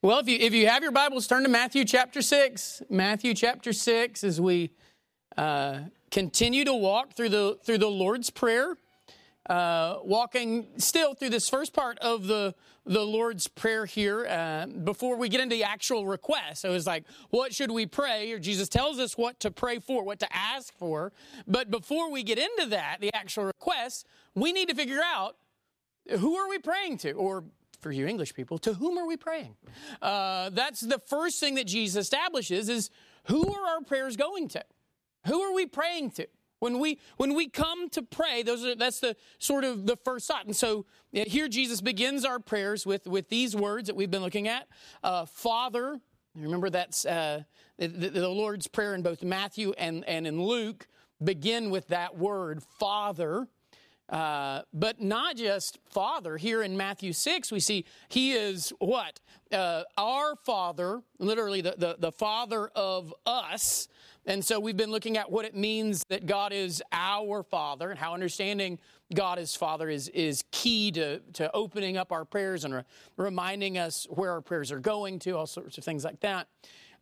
Well, 0.00 0.20
if 0.20 0.28
you, 0.28 0.38
if 0.38 0.54
you 0.54 0.68
have 0.68 0.84
your 0.84 0.92
Bibles, 0.92 1.26
turn 1.26 1.42
to 1.42 1.48
Matthew 1.48 1.84
chapter 1.84 2.22
6. 2.22 2.82
Matthew 2.88 3.34
chapter 3.34 3.72
6 3.72 4.22
as 4.22 4.40
we 4.40 4.70
uh, 5.36 5.80
continue 6.12 6.64
to 6.64 6.72
walk 6.72 7.14
through 7.14 7.30
the, 7.30 7.58
through 7.64 7.78
the 7.78 7.90
Lord's 7.90 8.30
Prayer, 8.30 8.76
uh, 9.50 9.96
walking 10.04 10.68
still 10.76 11.14
through 11.14 11.30
this 11.30 11.48
first 11.48 11.72
part 11.72 11.98
of 11.98 12.28
the, 12.28 12.54
the 12.86 13.00
Lord's 13.00 13.48
Prayer 13.48 13.86
here 13.86 14.24
uh, 14.28 14.66
before 14.66 15.16
we 15.16 15.28
get 15.28 15.40
into 15.40 15.56
the 15.56 15.64
actual 15.64 16.06
request. 16.06 16.62
So 16.62 16.74
it's 16.74 16.86
like, 16.86 17.02
what 17.30 17.52
should 17.52 17.72
we 17.72 17.84
pray? 17.84 18.30
Or 18.30 18.38
Jesus 18.38 18.68
tells 18.68 19.00
us 19.00 19.18
what 19.18 19.40
to 19.40 19.50
pray 19.50 19.80
for, 19.80 20.04
what 20.04 20.20
to 20.20 20.28
ask 20.32 20.72
for. 20.78 21.12
But 21.48 21.72
before 21.72 22.08
we 22.08 22.22
get 22.22 22.38
into 22.38 22.66
that, 22.70 22.98
the 23.00 23.12
actual 23.14 23.46
request, 23.46 24.06
we 24.36 24.52
need 24.52 24.68
to 24.68 24.76
figure 24.76 25.00
out 25.04 25.34
who 26.20 26.36
are 26.36 26.48
we 26.48 26.58
praying 26.58 26.98
to? 26.98 27.12
Or 27.14 27.42
for 27.80 27.92
you 27.92 28.06
English 28.06 28.34
people, 28.34 28.58
to 28.58 28.74
whom 28.74 28.98
are 28.98 29.06
we 29.06 29.16
praying? 29.16 29.54
Uh, 30.02 30.50
that's 30.50 30.80
the 30.80 30.98
first 30.98 31.40
thing 31.40 31.54
that 31.56 31.66
Jesus 31.66 32.02
establishes 32.02 32.68
is 32.68 32.90
who 33.24 33.52
are 33.52 33.66
our 33.66 33.80
prayers 33.82 34.16
going 34.16 34.48
to? 34.48 34.64
Who 35.26 35.40
are 35.42 35.52
we 35.52 35.66
praying 35.66 36.12
to? 36.12 36.26
When 36.60 36.80
we 36.80 36.98
when 37.16 37.34
we 37.34 37.48
come 37.48 37.88
to 37.90 38.02
pray, 38.02 38.42
those 38.42 38.64
are 38.64 38.74
that's 38.74 39.00
the 39.00 39.16
sort 39.38 39.64
of 39.64 39.86
the 39.86 39.96
first 39.96 40.26
thought. 40.26 40.44
And 40.44 40.56
so 40.56 40.86
here 41.12 41.48
Jesus 41.48 41.80
begins 41.80 42.24
our 42.24 42.40
prayers 42.40 42.84
with 42.84 43.06
with 43.06 43.28
these 43.28 43.54
words 43.54 43.86
that 43.86 43.94
we've 43.94 44.10
been 44.10 44.22
looking 44.22 44.48
at. 44.48 44.66
Uh, 45.02 45.24
Father, 45.24 46.00
remember 46.34 46.68
that's 46.68 47.06
uh, 47.06 47.42
the, 47.78 47.86
the 47.86 48.28
Lord's 48.28 48.66
prayer 48.66 48.94
in 48.94 49.02
both 49.02 49.22
Matthew 49.22 49.72
and 49.78 50.04
and 50.08 50.26
in 50.26 50.42
Luke 50.42 50.88
begin 51.22 51.70
with 51.70 51.88
that 51.88 52.16
word 52.16 52.62
Father. 52.62 53.46
Uh, 54.08 54.62
but 54.72 55.02
not 55.02 55.36
just 55.36 55.78
Father. 55.90 56.38
Here 56.38 56.62
in 56.62 56.76
Matthew 56.76 57.12
6, 57.12 57.52
we 57.52 57.60
see 57.60 57.84
He 58.08 58.32
is 58.32 58.72
what? 58.78 59.20
Uh, 59.52 59.82
our 59.98 60.34
Father, 60.44 61.02
literally 61.18 61.60
the, 61.60 61.74
the, 61.76 61.96
the 61.98 62.12
Father 62.12 62.68
of 62.74 63.14
us. 63.26 63.88
And 64.24 64.44
so 64.44 64.60
we've 64.60 64.76
been 64.76 64.90
looking 64.90 65.16
at 65.16 65.30
what 65.30 65.44
it 65.44 65.54
means 65.54 66.04
that 66.08 66.26
God 66.26 66.52
is 66.52 66.82
our 66.92 67.42
Father 67.42 67.90
and 67.90 67.98
how 67.98 68.12
understanding 68.14 68.78
God 69.14 69.38
as 69.38 69.54
Father 69.54 69.88
is, 69.88 70.08
is 70.10 70.44
key 70.50 70.90
to, 70.92 71.20
to 71.34 71.50
opening 71.54 71.96
up 71.96 72.12
our 72.12 72.24
prayers 72.24 72.64
and 72.64 72.74
re- 72.74 72.84
reminding 73.16 73.78
us 73.78 74.06
where 74.10 74.32
our 74.32 74.42
prayers 74.42 74.70
are 74.70 74.80
going 74.80 75.18
to, 75.20 75.32
all 75.32 75.46
sorts 75.46 75.78
of 75.78 75.84
things 75.84 76.04
like 76.04 76.20
that. 76.20 76.48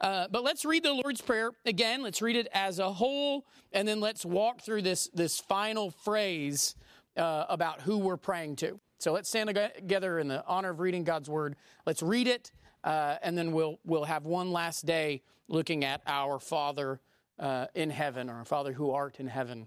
Uh, 0.01 0.29
but 0.31 0.45
let's 0.45 0.65
read 0.65 0.83
the 0.83 0.93
Lord's 0.93 1.21
Prayer 1.21 1.51
again. 1.65 2.03
Let's 2.03 2.21
read 2.21 2.37
it 2.37 2.49
as 2.53 2.79
a 2.79 2.93
whole, 2.93 3.47
and 3.73 3.89
then 3.89 4.01
let's 4.01 4.25
walk 4.25 4.61
through 4.61 4.83
this, 4.83 5.09
this 5.15 5.41
final 5.41 5.91
phrase 5.91 6.75
uh, 7.17 7.47
about 7.49 7.81
who 7.81 7.99
we're 7.99 8.17
praying 8.17 8.57
to. 8.57 8.79
So 8.99 9.13
let's 9.13 9.29
stand 9.29 9.55
together 9.55 10.19
in 10.19 10.29
the 10.29 10.45
honor 10.47 10.71
of 10.71 10.81
reading 10.81 11.05
God's 11.05 11.29
word. 11.29 11.57
Let's 11.85 12.03
read 12.03 12.27
it, 12.27 12.51
uh, 12.83 13.17
and 13.23 13.37
then 13.37 13.53
we'll 13.53 13.79
we'll 13.85 14.05
have 14.05 14.25
one 14.25 14.53
last 14.53 14.87
day 14.87 15.23
looking 15.49 15.85
at 15.85 16.01
our 16.07 16.39
Father 16.39 17.01
uh, 17.39 17.67
in 17.75 17.91
heaven, 17.91 18.31
or 18.31 18.37
our 18.37 18.45
Father 18.45 18.73
who 18.73 18.91
art 18.93 19.21
in 19.21 19.27
heaven, 19.27 19.67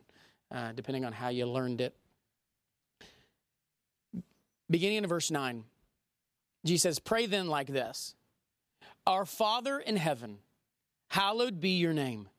uh, 0.51 0.71
depending 0.71 1.05
on 1.05 1.13
how 1.13 1.29
you 1.29 1.45
learned 1.45 1.79
it. 1.81 1.95
Beginning 4.69 4.97
in 4.97 5.07
verse 5.07 5.29
nine, 5.29 5.65
Jesus 6.65 6.83
says, 6.83 6.99
"Pray 6.99 7.27
then 7.27 7.47
like 7.47 7.67
this: 7.67 8.15
Our 9.05 9.25
Father 9.25 9.79
in 9.79 9.95
heaven, 9.95 10.39
hallowed 11.09 11.59
be 11.59 11.77
your 11.77 11.93
name. 11.93 12.29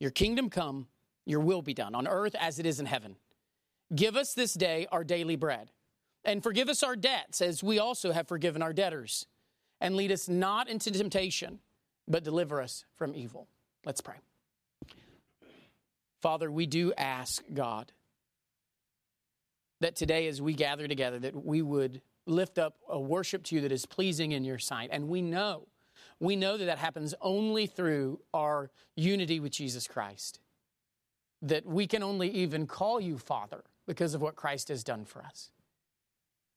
Your 0.00 0.10
kingdom 0.10 0.50
come. 0.50 0.88
Your 1.26 1.40
will 1.40 1.62
be 1.62 1.74
done 1.74 1.94
on 1.94 2.06
earth 2.06 2.34
as 2.34 2.58
it 2.58 2.66
is 2.66 2.80
in 2.80 2.86
heaven." 2.86 3.16
Give 3.94 4.16
us 4.16 4.34
this 4.34 4.54
day 4.54 4.86
our 4.92 5.04
daily 5.04 5.36
bread, 5.36 5.70
and 6.24 6.42
forgive 6.42 6.68
us 6.68 6.82
our 6.82 6.96
debts 6.96 7.40
as 7.40 7.62
we 7.62 7.78
also 7.78 8.12
have 8.12 8.28
forgiven 8.28 8.62
our 8.62 8.72
debtors. 8.72 9.26
And 9.80 9.96
lead 9.96 10.12
us 10.12 10.28
not 10.28 10.68
into 10.68 10.90
temptation, 10.90 11.58
but 12.08 12.24
deliver 12.24 12.62
us 12.62 12.84
from 12.96 13.14
evil. 13.14 13.48
Let's 13.84 14.00
pray. 14.00 14.16
Father, 16.22 16.50
we 16.50 16.64
do 16.66 16.94
ask 16.96 17.42
God 17.52 17.92
that 19.80 19.96
today, 19.96 20.26
as 20.28 20.40
we 20.40 20.54
gather 20.54 20.88
together, 20.88 21.18
that 21.18 21.44
we 21.44 21.60
would 21.60 22.00
lift 22.24 22.58
up 22.58 22.78
a 22.88 22.98
worship 22.98 23.42
to 23.44 23.56
you 23.56 23.60
that 23.60 23.72
is 23.72 23.84
pleasing 23.84 24.32
in 24.32 24.44
your 24.44 24.58
sight. 24.58 24.88
And 24.90 25.08
we 25.08 25.20
know, 25.20 25.68
we 26.20 26.36
know 26.36 26.56
that 26.56 26.64
that 26.64 26.78
happens 26.78 27.14
only 27.20 27.66
through 27.66 28.20
our 28.32 28.70
unity 28.96 29.40
with 29.40 29.52
Jesus 29.52 29.86
Christ. 29.86 30.40
That 31.42 31.66
we 31.66 31.86
can 31.86 32.02
only 32.02 32.30
even 32.30 32.66
call 32.66 33.00
you 33.00 33.18
Father 33.18 33.64
because 33.86 34.14
of 34.14 34.22
what 34.22 34.36
Christ 34.36 34.68
has 34.68 34.82
done 34.84 35.04
for 35.04 35.22
us. 35.22 35.50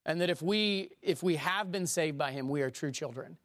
And 0.06 0.22
that 0.22 0.30
if 0.30 0.42
we 0.42 0.92
if 1.02 1.22
we 1.22 1.36
have 1.36 1.72
been 1.72 1.86
saved 1.86 2.18
by 2.18 2.32
him, 2.32 2.48
we 2.48 2.62
are 2.62 2.70
true 2.70 2.92
children. 2.92 3.38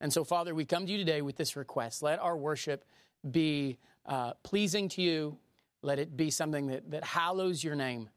And 0.00 0.12
so, 0.12 0.24
Father, 0.24 0.52
we 0.52 0.64
come 0.64 0.84
to 0.86 0.92
you 0.92 0.98
today 0.98 1.22
with 1.22 1.36
this 1.36 1.54
request. 1.54 2.02
Let 2.02 2.18
our 2.18 2.36
worship 2.36 2.84
be 3.30 3.78
uh, 4.04 4.32
pleasing 4.42 4.88
to 4.90 5.02
you. 5.02 5.38
Let 5.80 6.00
it 6.00 6.16
be 6.16 6.28
something 6.30 6.66
that, 6.66 6.90
that 6.90 7.04
hallows 7.04 7.62
your 7.62 7.76
name. 7.76 8.08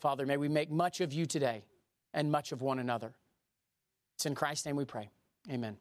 Father, 0.00 0.24
may 0.24 0.38
we 0.38 0.48
make 0.48 0.70
much 0.70 1.02
of 1.02 1.12
you 1.12 1.26
today 1.26 1.64
and 2.14 2.32
much 2.32 2.52
of 2.52 2.62
one 2.62 2.78
another. 2.78 3.12
It's 4.14 4.24
in 4.24 4.34
Christ's 4.34 4.64
name 4.64 4.76
we 4.76 4.86
pray. 4.86 5.10
Amen. 5.50 5.76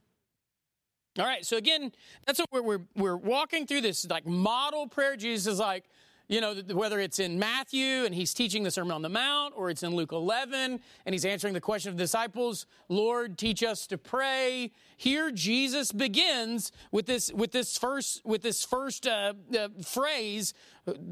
All 1.18 1.26
right, 1.26 1.46
so 1.46 1.58
again, 1.58 1.94
that's 2.26 2.40
what 2.40 2.50
we're, 2.52 2.62
we're, 2.62 2.86
we're 2.96 3.16
walking 3.16 3.66
through 3.66 3.82
this 3.82 4.08
like 4.08 4.28
model 4.28 4.88
prayer. 4.88 5.16
Jesus 5.16 5.54
is 5.54 5.60
like, 5.60 5.86
you 6.28 6.42
know, 6.42 6.56
whether 6.74 7.00
it's 7.00 7.20
in 7.20 7.40
Matthew 7.40 8.04
and 8.04 8.14
he's 8.14 8.34
teaching 8.34 8.64
the 8.64 8.72
Sermon 8.72 8.92
on 8.92 9.02
the 9.02 9.10
Mount, 9.10 9.54
or 9.56 9.70
it's 9.70 9.84
in 9.84 9.96
Luke 9.96 10.12
11 10.12 10.80
and 11.06 11.14
he's 11.14 11.24
answering 11.24 11.54
the 11.54 11.62
question 11.62 11.90
of 11.90 11.98
the 11.98 12.04
disciples, 12.04 12.66
Lord, 12.90 13.38
teach 13.38 13.64
us 13.64 13.88
to 13.88 13.98
pray. 13.98 14.72
Here, 14.98 15.32
Jesus 15.32 15.92
begins 15.92 16.72
with 16.92 17.06
this, 17.06 17.32
with 17.32 17.52
this 17.52 17.78
first, 17.78 18.26
with 18.26 18.42
this 18.42 18.66
first 18.66 19.08
uh, 19.08 19.34
uh, 19.58 19.70
phrase 19.86 20.54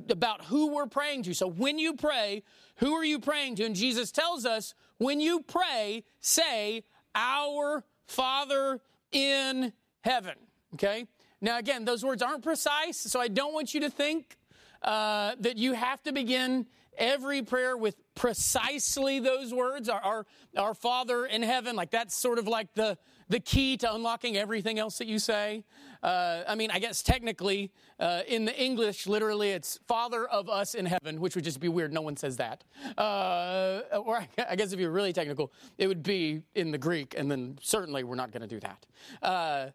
about 0.10 0.46
who 0.46 0.74
we're 0.74 0.88
praying 0.88 1.24
to. 1.24 1.34
So 1.34 1.48
when 1.48 1.80
you 1.80 1.94
pray, 1.94 2.44
who 2.78 2.94
are 2.94 3.06
you 3.06 3.20
praying 3.20 3.56
to? 3.56 3.66
And 3.66 3.76
Jesus 3.76 4.12
tells 4.12 4.46
us, 4.46 4.74
when 4.98 5.22
you 5.22 5.42
pray, 5.42 6.04
say, 6.20 6.84
Our 7.14 7.86
Father 8.06 8.82
in 9.12 9.72
heaven. 10.02 10.36
Okay? 10.74 11.08
Now, 11.42 11.58
again, 11.58 11.86
those 11.86 12.04
words 12.04 12.22
aren't 12.22 12.44
precise, 12.44 12.98
so 12.98 13.20
I 13.20 13.28
don't 13.28 13.54
want 13.54 13.74
you 13.74 13.80
to 13.82 13.90
think 13.90 14.38
uh, 14.86 15.36
that 15.40 15.58
you 15.58 15.74
have 15.74 16.02
to 16.04 16.14
begin 16.14 16.68
every 16.98 17.42
prayer 17.42 17.76
with 17.76 17.96
precisely 18.14 19.20
those 19.20 19.54
words 19.54 19.90
our, 19.90 20.00
our, 20.02 20.26
our 20.58 20.74
father 20.74 21.26
in 21.26 21.42
heaven 21.42 21.76
like 21.76 21.92
that's 21.92 22.16
sort 22.16 22.40
of 22.40 22.48
like 22.48 22.74
the 22.74 22.98
the 23.28 23.40
key 23.40 23.76
to 23.76 23.94
unlocking 23.94 24.38
everything 24.38 24.78
else 24.78 25.00
that 25.00 25.08
you 25.08 25.20
say. 25.20 25.64
Uh, 26.04 26.44
i 26.48 26.56
mean 26.56 26.70
i 26.72 26.80
guess 26.80 27.02
technically 27.02 27.72
uh, 28.00 28.22
in 28.28 28.46
the 28.46 28.58
english 28.62 29.08
literally 29.08 29.50
it's 29.50 29.80
father 29.88 30.26
of 30.28 30.50
us 30.50 30.76
in 30.76 30.86
heaven 30.86 31.20
which 31.20 31.36
would 31.36 31.44
just 31.44 31.60
be 31.60 31.68
weird. 31.68 31.92
No 31.92 32.02
one 32.02 32.16
says 32.16 32.38
that. 32.38 32.64
Uh, 32.98 33.82
or 34.06 34.24
i 34.50 34.56
guess 34.56 34.72
if 34.72 34.80
you're 34.80 34.92
really 34.92 35.12
technical 35.12 35.52
it 35.78 35.88
would 35.88 36.04
be 36.04 36.44
in 36.54 36.72
the 36.72 36.78
greek 36.78 37.16
and 37.18 37.30
then 37.30 37.58
certainly 37.62 38.04
we're 38.04 38.16
not 38.16 38.32
going 38.32 38.42
to 38.42 38.48
do 38.48 38.60
that. 38.60 38.86
Uh, 39.22 39.72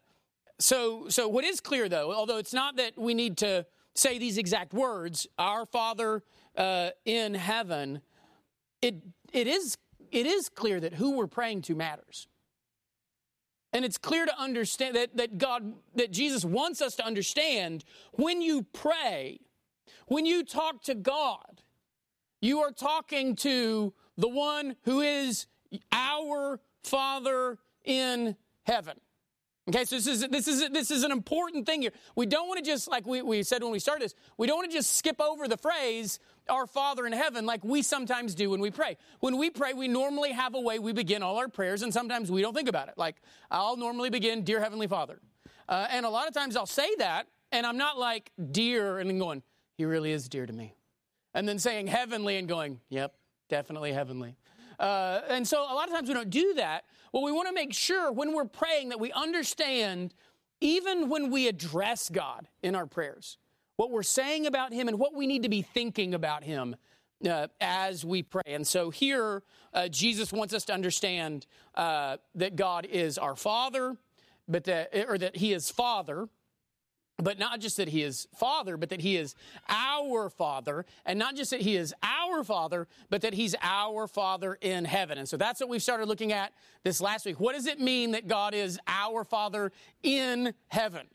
so 0.57 1.07
so 1.09 1.27
what 1.27 1.43
is 1.43 1.59
clear 1.59 1.89
though 1.89 2.13
although 2.13 2.37
it's 2.37 2.53
not 2.53 2.77
that 2.77 2.97
we 2.97 3.13
need 3.13 3.37
to 3.37 3.65
say 3.95 4.17
these 4.17 4.37
exact 4.37 4.73
words, 4.73 5.27
Our 5.37 5.65
Father 5.65 6.23
uh, 6.57 6.91
in 7.05 7.33
heaven, 7.33 8.01
it, 8.81 8.95
it, 9.31 9.47
is, 9.47 9.77
it 10.11 10.25
is 10.25 10.49
clear 10.49 10.79
that 10.79 10.95
who 10.95 11.11
we're 11.11 11.27
praying 11.27 11.63
to 11.63 11.75
matters. 11.75 12.27
And 13.73 13.85
it's 13.85 13.97
clear 13.97 14.25
to 14.25 14.39
understand 14.39 14.95
that, 14.95 15.15
that 15.15 15.37
God, 15.37 15.73
that 15.95 16.11
Jesus 16.11 16.43
wants 16.43 16.81
us 16.81 16.95
to 16.95 17.05
understand 17.05 17.85
when 18.13 18.41
you 18.41 18.63
pray, 18.63 19.39
when 20.07 20.25
you 20.25 20.43
talk 20.43 20.83
to 20.83 20.95
God, 20.95 21.61
you 22.41 22.59
are 22.59 22.71
talking 22.71 23.35
to 23.37 23.93
the 24.17 24.27
one 24.27 24.75
who 24.83 24.99
is 24.99 25.47
our 25.91 26.59
Father 26.83 27.59
in 27.85 28.35
heaven. 28.63 28.99
Okay, 29.69 29.85
so 29.85 29.95
this 29.95 30.07
is 30.07 30.27
this 30.27 30.47
is 30.47 30.69
this 30.71 30.89
is 30.89 31.03
an 31.03 31.11
important 31.11 31.67
thing 31.67 31.83
here. 31.83 31.91
We 32.15 32.25
don't 32.25 32.47
want 32.47 32.57
to 32.57 32.65
just 32.65 32.87
like 32.87 33.05
we, 33.05 33.21
we 33.21 33.43
said 33.43 33.61
when 33.61 33.71
we 33.71 33.77
started 33.77 34.05
this, 34.05 34.15
we 34.37 34.47
don't 34.47 34.57
want 34.57 34.71
to 34.71 34.75
just 34.75 34.95
skip 34.95 35.21
over 35.21 35.47
the 35.47 35.57
phrase 35.57 36.19
our 36.49 36.65
Father 36.65 37.05
in 37.05 37.13
heaven 37.13 37.45
like 37.45 37.63
we 37.63 37.83
sometimes 37.83 38.33
do 38.33 38.49
when 38.49 38.59
we 38.59 38.71
pray. 38.71 38.97
When 39.19 39.37
we 39.37 39.51
pray, 39.51 39.73
we 39.73 39.87
normally 39.87 40.31
have 40.31 40.55
a 40.55 40.59
way 40.59 40.79
we 40.79 40.93
begin 40.93 41.21
all 41.21 41.37
our 41.37 41.47
prayers, 41.47 41.83
and 41.83 41.93
sometimes 41.93 42.31
we 42.31 42.41
don't 42.41 42.55
think 42.55 42.69
about 42.69 42.87
it. 42.87 42.95
Like 42.97 43.17
I'll 43.51 43.77
normally 43.77 44.09
begin, 44.09 44.43
Dear 44.43 44.59
Heavenly 44.59 44.87
Father. 44.87 45.19
Uh, 45.69 45.87
and 45.91 46.07
a 46.07 46.09
lot 46.09 46.27
of 46.27 46.33
times 46.33 46.55
I'll 46.55 46.65
say 46.65 46.95
that, 46.97 47.27
and 47.51 47.65
I'm 47.65 47.77
not 47.77 47.99
like 47.99 48.31
dear 48.51 48.97
and 48.97 49.07
then 49.07 49.19
going, 49.19 49.43
He 49.77 49.85
really 49.85 50.11
is 50.11 50.27
dear 50.27 50.47
to 50.47 50.53
me. 50.53 50.73
And 51.35 51.47
then 51.47 51.59
saying 51.59 51.85
heavenly 51.85 52.37
and 52.37 52.47
going, 52.47 52.79
Yep, 52.89 53.13
definitely 53.47 53.93
heavenly. 53.93 54.35
Uh, 54.79 55.21
and 55.29 55.47
so 55.47 55.61
a 55.61 55.75
lot 55.75 55.87
of 55.87 55.93
times 55.93 56.07
we 56.07 56.15
don't 56.15 56.31
do 56.31 56.55
that. 56.55 56.85
Well, 57.11 57.23
we 57.23 57.31
want 57.31 57.49
to 57.49 57.53
make 57.53 57.73
sure 57.73 58.11
when 58.11 58.33
we're 58.33 58.45
praying 58.45 58.89
that 58.89 58.99
we 58.99 59.11
understand, 59.11 60.13
even 60.61 61.09
when 61.09 61.29
we 61.29 61.47
address 61.47 62.09
God 62.09 62.47
in 62.63 62.75
our 62.75 62.85
prayers, 62.85 63.37
what 63.75 63.91
we're 63.91 64.03
saying 64.03 64.45
about 64.45 64.71
Him 64.71 64.87
and 64.87 64.97
what 64.97 65.13
we 65.13 65.27
need 65.27 65.43
to 65.43 65.49
be 65.49 65.61
thinking 65.61 66.13
about 66.13 66.43
Him 66.43 66.75
uh, 67.27 67.47
as 67.59 68.05
we 68.05 68.23
pray. 68.23 68.43
And 68.47 68.65
so 68.65 68.89
here, 68.91 69.43
uh, 69.73 69.87
Jesus 69.89 70.31
wants 70.31 70.53
us 70.53 70.65
to 70.65 70.73
understand 70.73 71.47
uh, 71.75 72.17
that 72.35 72.55
God 72.55 72.85
is 72.85 73.17
our 73.17 73.35
Father, 73.35 73.97
but 74.47 74.63
that, 74.65 74.91
or 75.07 75.17
that 75.17 75.35
He 75.35 75.51
is 75.53 75.69
Father, 75.69 76.29
but 77.21 77.39
not 77.39 77.59
just 77.59 77.77
that 77.77 77.87
he 77.87 78.03
is 78.03 78.27
father, 78.35 78.77
but 78.77 78.89
that 78.89 79.01
he 79.01 79.17
is 79.17 79.35
our 79.69 80.29
father, 80.29 80.85
and 81.05 81.17
not 81.17 81.35
just 81.35 81.51
that 81.51 81.61
he 81.61 81.75
is 81.75 81.93
our 82.03 82.43
father, 82.43 82.87
but 83.09 83.21
that 83.21 83.33
he's 83.33 83.55
our 83.61 84.07
father 84.07 84.57
in 84.61 84.85
heaven. 84.85 85.17
And 85.17 85.27
so 85.27 85.37
that's 85.37 85.59
what 85.59 85.69
we've 85.69 85.83
started 85.83 86.07
looking 86.07 86.31
at 86.31 86.53
this 86.83 87.01
last 87.01 87.25
week. 87.25 87.39
What 87.39 87.55
does 87.55 87.67
it 87.67 87.79
mean 87.79 88.11
that 88.11 88.27
God 88.27 88.53
is 88.53 88.79
our 88.87 89.23
father 89.23 89.71
in 90.03 90.53
heaven? 90.67 91.07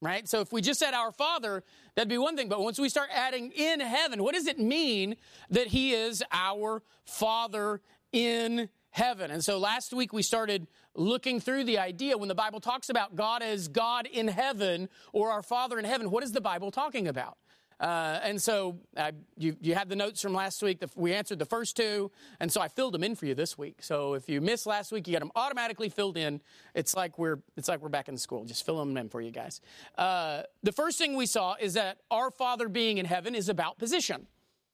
Right? 0.00 0.28
So 0.28 0.40
if 0.40 0.52
we 0.52 0.60
just 0.60 0.78
said 0.78 0.94
our 0.94 1.10
father, 1.10 1.64
that'd 1.96 2.08
be 2.08 2.18
one 2.18 2.36
thing. 2.36 2.48
But 2.48 2.60
once 2.60 2.78
we 2.78 2.88
start 2.88 3.08
adding 3.12 3.50
in 3.50 3.80
heaven, 3.80 4.22
what 4.22 4.34
does 4.34 4.46
it 4.46 4.58
mean 4.58 5.16
that 5.50 5.66
he 5.66 5.92
is 5.92 6.22
our 6.30 6.82
father 7.04 7.80
in 8.12 8.68
heaven. 8.90 9.30
And 9.30 9.44
so 9.44 9.58
last 9.58 9.92
week 9.92 10.12
we 10.12 10.22
started 10.22 10.66
looking 10.98 11.40
through 11.40 11.64
the 11.64 11.78
idea 11.78 12.18
when 12.18 12.28
the 12.28 12.34
Bible 12.34 12.60
talks 12.60 12.90
about 12.90 13.16
God 13.16 13.42
as 13.42 13.68
God 13.68 14.06
in 14.06 14.28
heaven 14.28 14.88
or 15.12 15.30
our 15.30 15.42
Father 15.42 15.78
in 15.78 15.84
heaven, 15.84 16.10
what 16.10 16.22
is 16.22 16.32
the 16.32 16.40
Bible 16.40 16.70
talking 16.70 17.08
about? 17.08 17.38
Uh, 17.80 18.18
and 18.24 18.42
so 18.42 18.76
uh, 18.96 19.12
you, 19.36 19.56
you 19.60 19.74
had 19.74 19.88
the 19.88 19.94
notes 19.94 20.20
from 20.20 20.34
last 20.34 20.60
week. 20.62 20.82
We 20.96 21.14
answered 21.14 21.38
the 21.38 21.46
first 21.46 21.76
two, 21.76 22.10
and 22.40 22.50
so 22.50 22.60
I 22.60 22.66
filled 22.66 22.92
them 22.92 23.04
in 23.04 23.14
for 23.14 23.26
you 23.26 23.36
this 23.36 23.56
week. 23.56 23.82
So 23.82 24.14
if 24.14 24.28
you 24.28 24.40
missed 24.40 24.66
last 24.66 24.90
week, 24.90 25.06
you 25.06 25.12
got 25.12 25.20
them 25.20 25.30
automatically 25.36 25.88
filled 25.88 26.16
in. 26.16 26.40
It's 26.74 26.96
like 26.96 27.18
we're 27.18 27.38
it's 27.56 27.68
like 27.68 27.80
we're 27.80 27.88
back 27.88 28.08
in 28.08 28.16
school. 28.16 28.44
Just 28.44 28.66
fill 28.66 28.78
them 28.78 28.96
in 28.96 29.08
for 29.08 29.20
you 29.20 29.30
guys. 29.30 29.60
Uh, 29.96 30.42
the 30.64 30.72
first 30.72 30.98
thing 30.98 31.14
we 31.14 31.26
saw 31.26 31.54
is 31.60 31.74
that 31.74 31.98
our 32.10 32.32
Father 32.32 32.68
being 32.68 32.98
in 32.98 33.06
heaven 33.06 33.36
is 33.36 33.48
about 33.48 33.78
position. 33.78 34.26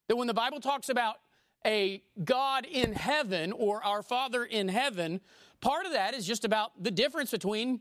That 0.09 0.17
when 0.17 0.27
the 0.27 0.35
Bible 0.35 0.61
talks 0.61 0.89
about 0.89 1.17
a 1.67 2.03
God 2.23 2.67
in 2.67 2.93
heaven 2.93 3.53
or 3.53 3.85
our 3.85 4.03
Father 4.03 4.45
in 4.45 4.69
heaven, 4.69 5.21
part 5.65 5.87
of 5.87 5.93
that 5.93 6.15
is 6.15 6.27
just 6.27 6.45
about 6.45 6.71
the 6.81 6.91
difference 6.91 7.31
between 7.31 7.81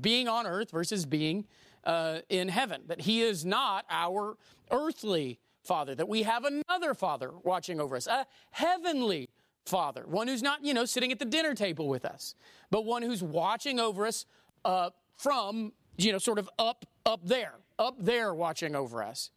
being 0.00 0.28
on 0.28 0.46
earth 0.46 0.70
versus 0.70 1.04
being 1.04 1.46
uh, 1.84 2.20
in 2.28 2.48
heaven. 2.48 2.82
That 2.86 3.02
He 3.02 3.22
is 3.22 3.44
not 3.44 3.84
our 3.90 4.36
earthly 4.70 5.38
Father, 5.62 5.94
that 5.94 6.08
we 6.08 6.22
have 6.22 6.44
another 6.44 6.94
Father 6.94 7.30
watching 7.44 7.80
over 7.80 7.96
us, 7.96 8.06
a 8.06 8.26
heavenly 8.50 9.28
Father, 9.66 10.04
one 10.06 10.26
who's 10.26 10.42
not, 10.42 10.64
you 10.64 10.72
know, 10.72 10.86
sitting 10.86 11.12
at 11.12 11.18
the 11.18 11.26
dinner 11.26 11.54
table 11.54 11.88
with 11.88 12.06
us, 12.06 12.34
but 12.70 12.86
one 12.86 13.02
who's 13.02 13.22
watching 13.22 13.78
over 13.78 14.06
us 14.06 14.24
uh, 14.64 14.88
from, 15.16 15.72
you 15.98 16.10
know, 16.10 16.18
sort 16.18 16.38
of 16.38 16.48
up, 16.58 16.86
up 17.04 17.20
there, 17.22 17.52
up 17.78 17.96
there 17.98 18.32
watching 18.32 18.74
over 18.74 19.02
us. 19.02 19.30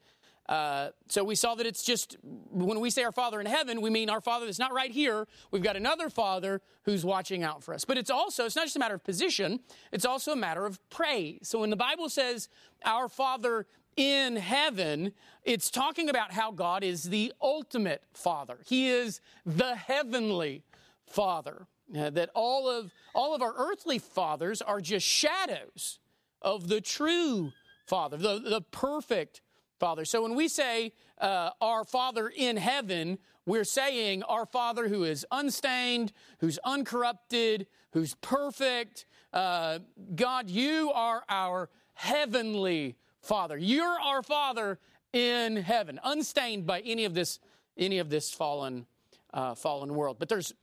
Uh, 0.52 0.92
so 1.08 1.24
we 1.24 1.34
saw 1.34 1.56
that 1.56 1.66
it's 1.66 1.82
just 1.82 2.18
when 2.24 2.82
we 2.82 2.90
say 2.90 3.04
our 3.04 3.14
Father 3.14 3.40
in 3.40 3.46
heaven, 3.46 3.80
we 3.80 3.90
mean 3.90 4.10
our 4.10 4.20
Father 4.20 4.46
that's 4.46 4.60
not 4.60 4.74
right 4.74 4.92
here. 4.92 5.26
We've 5.50 5.64
got 5.64 5.78
another 5.78 6.10
Father 6.10 6.62
who's 6.84 7.06
watching 7.06 7.42
out 7.42 7.64
for 7.64 7.74
us. 7.74 7.86
But 7.86 7.98
it's 7.98 8.10
also, 8.10 8.48
it's 8.48 8.58
not 8.58 8.66
just 8.66 8.76
a 8.76 8.80
matter 8.80 8.96
of 8.96 9.02
position, 9.02 9.62
it's 9.94 10.04
also 10.04 10.34
a 10.34 10.36
matter 10.36 10.66
of 10.66 10.78
praise. 10.90 11.40
So 11.44 11.60
when 11.60 11.70
the 11.70 11.78
Bible 11.78 12.10
says 12.10 12.50
our 12.84 13.08
Father 13.08 13.66
in 13.96 14.36
heaven, 14.36 15.14
it's 15.46 15.72
talking 15.72 16.10
about 16.10 16.34
how 16.34 16.52
God 16.52 16.84
is 16.84 17.04
the 17.04 17.32
ultimate 17.42 18.04
Father. 18.12 18.58
He 18.66 18.90
is 18.90 19.22
the 19.46 19.78
heavenly 19.78 20.66
Father. 21.06 21.66
Uh, 21.98 22.10
that 22.10 22.30
all 22.36 22.70
of 22.70 22.92
all 23.14 23.36
of 23.36 23.42
our 23.42 23.54
earthly 23.58 24.00
fathers 24.00 24.62
are 24.62 24.82
just 24.82 25.06
shadows 25.06 26.00
of 26.42 26.68
the 26.68 26.82
true 26.82 27.52
Father, 27.86 28.18
the, 28.18 28.40
the 28.40 28.62
perfect 28.62 29.42
Father. 29.82 30.06
So 30.06 30.22
when 30.22 30.36
we 30.36 30.48
say 30.48 30.94
uh, 31.18 31.50
our 31.60 31.84
Father 31.84 32.32
in 32.34 32.56
heaven, 32.56 33.18
we're 33.48 33.64
saying 33.64 34.22
our 34.22 34.46
Father 34.46 34.88
who 34.88 35.04
is 35.04 35.26
unstained, 35.32 36.14
who's 36.38 36.60
uncorrupted, 36.64 37.66
who's 37.92 38.14
perfect. 38.22 39.08
Uh, 39.34 39.80
God, 40.14 40.52
you 40.52 40.92
are 40.94 41.24
our 41.28 41.72
heavenly 41.96 42.96
Father. 43.22 43.58
You're 43.58 44.00
our 44.00 44.22
Father 44.22 44.78
in 45.14 45.58
heaven, 45.58 46.00
unstained 46.04 46.68
by 46.68 46.82
any 46.82 47.06
of 47.06 47.16
this, 47.16 47.40
any 47.76 47.98
of 47.98 48.12
this 48.12 48.32
fallen, 48.32 48.86
uh, 49.34 49.56
fallen 49.56 49.96
world. 49.96 50.18
But 50.20 50.30
there's, 50.30 50.54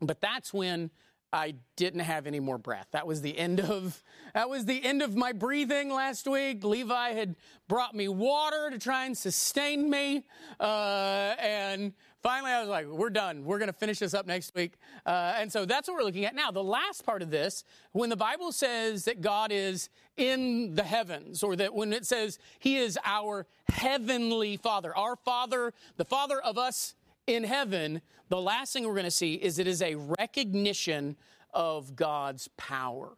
but 0.00 0.20
that's 0.20 0.54
when 0.54 0.92
I 1.32 1.56
didn't 1.76 2.00
have 2.00 2.26
any 2.26 2.40
more 2.40 2.56
breath. 2.56 2.86
That 2.92 3.06
was 3.06 3.20
the 3.20 3.36
end 3.36 3.60
of 3.60 4.02
that 4.34 4.48
was 4.48 4.64
the 4.64 4.82
end 4.82 5.02
of 5.02 5.14
my 5.14 5.32
breathing 5.32 5.90
last 5.90 6.26
week. 6.26 6.64
Levi 6.64 7.12
had 7.12 7.36
brought 7.66 7.94
me 7.94 8.08
water 8.08 8.70
to 8.70 8.78
try 8.78 9.04
and 9.04 9.16
sustain 9.16 9.90
me, 9.90 10.24
uh, 10.58 11.34
and 11.38 11.92
finally 12.22 12.50
I 12.50 12.60
was 12.60 12.70
like, 12.70 12.86
"We're 12.86 13.10
done. 13.10 13.44
We're 13.44 13.58
going 13.58 13.70
to 13.70 13.78
finish 13.78 13.98
this 13.98 14.14
up 14.14 14.26
next 14.26 14.54
week." 14.54 14.74
Uh, 15.04 15.34
and 15.36 15.52
so 15.52 15.66
that's 15.66 15.86
what 15.86 15.98
we're 15.98 16.04
looking 16.04 16.24
at 16.24 16.34
now. 16.34 16.50
The 16.50 16.64
last 16.64 17.04
part 17.04 17.20
of 17.20 17.30
this, 17.30 17.62
when 17.92 18.08
the 18.08 18.16
Bible 18.16 18.50
says 18.50 19.04
that 19.04 19.20
God 19.20 19.52
is 19.52 19.90
in 20.16 20.74
the 20.76 20.82
heavens, 20.82 21.42
or 21.42 21.56
that 21.56 21.74
when 21.74 21.92
it 21.92 22.06
says 22.06 22.38
He 22.58 22.78
is 22.78 22.98
our 23.04 23.46
heavenly 23.68 24.56
Father, 24.56 24.96
our 24.96 25.16
Father, 25.16 25.74
the 25.98 26.06
Father 26.06 26.40
of 26.40 26.56
us 26.56 26.94
in 27.28 27.44
heaven, 27.44 28.00
the 28.30 28.40
last 28.40 28.72
thing 28.72 28.86
we're 28.86 28.94
going 28.94 29.04
to 29.04 29.10
see 29.10 29.34
is 29.34 29.58
it 29.58 29.66
is 29.68 29.82
a 29.82 29.94
recognition 29.94 31.16
of 31.52 31.94
God's 31.94 32.48
power. 32.56 33.16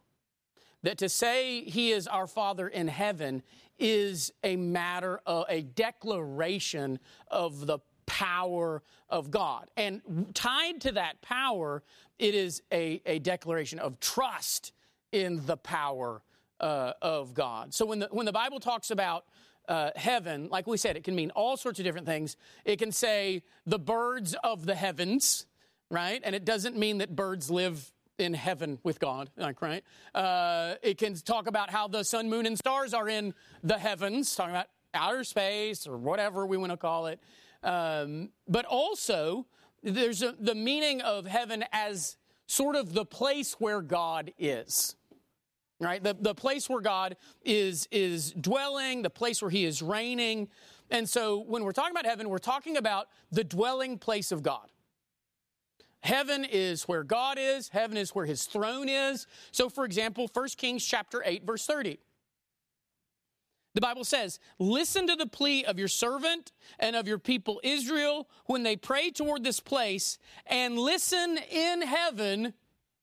That 0.82 0.98
to 0.98 1.08
say 1.08 1.62
He 1.62 1.92
is 1.92 2.06
our 2.06 2.26
Father 2.26 2.66
in 2.66 2.88
heaven 2.88 3.42
is 3.78 4.32
a 4.42 4.56
matter 4.56 5.20
of 5.24 5.46
a 5.48 5.62
declaration 5.62 6.98
of 7.28 7.66
the 7.66 7.78
power 8.06 8.82
of 9.08 9.30
God. 9.30 9.70
And 9.76 10.02
tied 10.34 10.80
to 10.82 10.92
that 10.92 11.22
power, 11.22 11.82
it 12.18 12.34
is 12.34 12.62
a, 12.72 13.00
a 13.06 13.20
declaration 13.20 13.78
of 13.78 14.00
trust 14.00 14.72
in 15.12 15.46
the 15.46 15.56
power 15.56 16.22
uh, 16.58 16.92
of 17.00 17.32
God. 17.32 17.72
So 17.72 17.86
when 17.86 18.00
the, 18.00 18.08
when 18.10 18.26
the 18.26 18.32
Bible 18.32 18.58
talks 18.58 18.90
about 18.90 19.24
uh, 19.68 19.90
heaven, 19.96 20.48
like 20.50 20.66
we 20.66 20.76
said, 20.76 20.96
it 20.96 21.04
can 21.04 21.14
mean 21.14 21.30
all 21.30 21.56
sorts 21.56 21.78
of 21.78 21.84
different 21.84 22.06
things. 22.06 22.36
It 22.64 22.78
can 22.78 22.92
say 22.92 23.42
the 23.66 23.78
birds 23.78 24.34
of 24.42 24.66
the 24.66 24.74
heavens, 24.74 25.46
right? 25.90 26.20
And 26.24 26.34
it 26.34 26.44
doesn't 26.44 26.76
mean 26.76 26.98
that 26.98 27.14
birds 27.14 27.50
live 27.50 27.92
in 28.18 28.34
heaven 28.34 28.78
with 28.82 29.00
God, 29.00 29.30
like, 29.36 29.62
right? 29.62 29.82
Uh, 30.14 30.74
it 30.82 30.98
can 30.98 31.14
talk 31.14 31.46
about 31.46 31.70
how 31.70 31.88
the 31.88 32.04
sun, 32.04 32.28
moon, 32.28 32.46
and 32.46 32.58
stars 32.58 32.92
are 32.92 33.08
in 33.08 33.34
the 33.62 33.78
heavens, 33.78 34.34
talking 34.34 34.54
about 34.54 34.66
outer 34.92 35.24
space 35.24 35.86
or 35.86 35.96
whatever 35.96 36.46
we 36.46 36.56
want 36.56 36.72
to 36.72 36.76
call 36.76 37.06
it. 37.06 37.20
Um, 37.62 38.30
but 38.48 38.64
also, 38.64 39.46
there's 39.82 40.22
a, 40.22 40.34
the 40.38 40.54
meaning 40.54 41.00
of 41.00 41.26
heaven 41.26 41.64
as 41.72 42.16
sort 42.46 42.76
of 42.76 42.92
the 42.92 43.04
place 43.04 43.54
where 43.58 43.80
God 43.80 44.32
is 44.38 44.96
right? 45.80 46.02
The, 46.02 46.16
the 46.18 46.34
place 46.34 46.68
where 46.68 46.80
God 46.80 47.16
is, 47.44 47.88
is 47.90 48.32
dwelling, 48.32 49.02
the 49.02 49.10
place 49.10 49.42
where 49.42 49.50
He 49.50 49.64
is 49.64 49.82
reigning. 49.82 50.48
And 50.90 51.08
so 51.08 51.38
when 51.38 51.64
we're 51.64 51.72
talking 51.72 51.92
about 51.92 52.06
heaven, 52.06 52.28
we're 52.28 52.38
talking 52.38 52.76
about 52.76 53.08
the 53.32 53.44
dwelling 53.44 53.98
place 53.98 54.32
of 54.32 54.42
God. 54.42 54.70
Heaven 56.02 56.44
is 56.44 56.84
where 56.84 57.04
God 57.04 57.38
is, 57.38 57.68
heaven 57.68 57.96
is 57.96 58.14
where 58.14 58.24
his 58.24 58.44
throne 58.44 58.88
is. 58.88 59.26
So 59.52 59.68
for 59.68 59.84
example, 59.84 60.30
1 60.32 60.48
Kings 60.56 60.84
chapter 60.84 61.22
8 61.24 61.44
verse 61.44 61.66
30. 61.66 61.98
The 63.74 63.80
Bible 63.80 64.04
says, 64.04 64.40
Listen 64.58 65.06
to 65.06 65.14
the 65.14 65.26
plea 65.26 65.64
of 65.64 65.78
your 65.78 65.88
servant 65.88 66.52
and 66.78 66.96
of 66.96 67.06
your 67.06 67.18
people 67.18 67.60
Israel 67.62 68.28
when 68.46 68.62
they 68.62 68.76
pray 68.76 69.10
toward 69.10 69.44
this 69.44 69.60
place, 69.60 70.18
and 70.46 70.76
listen 70.76 71.38
in 71.50 71.82
heaven, 71.82 72.54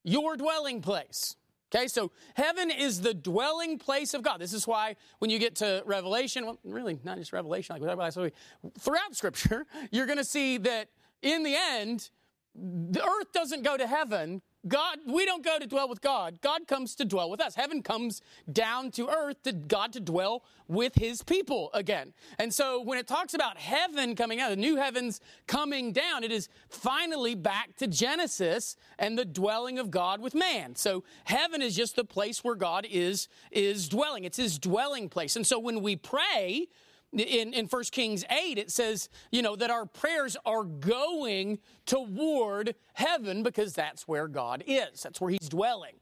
your 0.04 0.36
dwelling 0.36 0.82
place. 0.82 1.38
Okay, 1.74 1.88
so 1.88 2.12
heaven 2.36 2.72
is 2.72 3.02
the 3.02 3.14
dwelling 3.14 3.78
place 3.78 4.14
of 4.14 4.22
God. 4.22 4.40
This 4.40 4.54
is 4.54 4.66
why 4.66 4.96
when 5.20 5.30
you 5.30 5.38
get 5.38 5.56
to 5.58 5.84
Revelation, 5.86 6.46
well, 6.46 6.60
really 6.64 6.98
not 7.04 7.18
just 7.18 7.34
Revelation, 7.34 7.76
like 7.82 8.34
throughout 8.80 9.16
Scripture, 9.16 9.66
you're 9.92 10.06
going 10.06 10.18
to 10.18 10.24
see 10.24 10.58
that 10.60 10.88
in 11.22 11.44
the 11.44 11.56
end, 11.56 12.10
the 12.56 13.04
earth 13.04 13.34
doesn't 13.34 13.64
go 13.64 13.76
to 13.76 13.86
heaven. 13.86 14.42
God, 14.68 15.00
we 15.06 15.26
don't 15.26 15.44
go 15.44 15.60
to 15.60 15.68
dwell 15.68 15.88
with 15.88 16.02
God. 16.02 16.42
God 16.42 16.68
comes 16.68 16.96
to 16.96 17.06
dwell 17.06 17.30
with 17.30 17.40
us. 17.40 17.56
Heaven 17.56 17.82
comes 17.82 18.22
down 18.52 18.92
to 18.92 19.08
earth 19.08 19.44
to 19.44 19.54
God 19.54 19.94
to 19.94 20.00
dwell 20.00 20.44
with 20.68 20.96
his 20.96 21.22
people 21.24 21.70
again. 21.74 22.14
And 22.40 22.54
so 22.54 22.82
when 22.82 22.98
it 22.98 23.08
talks 23.08 23.34
about 23.34 23.58
heaven 23.58 24.16
coming 24.16 24.42
out, 24.42 24.50
the 24.50 24.56
new 24.56 24.76
heavens 24.76 25.22
coming 25.46 25.94
down, 25.94 26.24
it 26.24 26.32
is 26.32 26.50
finally 26.70 27.36
back 27.36 27.76
to 27.78 27.88
Genesis 27.88 28.76
and 29.00 29.18
the 29.18 29.26
dwelling 29.26 29.80
of 29.80 29.92
God 29.92 30.22
with 30.22 30.36
man. 30.36 30.76
So 30.76 31.04
heaven 31.26 31.62
is 31.62 31.76
just 31.76 31.96
the 31.96 32.04
place 32.04 32.44
where 32.44 32.56
God 32.56 32.86
is, 32.90 33.30
is 33.52 33.88
dwelling. 33.88 34.26
It's 34.26 34.38
his 34.38 34.60
dwelling 34.60 35.08
place. 35.08 35.36
And 35.36 35.46
so 35.46 35.60
when 35.60 35.82
we 35.82 35.96
pray, 35.96 36.68
in, 37.14 37.54
in 37.54 37.66
1 37.68 37.84
Kings 37.92 38.24
8, 38.30 38.58
it 38.58 38.72
says, 38.72 39.10
you 39.32 39.42
know, 39.42 39.56
that 39.56 39.70
our 39.70 39.86
prayers 39.86 40.36
are 40.46 40.64
going 40.64 41.60
toward 41.86 42.76
heaven 42.94 43.44
because 43.44 43.74
that's 43.74 44.08
where 44.08 44.28
God 44.28 44.64
is. 44.68 45.02
That's 45.02 45.22
where 45.22 45.32
he's 45.32 45.50
dwelling. 45.50 45.96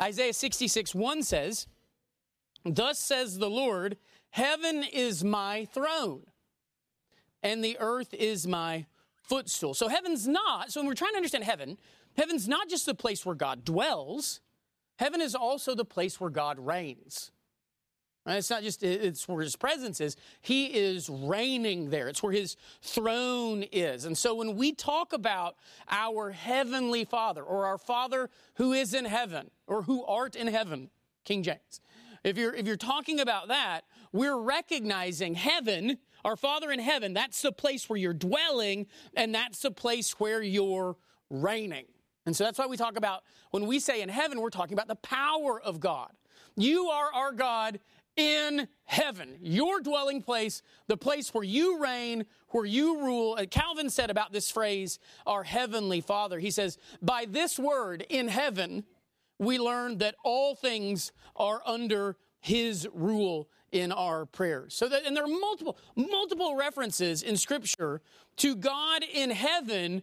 Isaiah 0.00 0.32
66, 0.32 0.94
1 0.94 1.22
says, 1.22 1.66
Thus 2.64 2.98
says 2.98 3.38
the 3.38 3.50
Lord, 3.50 3.96
Heaven 4.32 4.82
is 4.82 5.22
my 5.22 5.66
throne, 5.66 6.22
and 7.42 7.62
the 7.62 7.76
earth 7.78 8.14
is 8.14 8.46
my 8.46 8.86
footstool. 9.22 9.74
So 9.74 9.88
heaven's 9.88 10.26
not, 10.26 10.72
so 10.72 10.80
when 10.80 10.88
we're 10.88 10.94
trying 10.94 11.12
to 11.12 11.18
understand 11.18 11.44
heaven, 11.44 11.76
heaven's 12.16 12.48
not 12.48 12.70
just 12.70 12.86
the 12.86 12.94
place 12.94 13.26
where 13.26 13.34
God 13.34 13.62
dwells, 13.62 14.40
heaven 14.96 15.20
is 15.20 15.34
also 15.34 15.74
the 15.74 15.84
place 15.84 16.18
where 16.18 16.30
God 16.30 16.58
reigns. 16.58 17.30
Right? 18.24 18.36
It's 18.36 18.50
not 18.50 18.62
just 18.62 18.84
it's 18.84 19.26
where 19.26 19.42
his 19.42 19.56
presence 19.56 20.00
is. 20.00 20.16
He 20.40 20.66
is 20.66 21.08
reigning 21.08 21.90
there. 21.90 22.08
It's 22.08 22.22
where 22.22 22.32
his 22.32 22.56
throne 22.80 23.64
is. 23.72 24.04
And 24.04 24.16
so 24.16 24.36
when 24.36 24.54
we 24.56 24.72
talk 24.72 25.12
about 25.12 25.56
our 25.88 26.30
heavenly 26.30 27.04
Father 27.04 27.42
or 27.42 27.66
our 27.66 27.78
Father 27.78 28.30
who 28.54 28.72
is 28.72 28.94
in 28.94 29.06
heaven 29.06 29.50
or 29.66 29.82
who 29.82 30.04
art 30.04 30.36
in 30.36 30.46
heaven, 30.46 30.90
King 31.24 31.42
James. 31.42 31.80
If 32.22 32.38
you're 32.38 32.54
if 32.54 32.66
you're 32.66 32.76
talking 32.76 33.18
about 33.18 33.48
that, 33.48 33.82
we're 34.12 34.38
recognizing 34.38 35.34
heaven, 35.34 35.98
our 36.24 36.36
Father 36.36 36.70
in 36.70 36.78
heaven, 36.78 37.14
that's 37.14 37.42
the 37.42 37.50
place 37.50 37.88
where 37.88 37.96
you're 37.96 38.14
dwelling 38.14 38.86
and 39.16 39.34
that's 39.34 39.60
the 39.60 39.72
place 39.72 40.20
where 40.20 40.42
you're 40.42 40.96
reigning. 41.28 41.86
And 42.24 42.36
so 42.36 42.44
that's 42.44 42.58
why 42.58 42.66
we 42.66 42.76
talk 42.76 42.96
about 42.96 43.24
when 43.50 43.66
we 43.66 43.80
say 43.80 44.00
in 44.00 44.08
heaven, 44.08 44.40
we're 44.40 44.50
talking 44.50 44.74
about 44.74 44.86
the 44.86 44.94
power 44.94 45.60
of 45.60 45.80
God. 45.80 46.12
You 46.54 46.86
are 46.88 47.12
our 47.12 47.32
God 47.32 47.80
in 48.16 48.68
heaven, 48.84 49.38
your 49.40 49.80
dwelling 49.80 50.22
place, 50.22 50.62
the 50.86 50.96
place 50.96 51.32
where 51.32 51.44
you 51.44 51.82
reign, 51.82 52.26
where 52.48 52.64
you 52.64 53.00
rule. 53.00 53.36
And 53.36 53.50
Calvin 53.50 53.90
said 53.90 54.10
about 54.10 54.32
this 54.32 54.50
phrase, 54.50 54.98
our 55.26 55.44
heavenly 55.44 56.00
Father, 56.00 56.38
he 56.38 56.50
says, 56.50 56.78
by 57.00 57.26
this 57.28 57.58
word 57.58 58.04
in 58.08 58.28
heaven, 58.28 58.84
we 59.38 59.58
learn 59.58 59.98
that 59.98 60.14
all 60.22 60.54
things 60.54 61.12
are 61.36 61.62
under 61.64 62.16
his 62.40 62.88
rule 62.92 63.48
in 63.70 63.90
our 63.90 64.26
prayers. 64.26 64.74
So 64.74 64.88
that, 64.88 65.06
and 65.06 65.16
there 65.16 65.24
are 65.24 65.28
multiple, 65.28 65.78
multiple 65.96 66.54
references 66.56 67.22
in 67.22 67.36
scripture 67.36 68.02
to 68.36 68.54
God 68.54 69.02
in 69.12 69.30
heaven 69.30 70.02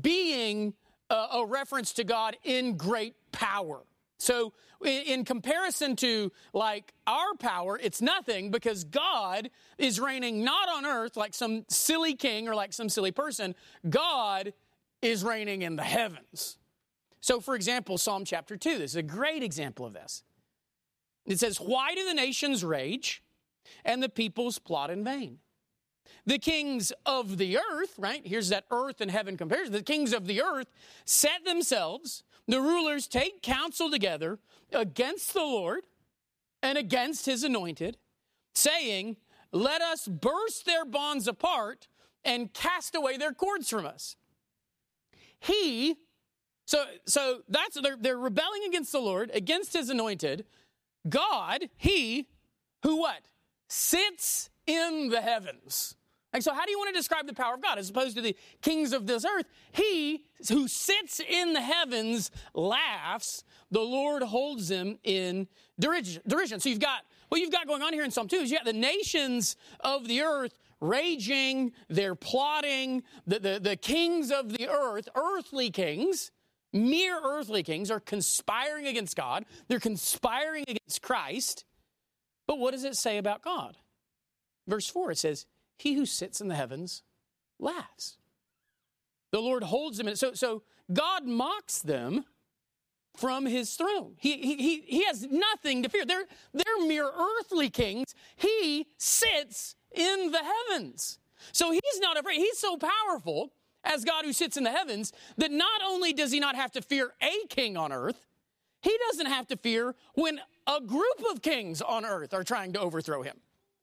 being 0.00 0.74
a, 1.08 1.26
a 1.34 1.46
reference 1.46 1.92
to 1.94 2.04
God 2.04 2.36
in 2.42 2.76
great 2.76 3.14
power. 3.30 3.84
So, 4.18 4.52
in 4.84 5.24
comparison 5.24 5.96
to 5.96 6.30
like 6.52 6.92
our 7.06 7.34
power, 7.38 7.78
it's 7.82 8.02
nothing 8.02 8.50
because 8.50 8.84
God 8.84 9.50
is 9.78 9.98
reigning 9.98 10.44
not 10.44 10.68
on 10.68 10.84
earth 10.84 11.16
like 11.16 11.34
some 11.34 11.64
silly 11.68 12.14
king 12.14 12.48
or 12.48 12.54
like 12.54 12.72
some 12.72 12.88
silly 12.88 13.12
person. 13.12 13.54
God 13.88 14.52
is 15.02 15.24
reigning 15.24 15.62
in 15.62 15.76
the 15.76 15.82
heavens. 15.82 16.58
So, 17.20 17.40
for 17.40 17.54
example, 17.54 17.96
Psalm 17.96 18.24
chapter 18.24 18.56
2, 18.56 18.78
this 18.78 18.92
is 18.92 18.96
a 18.96 19.02
great 19.02 19.42
example 19.42 19.86
of 19.86 19.94
this. 19.94 20.22
It 21.26 21.40
says, 21.40 21.58
Why 21.58 21.94
do 21.94 22.04
the 22.04 22.14
nations 22.14 22.64
rage 22.64 23.22
and 23.84 24.02
the 24.02 24.08
peoples 24.08 24.58
plot 24.58 24.90
in 24.90 25.04
vain? 25.04 25.38
The 26.26 26.38
kings 26.38 26.92
of 27.04 27.38
the 27.38 27.58
earth, 27.58 27.94
right? 27.98 28.22
Here's 28.24 28.48
that 28.48 28.64
earth 28.70 29.00
and 29.00 29.10
heaven 29.10 29.36
comparison. 29.36 29.72
The 29.72 29.82
kings 29.82 30.12
of 30.12 30.26
the 30.26 30.42
earth 30.42 30.68
set 31.04 31.44
themselves 31.44 32.24
the 32.46 32.60
rulers 32.60 33.06
take 33.06 33.42
counsel 33.42 33.90
together 33.90 34.38
against 34.72 35.32
the 35.32 35.40
Lord 35.40 35.84
and 36.62 36.76
against 36.76 37.26
his 37.26 37.42
anointed, 37.42 37.96
saying, 38.54 39.16
Let 39.52 39.80
us 39.80 40.06
burst 40.06 40.66
their 40.66 40.84
bonds 40.84 41.26
apart 41.26 41.88
and 42.24 42.52
cast 42.52 42.94
away 42.94 43.16
their 43.16 43.32
cords 43.32 43.68
from 43.70 43.86
us. 43.86 44.16
He, 45.38 45.96
so, 46.66 46.84
so 47.06 47.40
that's, 47.48 47.80
they're, 47.80 47.96
they're 47.98 48.18
rebelling 48.18 48.64
against 48.66 48.92
the 48.92 49.00
Lord, 49.00 49.30
against 49.34 49.72
his 49.74 49.90
anointed. 49.90 50.44
God, 51.08 51.68
he, 51.76 52.28
who 52.82 52.96
what? 52.96 53.30
Sits 53.68 54.50
in 54.66 55.08
the 55.08 55.20
heavens. 55.20 55.96
And 56.32 56.42
so, 56.42 56.52
how 56.52 56.64
do 56.64 56.72
you 56.72 56.78
want 56.78 56.92
to 56.92 56.98
describe 56.98 57.26
the 57.26 57.32
power 57.32 57.54
of 57.54 57.62
God 57.62 57.78
as 57.78 57.90
opposed 57.90 58.16
to 58.16 58.22
the 58.22 58.36
kings 58.60 58.92
of 58.92 59.06
this 59.06 59.24
earth? 59.24 59.46
He 59.70 60.24
who 60.48 60.66
sits 60.66 61.20
in 61.20 61.52
the 61.52 61.60
heavens 61.60 62.32
laughs. 62.54 63.44
The 63.70 63.80
Lord 63.80 64.22
holds 64.24 64.68
him 64.68 64.98
in 65.04 65.46
derision. 65.78 66.60
So, 66.60 66.68
you've 66.68 66.80
got 66.80 67.02
what 67.28 67.40
you've 67.40 67.52
got 67.52 67.66
going 67.66 67.82
on 67.82 67.92
here 67.92 68.04
in 68.04 68.10
Psalm 68.10 68.28
2 68.28 68.36
is 68.36 68.50
you 68.50 68.56
got 68.56 68.64
the 68.64 68.72
nations 68.72 69.56
of 69.80 70.08
the 70.08 70.22
earth 70.22 70.58
raging, 70.80 71.72
they're 71.88 72.14
plotting. 72.14 73.02
The, 73.26 73.38
the, 73.38 73.60
the 73.60 73.76
kings 73.76 74.30
of 74.30 74.52
the 74.52 74.68
earth, 74.68 75.08
earthly 75.14 75.70
kings, 75.70 76.30
mere 76.72 77.18
earthly 77.22 77.62
kings, 77.62 77.90
are 77.90 78.00
conspiring 78.00 78.86
against 78.86 79.16
God. 79.16 79.46
They're 79.68 79.80
conspiring 79.80 80.64
against 80.68 81.02
Christ. 81.02 81.64
But 82.46 82.58
what 82.58 82.72
does 82.72 82.84
it 82.84 82.96
say 82.96 83.18
about 83.18 83.42
God? 83.42 83.76
Verse 84.66 84.88
4 84.88 85.12
it 85.12 85.18
says, 85.18 85.46
he 85.76 85.94
who 85.94 86.06
sits 86.06 86.40
in 86.40 86.48
the 86.48 86.54
heavens 86.54 87.02
laughs. 87.58 88.16
The 89.32 89.40
Lord 89.40 89.64
holds 89.64 89.98
them. 89.98 90.08
In, 90.08 90.16
so, 90.16 90.32
so 90.34 90.62
God 90.92 91.26
mocks 91.26 91.80
them 91.80 92.24
from 93.16 93.46
his 93.46 93.74
throne. 93.74 94.14
He, 94.18 94.56
he, 94.56 94.80
he 94.80 95.04
has 95.04 95.26
nothing 95.30 95.82
to 95.82 95.88
fear. 95.88 96.04
They're, 96.04 96.26
they're 96.52 96.86
mere 96.86 97.08
earthly 97.08 97.70
kings. 97.70 98.14
He 98.36 98.86
sits 98.98 99.76
in 99.92 100.30
the 100.30 100.40
heavens. 100.42 101.18
So 101.52 101.70
he's 101.70 102.00
not 102.00 102.18
afraid. 102.18 102.38
He's 102.38 102.58
so 102.58 102.76
powerful 102.76 103.52
as 103.84 104.04
God 104.04 104.24
who 104.24 104.32
sits 104.32 104.56
in 104.56 104.64
the 104.64 104.70
heavens 104.70 105.12
that 105.36 105.50
not 105.50 105.82
only 105.84 106.12
does 106.12 106.32
he 106.32 106.40
not 106.40 106.56
have 106.56 106.72
to 106.72 106.82
fear 106.82 107.12
a 107.22 107.46
king 107.48 107.76
on 107.76 107.92
earth, 107.92 108.26
he 108.82 108.96
doesn't 109.10 109.26
have 109.26 109.46
to 109.48 109.56
fear 109.56 109.94
when 110.14 110.40
a 110.66 110.80
group 110.80 111.22
of 111.30 111.42
kings 111.42 111.82
on 111.82 112.04
earth 112.04 112.34
are 112.34 112.44
trying 112.44 112.72
to 112.72 112.80
overthrow 112.80 113.22
him. 113.22 113.36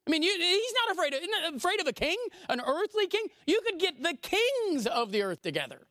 I 0.08 0.12
mean, 0.12 0.24
you, 0.24 0.31
he's 0.31 0.74
not 0.86 0.96
afraid 0.96 1.13
of, 1.13 1.22
not 1.29 1.55
afraid 1.55 1.79
of 1.79 1.88
a 1.88 1.93
king, 1.93 2.17
an 2.50 2.62
earthly 2.65 3.08
king. 3.08 3.27
You 3.46 3.62
could 3.65 3.79
get 3.79 4.01
the 4.01 4.15
kings 4.22 4.88
of 4.88 5.12
the 5.12 5.22
earth 5.22 5.41
together, 5.41 5.81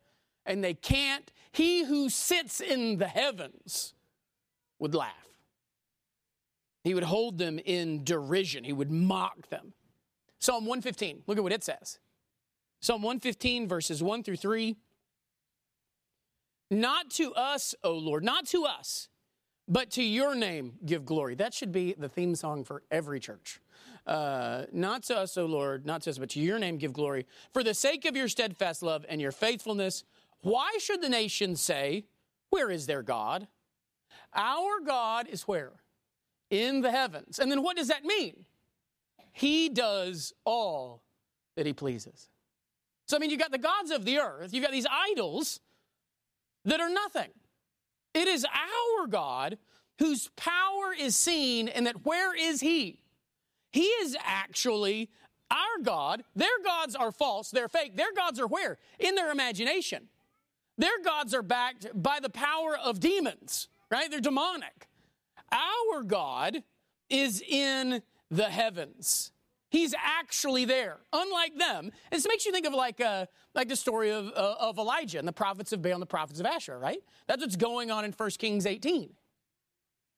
and 0.45 0.63
they 0.63 0.73
can't. 0.73 1.31
He 1.51 1.85
who 1.85 2.09
sits 2.09 2.59
in 2.59 2.97
the 2.97 3.07
heavens 3.07 3.93
would 4.79 4.93
laugh. 4.93 5.15
He 6.83 6.93
would 6.93 7.03
hold 7.03 7.37
them 7.37 7.59
in 7.63 8.03
derision. 8.03 8.63
He 8.63 8.73
would 8.73 8.91
mock 8.91 9.47
them. 9.49 9.73
Psalm 10.39 10.65
115, 10.65 11.23
look 11.27 11.37
at 11.37 11.43
what 11.43 11.53
it 11.53 11.63
says. 11.63 11.99
Psalm 12.81 13.03
115, 13.03 13.67
verses 13.67 14.01
1 14.01 14.23
through 14.23 14.37
3. 14.37 14.75
Not 16.71 17.11
to 17.11 17.33
us, 17.35 17.75
O 17.83 17.93
Lord, 17.93 18.23
not 18.23 18.47
to 18.47 18.65
us, 18.65 19.09
but 19.67 19.91
to 19.91 20.03
your 20.03 20.33
name 20.33 20.73
give 20.83 21.05
glory. 21.05 21.35
That 21.35 21.53
should 21.53 21.71
be 21.71 21.93
the 21.93 22.09
theme 22.09 22.33
song 22.33 22.63
for 22.63 22.81
every 22.89 23.19
church. 23.19 23.61
Uh, 24.05 24.63
not 24.71 25.03
to 25.03 25.17
us, 25.17 25.37
O 25.37 25.45
Lord, 25.45 25.85
not 25.85 26.01
to 26.03 26.09
us, 26.09 26.17
but 26.17 26.29
to 26.31 26.39
your 26.39 26.57
name 26.59 26.77
give 26.77 26.93
glory. 26.93 27.27
For 27.53 27.63
the 27.63 27.73
sake 27.73 28.05
of 28.05 28.15
your 28.15 28.27
steadfast 28.27 28.81
love 28.81 29.05
and 29.07 29.21
your 29.21 29.31
faithfulness, 29.31 30.03
why 30.41 30.77
should 30.79 31.01
the 31.01 31.09
nations 31.09 31.61
say, 31.61 32.05
Where 32.49 32.71
is 32.71 32.87
their 32.87 33.03
God? 33.03 33.47
Our 34.33 34.79
God 34.85 35.27
is 35.27 35.43
where? 35.43 35.73
In 36.49 36.81
the 36.81 36.91
heavens. 36.91 37.39
And 37.39 37.51
then 37.51 37.61
what 37.63 37.77
does 37.77 37.89
that 37.89 38.03
mean? 38.03 38.45
He 39.33 39.69
does 39.69 40.33
all 40.45 41.03
that 41.55 41.65
he 41.65 41.73
pleases. 41.73 42.29
So, 43.07 43.17
I 43.17 43.19
mean, 43.19 43.29
you've 43.29 43.39
got 43.39 43.51
the 43.51 43.57
gods 43.57 43.91
of 43.91 44.05
the 44.05 44.19
earth, 44.19 44.53
you've 44.53 44.63
got 44.63 44.71
these 44.71 44.87
idols 44.89 45.59
that 46.65 46.79
are 46.79 46.89
nothing. 46.89 47.29
It 48.13 48.27
is 48.27 48.45
our 48.45 49.07
God 49.07 49.57
whose 49.99 50.29
power 50.35 50.93
is 50.97 51.15
seen, 51.15 51.67
and 51.67 51.85
that 51.87 52.05
where 52.05 52.35
is 52.35 52.61
he? 52.61 53.00
He 53.71 53.83
is 53.83 54.17
actually 54.23 55.09
our 55.49 55.83
God. 55.83 56.23
Their 56.35 56.47
gods 56.63 56.95
are 56.95 57.11
false, 57.11 57.49
they're 57.49 57.69
fake. 57.69 57.95
Their 57.97 58.13
gods 58.13 58.39
are 58.39 58.47
where? 58.47 58.77
In 58.99 59.15
their 59.15 59.31
imagination. 59.31 60.07
Their 60.77 61.01
gods 61.03 61.33
are 61.33 61.43
backed 61.43 61.87
by 61.93 62.19
the 62.21 62.29
power 62.29 62.77
of 62.77 62.99
demons, 62.99 63.67
right? 63.89 64.09
They're 64.09 64.19
demonic. 64.19 64.87
Our 65.51 66.03
God 66.03 66.63
is 67.09 67.41
in 67.41 68.01
the 68.29 68.45
heavens. 68.45 69.31
He's 69.69 69.93
actually 69.93 70.65
there, 70.65 70.97
unlike 71.13 71.57
them. 71.57 71.91
This 72.11 72.27
makes 72.27 72.45
you 72.45 72.51
think 72.51 72.65
of 72.65 72.73
like 72.73 72.99
uh, 72.99 73.25
like 73.53 73.69
the 73.69 73.75
story 73.75 74.11
of, 74.11 74.27
uh, 74.27 74.55
of 74.59 74.77
Elijah 74.77 75.19
and 75.19 75.27
the 75.27 75.33
prophets 75.33 75.71
of 75.71 75.81
Baal 75.81 75.93
and 75.93 76.01
the 76.01 76.07
prophets 76.07 76.39
of 76.39 76.45
Asherah, 76.45 76.77
right? 76.77 76.99
That's 77.27 77.41
what's 77.41 77.55
going 77.55 77.89
on 77.89 78.03
in 78.03 78.11
1 78.11 78.29
Kings 78.31 78.65
18. 78.65 79.13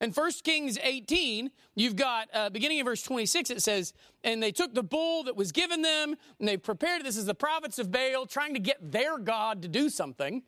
In 0.03 0.11
1 0.11 0.31
Kings 0.43 0.77
18, 0.83 1.49
you've 1.75 1.95
got, 1.95 2.27
uh, 2.33 2.49
beginning 2.49 2.79
in 2.79 2.83
verse 2.83 3.01
26, 3.03 3.49
it 3.49 3.61
says, 3.61 3.93
And 4.21 4.43
they 4.43 4.51
took 4.51 4.73
the 4.73 4.83
bull 4.83 5.23
that 5.23 5.37
was 5.37 5.53
given 5.53 5.81
them, 5.81 6.17
and 6.39 6.47
they 6.47 6.57
prepared 6.57 7.05
This 7.05 7.15
is 7.15 7.25
the 7.25 7.33
prophets 7.33 7.79
of 7.79 7.89
Baal 7.89 8.25
trying 8.25 8.53
to 8.53 8.59
get 8.59 8.91
their 8.91 9.17
God 9.17 9.61
to 9.61 9.69
do 9.69 9.89
something. 9.89 10.43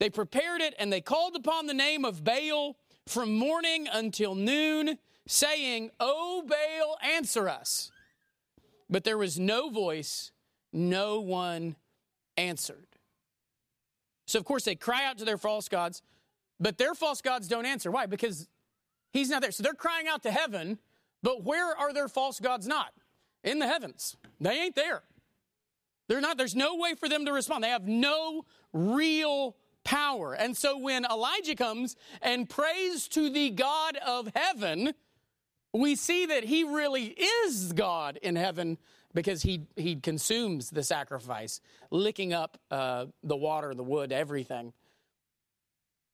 They 0.00 0.10
prepared 0.10 0.60
it, 0.60 0.74
and 0.78 0.92
they 0.92 1.00
called 1.00 1.34
upon 1.34 1.66
the 1.66 1.72
name 1.72 2.04
of 2.04 2.24
Baal 2.24 2.76
from 3.06 3.32
morning 3.32 3.88
until 3.90 4.34
noon, 4.34 4.98
saying, 5.26 5.90
O 5.98 6.44
Baal, 6.46 6.98
answer 7.02 7.48
us. 7.48 7.90
But 8.90 9.04
there 9.04 9.16
was 9.16 9.38
no 9.38 9.70
voice, 9.70 10.30
no 10.74 11.20
one 11.20 11.76
answered. 12.36 12.86
So, 14.26 14.38
of 14.38 14.44
course, 14.44 14.64
they 14.64 14.74
cry 14.74 15.06
out 15.06 15.16
to 15.18 15.24
their 15.24 15.38
false 15.38 15.70
gods. 15.70 16.02
But 16.58 16.78
their 16.78 16.94
false 16.94 17.20
gods 17.20 17.48
don't 17.48 17.66
answer. 17.66 17.90
Why? 17.90 18.06
Because 18.06 18.48
he's 19.12 19.28
not 19.28 19.42
there. 19.42 19.50
So 19.50 19.62
they're 19.62 19.74
crying 19.74 20.08
out 20.08 20.22
to 20.22 20.30
heaven, 20.30 20.78
but 21.22 21.44
where 21.44 21.76
are 21.76 21.92
their 21.92 22.08
false 22.08 22.40
gods 22.40 22.66
not? 22.66 22.92
In 23.44 23.58
the 23.58 23.68
heavens. 23.68 24.16
They 24.40 24.58
ain't 24.58 24.74
there. 24.74 25.02
They're 26.08 26.20
not, 26.20 26.38
there's 26.38 26.54
no 26.54 26.76
way 26.76 26.94
for 26.94 27.08
them 27.08 27.24
to 27.26 27.32
respond. 27.32 27.64
They 27.64 27.68
have 27.68 27.86
no 27.86 28.44
real 28.72 29.56
power. 29.84 30.34
And 30.34 30.56
so 30.56 30.78
when 30.78 31.04
Elijah 31.04 31.54
comes 31.54 31.96
and 32.22 32.48
prays 32.48 33.08
to 33.08 33.30
the 33.30 33.50
God 33.50 33.96
of 34.04 34.30
heaven, 34.34 34.94
we 35.72 35.94
see 35.94 36.26
that 36.26 36.44
he 36.44 36.64
really 36.64 37.06
is 37.06 37.72
God 37.72 38.18
in 38.22 38.36
heaven 38.36 38.78
because 39.14 39.42
he, 39.42 39.66
he 39.76 39.96
consumes 39.96 40.70
the 40.70 40.82
sacrifice, 40.82 41.60
licking 41.90 42.32
up 42.32 42.58
uh, 42.70 43.06
the 43.22 43.36
water, 43.36 43.74
the 43.74 43.82
wood, 43.82 44.12
everything. 44.12 44.72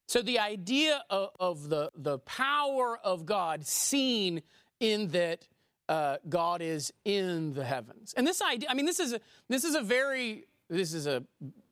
So 0.06 0.20
the 0.22 0.38
idea 0.38 1.02
of, 1.10 1.30
of, 1.40 1.68
the, 1.68 1.90
the 1.94 2.18
power 2.18 2.98
of 3.02 3.24
God 3.24 3.66
seen 3.66 4.42
in 4.80 5.08
that 5.08 5.46
uh, 5.88 6.16
God 6.28 6.62
is 6.62 6.92
in 7.04 7.54
the 7.54 7.64
heavens. 7.64 8.14
And 8.16 8.26
this 8.26 8.42
idea, 8.42 8.68
I 8.70 8.74
mean, 8.74 8.86
this 8.86 9.00
is 9.00 9.12
a, 9.12 9.20
this 9.48 9.64
is 9.64 9.74
a 9.74 9.82
very, 9.82 10.44
this 10.68 10.94
is 10.94 11.06
a, 11.06 11.22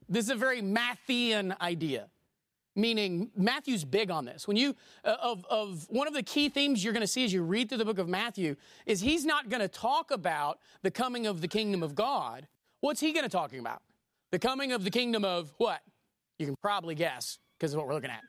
this 0.09 0.25
is 0.25 0.31
a 0.31 0.37
very 0.37 0.61
Matthean 0.63 1.59
idea. 1.61 2.09
Meaning 2.77 3.31
matthew's 3.37 3.85
big 3.85 4.13
on 4.13 4.25
this. 4.25 4.47
When 4.47 4.57
you 4.57 4.77
uh, 5.05 5.17
of, 5.21 5.45
of 5.51 5.87
one 5.91 6.07
of 6.07 6.15
the 6.15 6.23
key 6.23 6.49
themes 6.49 6.85
you're 6.85 6.93
going 6.93 7.01
to 7.01 7.07
see 7.07 7.25
as 7.25 7.33
you 7.33 7.43
read 7.43 7.69
through 7.69 7.79
the 7.79 7.85
book 7.85 7.99
of 7.99 8.09
matthew 8.09 8.55
is 8.87 9.01
he's 9.01 9.25
not 9.25 9.49
going 9.49 9.61
to 9.61 9.69
talk 9.69 10.13
about 10.13 10.61
the 10.83 10.91
coming 10.91 11.27
of 11.27 11.41
the 11.41 11.49
kingdom 11.49 11.83
of 11.83 11.97
god. 11.97 12.47
What's 12.81 13.01
he 13.01 13.13
going 13.13 13.25
to 13.25 13.29
talking 13.29 13.59
about? 13.59 13.83
The 14.31 14.39
coming 14.39 14.71
of 14.71 14.85
the 14.85 14.91
kingdom 14.91 15.25
of 15.25 15.53
what? 15.59 15.81
You 16.39 16.47
can 16.47 16.55
probably 16.63 16.95
guess 16.95 17.39
because 17.61 17.75
of 17.75 17.79
what 17.79 17.87
we're 17.87 17.95
looking 17.95 18.11
at 18.11 18.23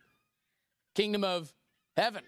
kingdom 0.93 1.23
of 1.23 1.51
heaven 1.95 2.21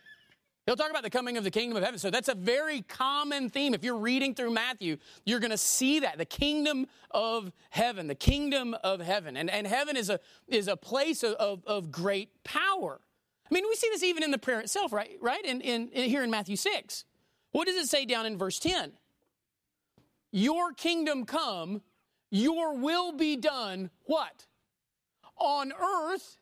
He'll 0.65 0.77
talk 0.77 0.89
about 0.89 1.03
the 1.03 1.09
coming 1.09 1.35
of 1.35 1.43
the 1.43 1.51
kingdom 1.51 1.75
of 1.75 1.83
heaven. 1.83 1.99
So 1.99 2.09
that's 2.09 2.29
a 2.29 2.35
very 2.35 2.83
common 2.83 3.49
theme. 3.49 3.73
If 3.73 3.83
you're 3.83 3.97
reading 3.97 4.33
through 4.33 4.51
Matthew, 4.51 4.97
you're 5.25 5.41
going 5.41 5.51
to 5.51 5.57
see 5.57 5.99
that 5.99 6.17
the 6.17 6.25
kingdom 6.25 6.87
of 7.11 7.51
heaven, 7.69 8.07
the 8.07 8.15
kingdom 8.15 8.73
of 8.81 9.01
heaven. 9.01 9.35
And, 9.35 9.49
and 9.49 9.67
heaven 9.67 9.97
is 9.97 10.09
a, 10.09 10.21
is 10.47 10.69
a 10.69 10.77
place 10.77 11.21
of, 11.21 11.33
of, 11.33 11.63
of 11.67 11.91
great 11.91 12.29
power. 12.45 13.01
I 13.49 13.53
mean, 13.53 13.65
we 13.67 13.75
see 13.75 13.89
this 13.89 14.03
even 14.03 14.23
in 14.23 14.31
the 14.31 14.37
prayer 14.37 14.61
itself, 14.61 14.93
right? 14.93 15.17
Right? 15.19 15.43
In, 15.43 15.59
in, 15.59 15.89
in, 15.89 16.09
here 16.09 16.23
in 16.23 16.31
Matthew 16.31 16.55
6. 16.55 17.03
What 17.51 17.67
does 17.67 17.75
it 17.75 17.89
say 17.89 18.05
down 18.05 18.25
in 18.25 18.37
verse 18.37 18.57
10? 18.57 18.93
Your 20.31 20.71
kingdom 20.71 21.25
come, 21.25 21.81
your 22.31 22.75
will 22.77 23.11
be 23.11 23.35
done, 23.35 23.89
what? 24.05 24.47
On 25.37 25.73
earth. 25.73 26.37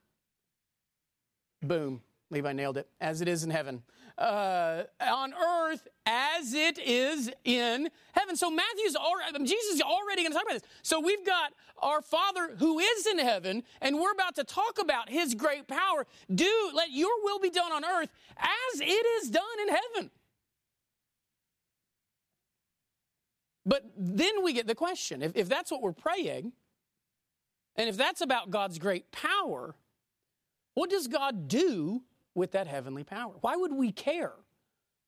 Boom. 1.62 2.02
Levi 2.30 2.54
nailed 2.54 2.78
it. 2.78 2.88
As 3.00 3.22
it 3.22 3.28
is 3.28 3.44
in 3.44 3.50
heaven 3.50 3.84
uh, 4.22 4.84
on 5.00 5.34
earth 5.34 5.88
as 6.06 6.54
it 6.54 6.78
is 6.78 7.30
in 7.44 7.90
heaven. 8.14 8.36
So 8.36 8.50
Matthew's 8.50 8.96
already, 8.96 9.46
Jesus 9.46 9.76
is 9.76 9.82
already 9.82 10.24
going 10.24 10.32
to 10.32 10.38
talk 10.38 10.44
about 10.44 10.62
this. 10.62 10.70
So 10.84 11.00
we've 11.00 11.26
got 11.26 11.54
our 11.80 12.02
Father 12.02 12.56
who 12.58 12.80
is 12.80 13.08
in 13.08 13.20
heaven, 13.20 13.64
and 13.82 14.00
we're 14.00 14.12
about 14.12 14.36
to 14.36 14.44
talk 14.44 14.78
about 14.80 15.10
His 15.10 15.34
great 15.34 15.68
power. 15.68 16.06
Do 16.34 16.72
let 16.74 16.92
your 16.92 17.12
will 17.24 17.40
be 17.40 17.50
done 17.50 17.72
on 17.72 17.84
earth 17.84 18.10
as 18.38 18.82
it 18.82 19.06
is 19.24 19.30
done 19.30 19.44
in 19.62 19.68
heaven. 19.70 20.12
But 23.66 23.86
then 23.96 24.44
we 24.44 24.54
get 24.54 24.68
the 24.68 24.76
question 24.76 25.22
if, 25.22 25.34
if 25.36 25.48
that's 25.48 25.72
what 25.72 25.82
we're 25.82 25.92
praying, 25.92 26.54
and 27.76 27.90
if 27.90 27.98
that's 27.98 28.22
about 28.22 28.50
God's 28.50 28.80
great 28.80 29.12
power, 29.12 29.76
what 30.82 30.90
does 30.90 31.08
God 31.08 31.48
do 31.48 32.02
with 32.34 32.54
that 32.54 32.66
heavenly 32.66 33.04
power. 33.04 33.34
Why 33.42 33.56
would 33.56 33.72
we 33.72 33.92
care 33.92 34.34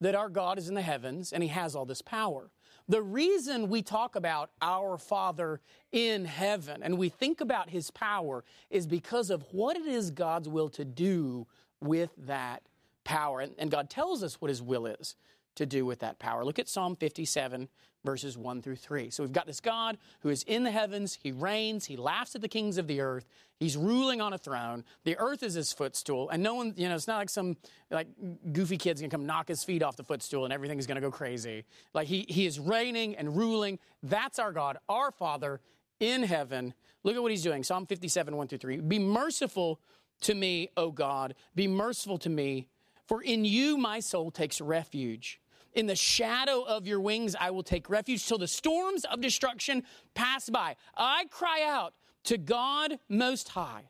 that 0.01 0.13
our 0.13 0.30
God 0.30 0.60
is 0.60 0.70
in 0.70 0.75
the 0.75 0.84
heavens 0.84 1.34
and 1.34 1.42
he 1.42 1.50
has 1.50 1.75
all 1.75 1.84
this 1.84 2.03
power? 2.03 2.51
The 2.88 3.01
reason 3.01 3.70
we 3.70 3.82
talk 3.82 4.15
about 4.15 4.51
our 4.62 5.00
Father 5.00 5.62
in 5.92 6.25
heaven 6.25 6.84
and 6.84 6.96
we 6.96 7.10
think 7.10 7.42
about 7.42 7.72
his 7.72 7.89
power 7.89 8.44
is 8.70 8.86
because 8.86 9.32
of 9.32 9.46
what 9.51 9.75
it 9.75 9.88
is 9.88 10.12
God's 10.12 10.48
will 10.48 10.70
to 10.70 10.86
do 10.86 11.48
with 11.82 12.12
that 12.20 12.62
power. 13.03 13.39
And, 13.39 13.56
and 13.58 13.72
God 13.72 13.89
tells 13.89 14.22
us 14.22 14.39
what 14.39 14.50
his 14.50 14.62
will 14.62 14.86
is 14.86 15.15
to 15.56 15.66
do 15.66 15.86
with 15.86 16.00
that 16.00 16.20
power. 16.20 16.44
Look 16.44 16.60
at 16.60 16.68
Psalm 16.68 16.96
57, 16.96 17.70
verses 18.04 18.38
1 18.38 18.62
through 18.62 18.76
3. 18.76 19.10
So 19.10 19.24
we've 19.24 19.32
got 19.32 19.46
this 19.46 19.60
God 19.60 19.98
who 20.22 20.30
is 20.30 20.44
in 20.44 20.63
the 20.63 20.72
heavens, 20.72 21.18
he 21.22 21.32
reigns, 21.32 21.86
he 21.86 21.96
laughs 21.96 22.36
at 22.36 22.42
the 22.42 22.48
kings 22.48 22.78
of 22.78 22.88
the 22.88 23.02
earth, 23.02 23.28
he's 23.60 23.78
ruling 23.78 24.22
on 24.22 24.34
a 24.34 24.38
throne. 24.38 24.84
The 25.04 25.18
earth 25.18 25.44
is 25.44 25.54
his 25.54 25.72
footstool, 25.72 26.30
and 26.30 26.44
no 26.44 26.56
one, 26.56 26.74
you 26.76 26.89
know, 26.89 26.96
it's 26.96 27.08
not 27.08 27.18
like 27.18 27.30
some 27.30 27.58
like 27.92 28.08
goofy 28.52 28.78
kid's 28.78 29.02
gonna 29.02 29.12
come 29.12 29.26
knock 29.26 29.48
his 29.48 29.63
feet 29.63 29.84
off 29.84 29.96
the 29.96 30.04
footstool 30.04 30.44
and 30.44 30.54
everything's 30.54 30.88
gonna 30.88 31.02
go 31.02 31.12
crazy. 31.12 31.66
Like 31.94 32.08
he, 32.08 32.26
he 32.28 32.46
is 32.46 32.60
reigning 32.60 33.16
and 33.16 33.36
ruling. 33.38 33.80
That's 34.02 34.39
our 34.39 34.52
God, 34.52 34.78
our 34.89 35.12
Father 35.12 35.62
in 36.00 36.24
heaven. 36.24 36.74
Look 37.04 37.16
at 37.16 37.22
what 37.22 37.32
he's 37.32 37.44
doing. 37.44 37.63
Psalm 37.63 37.86
57, 37.86 38.36
1 38.36 38.48
through 38.48 38.58
3. 38.58 38.78
Be 38.78 39.00
merciful 39.00 39.80
to 40.22 40.34
me, 40.34 40.70
O 40.78 40.92
God. 40.92 41.36
Be 41.56 41.68
merciful 41.68 42.18
to 42.20 42.30
me, 42.30 42.70
for 43.08 43.22
in 43.22 43.46
you 43.46 43.78
my 43.78 44.00
soul 44.00 44.32
takes 44.32 44.62
refuge. 44.62 45.39
In 45.74 45.88
the 45.88 45.96
shadow 45.96 46.62
of 46.64 46.86
your 46.86 47.00
wings, 47.00 47.36
I 47.40 47.52
will 47.52 47.64
take 47.64 47.90
refuge 47.90 48.26
till 48.28 48.38
the 48.38 48.48
storms 48.48 49.06
of 49.06 49.22
destruction 49.22 49.84
pass 50.14 50.50
by. 50.50 50.76
I 50.96 51.26
cry 51.32 51.64
out 51.66 51.94
to 52.26 52.38
God 52.38 53.00
Most 53.10 53.50
High, 53.50 53.90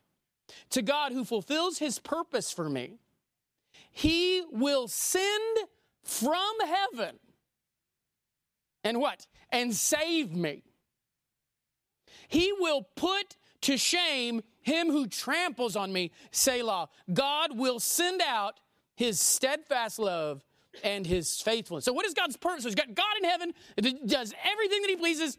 to 0.69 0.81
God 0.81 1.11
who 1.11 1.25
fulfills 1.25 1.79
his 1.79 1.99
purpose 1.99 2.51
for 2.51 2.69
me. 2.69 2.99
He 3.91 4.43
will 4.51 4.87
send 4.87 5.67
from 6.03 6.55
heaven 6.61 7.19
and 8.83 8.99
what? 8.99 9.27
And 9.51 9.73
save 9.73 10.35
me. 10.35 10.63
He 12.27 12.51
will 12.59 12.87
put 12.95 13.37
to 13.61 13.77
shame 13.77 14.41
him 14.61 14.87
who 14.87 15.07
tramples 15.07 15.75
on 15.75 15.93
me, 15.93 16.11
Selah. 16.31 16.89
God 17.13 17.57
will 17.57 17.79
send 17.79 18.21
out 18.21 18.59
his 18.95 19.19
steadfast 19.19 19.99
love 19.99 20.43
and 20.83 21.05
his 21.05 21.41
faithfulness. 21.41 21.85
So, 21.85 21.93
what 21.93 22.05
is 22.05 22.13
God's 22.13 22.37
purpose? 22.37 22.63
So 22.63 22.69
he's 22.69 22.75
got 22.75 22.93
God 22.93 23.17
in 23.21 23.29
heaven, 23.29 23.53
does 24.05 24.33
everything 24.43 24.81
that 24.81 24.89
he 24.89 24.95
pleases. 24.95 25.37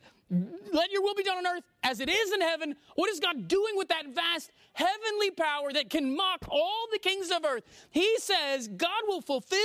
Let 0.73 0.91
your 0.91 1.03
will 1.03 1.15
be 1.15 1.23
done 1.23 1.39
on 1.39 1.47
earth 1.47 1.63
as 1.83 2.01
it 2.01 2.09
is 2.09 2.33
in 2.33 2.41
heaven. 2.41 2.75
What 2.95 3.11
is 3.11 3.21
God 3.21 3.47
doing 3.47 3.77
with 3.77 3.89
that 3.89 4.09
vast 4.15 4.51
heavenly 4.73 5.31
power 5.31 5.73
that 5.73 5.91
can 5.91 6.17
mock 6.17 6.47
all 6.49 6.87
the 6.91 6.99
kings 6.99 7.31
of 7.31 7.45
earth? 7.45 7.63
He 7.91 8.17
says, 8.19 8.69
God 8.69 9.03
will 9.07 9.21
fulfill 9.21 9.59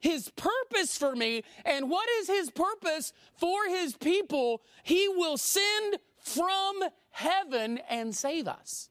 his 0.00 0.30
purpose 0.30 0.96
for 0.96 1.14
me. 1.14 1.44
And 1.64 1.90
what 1.90 2.08
is 2.18 2.28
his 2.28 2.50
purpose 2.50 3.12
for 3.34 3.68
his 3.68 3.94
people? 3.96 4.62
He 4.82 5.06
will 5.08 5.36
send 5.36 5.98
from 6.18 6.82
heaven 7.10 7.78
and 7.88 8.14
save 8.14 8.48
us. 8.48 8.88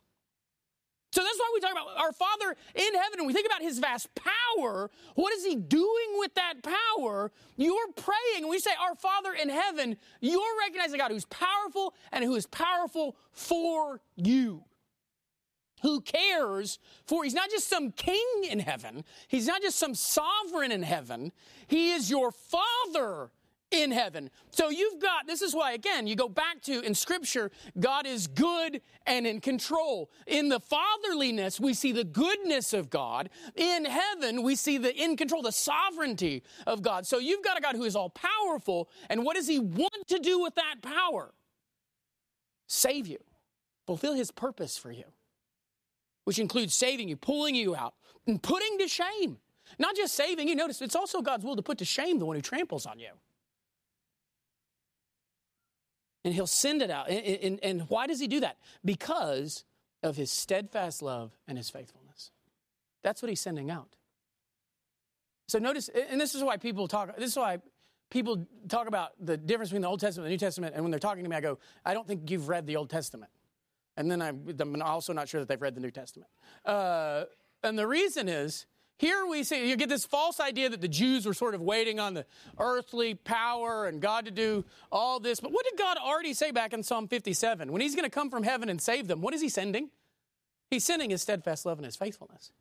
So 1.15 1.23
that's 1.23 1.39
why 1.39 1.49
we 1.53 1.61
talk 1.61 1.71
about 1.71 1.97
our 1.97 2.11
Father 2.11 2.57
in 2.75 2.93
heaven 2.93 3.19
and 3.19 3.27
we 3.27 3.31
think 3.31 3.45
about 3.45 3.61
his 3.61 3.79
vast 3.79 4.09
power. 4.15 4.91
What 5.13 5.31
is 5.31 5.45
he 5.45 5.55
doing 5.55 6.09
with 6.17 6.33
that 6.33 6.55
power? 6.61 7.31
You're 7.55 7.93
praying 7.95 8.41
and 8.41 8.49
we 8.49 8.59
say, 8.59 8.71
Our 8.77 8.95
Father 8.95 9.31
in 9.31 9.47
heaven, 9.47 9.95
you're 10.19 10.59
recognizing 10.59 10.99
God 10.99 11.11
who's 11.11 11.23
powerful 11.23 11.93
and 12.11 12.25
who 12.25 12.35
is 12.35 12.47
powerful 12.47 13.15
for 13.31 14.01
you. 14.17 14.65
Who 15.83 16.01
cares 16.01 16.79
for, 17.05 17.23
he's 17.23 17.33
not 17.33 17.49
just 17.49 17.69
some 17.69 17.93
king 17.93 18.43
in 18.49 18.59
heaven, 18.59 19.05
he's 19.29 19.47
not 19.47 19.61
just 19.61 19.79
some 19.79 19.95
sovereign 19.95 20.73
in 20.73 20.83
heaven, 20.83 21.31
he 21.67 21.91
is 21.93 22.09
your 22.09 22.31
Father 22.31 23.29
in 23.83 23.91
heaven. 23.91 24.29
So 24.51 24.69
you've 24.69 25.01
got, 25.01 25.27
this 25.27 25.41
is 25.41 25.53
why, 25.53 25.73
again, 25.73 26.07
you 26.07 26.15
go 26.15 26.29
back 26.29 26.61
to 26.63 26.81
in 26.81 26.95
Scripture, 26.95 27.51
God 27.79 28.05
is 28.05 28.27
good 28.27 28.81
and 29.05 29.27
in 29.27 29.41
control. 29.41 30.09
In 30.27 30.49
the 30.49 30.59
fatherliness, 30.59 31.59
we 31.59 31.73
see 31.73 31.91
the 31.91 32.03
goodness 32.03 32.73
of 32.73 32.89
God. 32.89 33.29
In 33.55 33.85
heaven, 33.85 34.43
we 34.43 34.55
see 34.55 34.77
the 34.77 34.95
in 34.95 35.17
control, 35.17 35.41
the 35.41 35.51
sovereignty 35.51 36.43
of 36.65 36.81
God. 36.81 37.05
So 37.05 37.19
you've 37.19 37.43
got 37.43 37.57
a 37.57 37.61
God 37.61 37.75
who 37.75 37.83
is 37.83 37.95
all 37.95 38.09
powerful. 38.09 38.89
And 39.09 39.23
what 39.23 39.35
does 39.35 39.47
He 39.47 39.59
want 39.59 40.07
to 40.07 40.19
do 40.19 40.39
with 40.39 40.55
that 40.55 40.81
power? 40.81 41.33
Save 42.67 43.07
you, 43.07 43.19
fulfill 43.85 44.13
His 44.13 44.31
purpose 44.31 44.77
for 44.77 44.91
you, 44.91 45.05
which 46.23 46.39
includes 46.39 46.73
saving 46.73 47.09
you, 47.09 47.15
pulling 47.15 47.55
you 47.55 47.75
out, 47.75 47.93
and 48.27 48.41
putting 48.41 48.79
to 48.79 48.87
shame. 48.87 49.37
Not 49.79 49.95
just 49.95 50.13
saving 50.13 50.47
you, 50.47 50.55
notice 50.55 50.81
it's 50.81 50.95
also 50.95 51.21
God's 51.21 51.43
will 51.43 51.55
to 51.55 51.61
put 51.61 51.79
to 51.79 51.85
shame 51.85 52.19
the 52.19 52.25
one 52.25 52.35
who 52.35 52.41
tramples 52.41 52.85
on 52.85 52.99
you 52.99 53.09
and 56.25 56.33
he'll 56.33 56.47
send 56.47 56.81
it 56.81 56.89
out. 56.89 57.07
And, 57.07 57.25
and, 57.25 57.59
and, 57.63 57.81
why 57.89 58.07
does 58.07 58.19
he 58.19 58.27
do 58.27 58.41
that? 58.41 58.57
Because 58.83 59.63
of 60.03 60.17
his 60.17 60.31
steadfast 60.31 61.01
love 61.01 61.37
and 61.47 61.57
his 61.57 61.69
faithfulness. 61.69 62.31
That's 63.03 63.21
what 63.21 63.29
he's 63.29 63.39
sending 63.39 63.69
out. 63.69 63.95
So 65.47 65.59
notice, 65.59 65.89
and 65.89 66.19
this 66.19 66.33
is 66.33 66.43
why 66.43 66.57
people 66.57 66.87
talk, 66.87 67.15
this 67.15 67.29
is 67.29 67.37
why 67.37 67.59
people 68.09 68.45
talk 68.67 68.87
about 68.87 69.11
the 69.19 69.37
difference 69.37 69.69
between 69.69 69.83
the 69.83 69.87
Old 69.87 69.99
Testament 69.99 70.25
and 70.25 70.31
the 70.31 70.33
New 70.33 70.39
Testament. 70.39 70.73
And 70.73 70.83
when 70.83 70.89
they're 70.89 70.99
talking 70.99 71.23
to 71.23 71.29
me, 71.29 71.35
I 71.35 71.41
go, 71.41 71.59
I 71.85 71.93
don't 71.93 72.07
think 72.07 72.29
you've 72.31 72.49
read 72.49 72.65
the 72.65 72.75
Old 72.75 72.89
Testament. 72.89 73.31
And 73.95 74.09
then 74.09 74.21
I'm, 74.21 74.81
also 74.81 75.13
not 75.13 75.29
sure 75.29 75.39
that 75.39 75.47
they've 75.47 75.61
read 75.61 75.75
the 75.75 75.81
New 75.81 75.91
Testament. 75.91 76.29
Uh, 76.65 77.25
and 77.63 77.77
the 77.77 77.87
reason 77.87 78.27
is 78.27 78.65
here 78.97 79.25
we 79.25 79.43
see, 79.43 79.69
you 79.69 79.75
get 79.75 79.89
this 79.89 80.05
false 80.05 80.39
idea 80.39 80.69
that 80.69 80.79
the 80.79 80.87
Jews 80.87 81.25
were 81.25 81.33
sort 81.33 81.53
of 81.53 81.61
waiting 81.61 81.99
on 81.99 82.13
the 82.13 82.25
earthly 82.57 83.13
power 83.13 83.87
and 83.87 84.01
God 84.01 84.25
to 84.25 84.31
do 84.31 84.63
all 84.89 85.19
this. 85.19 85.41
But 85.41 85.51
what 85.51 85.65
did 85.69 85.77
God 85.77 85.97
already 85.97 86.33
say 86.33 86.51
back 86.51 86.71
in 86.71 86.81
Psalm 86.81 87.07
57? 87.09 87.71
When 87.71 87.81
He's 87.81 87.95
going 87.95 88.05
to 88.05 88.09
come 88.09 88.29
from 88.29 88.43
heaven 88.43 88.69
and 88.69 88.81
save 88.81 89.07
them, 89.07 89.21
what 89.21 89.33
is 89.33 89.41
He 89.41 89.49
sending? 89.49 89.89
He's 90.69 90.85
sending 90.85 91.09
His 91.09 91.21
steadfast 91.21 91.65
love 91.65 91.77
and 91.77 91.85
His 91.85 91.97
faithfulness. 91.97 92.51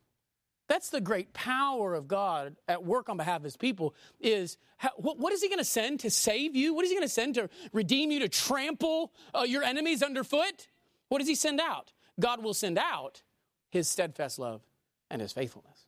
That's 0.66 0.90
the 0.90 1.01
great 1.01 1.35
power 1.35 1.94
of 1.94 2.09
God 2.09 2.57
at 2.66 2.85
work 2.85 3.09
on 3.09 3.16
behalf 3.16 3.38
of 3.38 3.44
His 3.44 3.57
people. 3.57 3.94
Is 4.18 4.57
what 4.97 5.33
is 5.33 5.40
He 5.40 5.49
going 5.49 5.59
to 5.59 5.64
send 5.64 6.01
to 6.01 6.11
save 6.11 6.57
you? 6.57 6.75
What 6.75 6.85
is 6.85 6.90
He 6.90 6.97
going 6.97 7.07
to 7.07 7.14
send 7.14 7.37
to 7.37 7.49
redeem 7.73 8.11
you, 8.11 8.18
to 8.20 8.29
trample 8.29 9.12
uh, 9.33 9.42
your 9.42 9.62
enemies 9.62 10.03
underfoot? 10.03 10.66
What 11.11 11.18
does 11.18 11.29
He 11.29 11.37
send 11.37 11.61
out? 11.61 11.92
God 12.18 12.42
will 12.42 12.55
send 12.55 12.77
out 12.77 13.23
His 13.70 13.88
steadfast 13.88 14.40
love 14.40 14.62
and 15.11 15.23
His 15.23 15.33
faithfulness. 15.33 15.84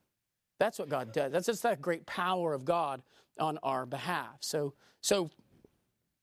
That's 0.59 0.79
what 0.79 0.88
God 0.88 1.12
does. 1.12 1.33
That's 1.33 1.47
just 1.47 1.62
that 1.62 1.81
great 1.81 2.07
power 2.07 2.55
of 2.55 2.64
God 2.64 3.03
on 3.38 3.59
our 3.62 3.85
behalf. 3.87 4.38
So, 4.40 4.75
so 5.01 5.31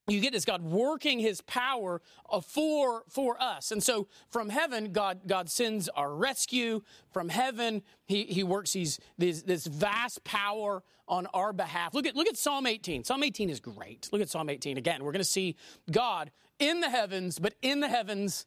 you 0.07 0.19
get 0.19 0.33
this 0.33 0.43
God 0.43 0.61
working 0.61 1.19
his 1.19 1.41
power 1.41 2.01
uh, 2.29 2.41
for, 2.41 3.03
for 3.07 3.41
us. 3.41 3.71
And 3.71 3.81
so 3.81 4.07
from 4.29 4.49
heaven, 4.49 4.91
God, 4.91 5.21
God 5.27 5.49
sends 5.49 5.87
our 5.89 6.13
rescue. 6.13 6.81
From 7.11 7.29
heaven, 7.29 7.83
he, 8.05 8.23
he 8.23 8.43
works 8.43 8.73
these, 8.73 8.99
these, 9.17 9.43
this 9.43 9.65
vast 9.65 10.23
power 10.23 10.83
on 11.07 11.27
our 11.27 11.53
behalf. 11.53 11.93
Look 11.93 12.05
at, 12.05 12.15
look 12.15 12.27
at 12.27 12.37
Psalm 12.37 12.65
18. 12.65 13.03
Psalm 13.03 13.23
18 13.23 13.49
is 13.49 13.59
great. 13.59 14.09
Look 14.11 14.21
at 14.21 14.29
Psalm 14.29 14.49
18. 14.49 14.77
Again, 14.77 15.03
we're 15.03 15.11
going 15.11 15.19
to 15.19 15.25
see 15.25 15.55
God 15.89 16.31
in 16.59 16.81
the 16.81 16.89
heavens, 16.89 17.39
but 17.39 17.55
in 17.61 17.79
the 17.79 17.87
heavens, 17.87 18.45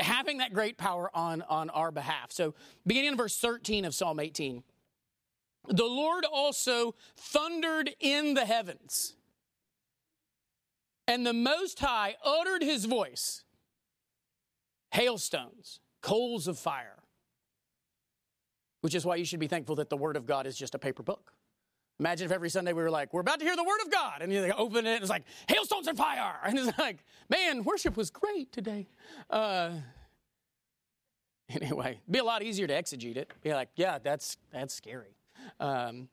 having 0.00 0.38
that 0.38 0.52
great 0.52 0.78
power 0.78 1.10
on, 1.14 1.42
on 1.42 1.70
our 1.70 1.92
behalf. 1.92 2.32
So 2.32 2.54
beginning 2.86 3.12
in 3.12 3.16
verse 3.16 3.38
13 3.38 3.84
of 3.84 3.94
Psalm 3.94 4.18
18. 4.18 4.64
The 5.68 5.84
Lord 5.84 6.24
also 6.24 6.94
thundered 7.16 7.90
in 8.00 8.34
the 8.34 8.44
heavens, 8.44 9.14
and 11.06 11.26
the 11.26 11.32
Most 11.32 11.78
High 11.78 12.16
uttered 12.24 12.62
his 12.62 12.86
voice 12.86 13.44
hailstones, 14.90 15.80
coals 16.00 16.48
of 16.48 16.58
fire, 16.58 17.02
which 18.80 18.94
is 18.94 19.04
why 19.04 19.16
you 19.16 19.24
should 19.24 19.40
be 19.40 19.46
thankful 19.46 19.76
that 19.76 19.90
the 19.90 19.96
Word 19.96 20.16
of 20.16 20.26
God 20.26 20.46
is 20.46 20.56
just 20.56 20.74
a 20.74 20.78
paper 20.78 21.02
book. 21.02 21.32
Imagine 22.00 22.26
if 22.26 22.32
every 22.32 22.48
Sunday 22.48 22.72
we 22.72 22.82
were 22.82 22.90
like, 22.90 23.12
we're 23.12 23.20
about 23.20 23.40
to 23.40 23.44
hear 23.44 23.56
the 23.56 23.64
Word 23.64 23.80
of 23.84 23.90
God. 23.90 24.22
And 24.22 24.32
you 24.32 24.52
open 24.56 24.86
it, 24.86 24.90
and 24.94 25.02
it's 25.02 25.10
like, 25.10 25.24
hailstones 25.48 25.88
and 25.88 25.98
fire. 25.98 26.36
And 26.44 26.58
it's 26.58 26.78
like, 26.78 27.04
man, 27.28 27.64
worship 27.64 27.96
was 27.96 28.10
great 28.10 28.52
today. 28.52 28.88
Uh, 29.28 29.70
anyway, 31.50 32.00
be 32.08 32.20
a 32.20 32.24
lot 32.24 32.42
easier 32.42 32.66
to 32.68 32.74
exegete 32.74 33.16
it. 33.16 33.32
Be 33.42 33.52
like, 33.52 33.70
yeah, 33.74 33.98
that's, 33.98 34.36
that's 34.52 34.74
scary. 34.74 35.17
Um, 35.60 36.08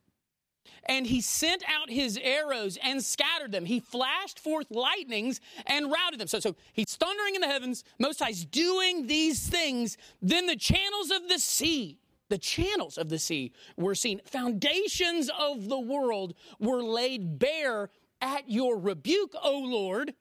and 0.87 1.07
he 1.07 1.21
sent 1.21 1.63
out 1.67 1.89
his 1.89 2.19
arrows 2.21 2.77
and 2.83 3.03
scattered 3.03 3.51
them. 3.51 3.65
He 3.65 3.79
flashed 3.79 4.39
forth 4.39 4.67
lightnings 4.69 5.41
and 5.65 5.91
routed 5.91 6.19
them. 6.19 6.27
So, 6.27 6.39
so 6.39 6.55
he's 6.73 6.95
thundering 6.95 7.35
in 7.35 7.41
the 7.41 7.47
heavens. 7.47 7.83
Most 7.99 8.21
High's 8.21 8.45
doing 8.45 9.07
these 9.07 9.47
things. 9.47 9.97
Then 10.21 10.45
the 10.45 10.55
channels 10.55 11.11
of 11.11 11.27
the 11.27 11.39
sea, 11.39 11.99
the 12.29 12.37
channels 12.37 12.97
of 12.97 13.09
the 13.09 13.19
sea 13.19 13.51
were 13.77 13.95
seen. 13.95 14.21
Foundations 14.25 15.29
of 15.37 15.69
the 15.69 15.79
world 15.79 16.35
were 16.59 16.83
laid 16.83 17.39
bare 17.39 17.89
at 18.21 18.49
your 18.49 18.77
rebuke, 18.77 19.33
O 19.41 19.59
Lord. 19.59 20.13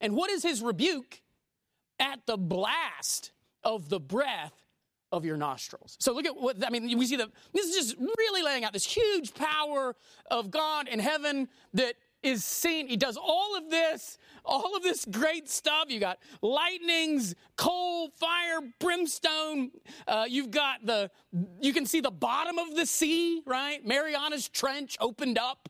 And 0.00 0.14
what 0.14 0.30
is 0.30 0.42
his 0.42 0.62
rebuke? 0.62 1.22
At 1.98 2.26
the 2.26 2.36
blast 2.36 3.32
of 3.62 3.88
the 3.88 4.00
breath 4.00 4.61
of 5.12 5.24
your 5.24 5.36
nostrils. 5.36 5.96
So 6.00 6.14
look 6.14 6.26
at 6.26 6.36
what, 6.36 6.56
I 6.66 6.70
mean, 6.70 6.98
we 6.98 7.06
see 7.06 7.16
that 7.16 7.28
this 7.52 7.66
is 7.66 7.76
just 7.76 7.96
really 7.98 8.42
laying 8.42 8.64
out 8.64 8.72
this 8.72 8.86
huge 8.86 9.34
power 9.34 9.94
of 10.30 10.50
God 10.50 10.88
in 10.88 10.98
heaven 10.98 11.48
that 11.74 11.94
is 12.22 12.44
seen. 12.44 12.88
He 12.88 12.96
does 12.96 13.16
all 13.16 13.56
of 13.56 13.68
this, 13.68 14.16
all 14.44 14.74
of 14.74 14.82
this 14.82 15.04
great 15.04 15.50
stuff. 15.50 15.86
You 15.88 16.00
got 16.00 16.18
lightnings, 16.40 17.34
coal, 17.56 18.08
fire, 18.18 18.60
brimstone. 18.80 19.70
Uh, 20.08 20.24
you've 20.28 20.50
got 20.50 20.84
the, 20.84 21.10
you 21.60 21.72
can 21.72 21.84
see 21.84 22.00
the 22.00 22.10
bottom 22.10 22.58
of 22.58 22.74
the 22.74 22.86
sea, 22.86 23.42
right? 23.44 23.84
Mariana's 23.84 24.48
Trench 24.48 24.96
opened 25.00 25.38
up. 25.38 25.68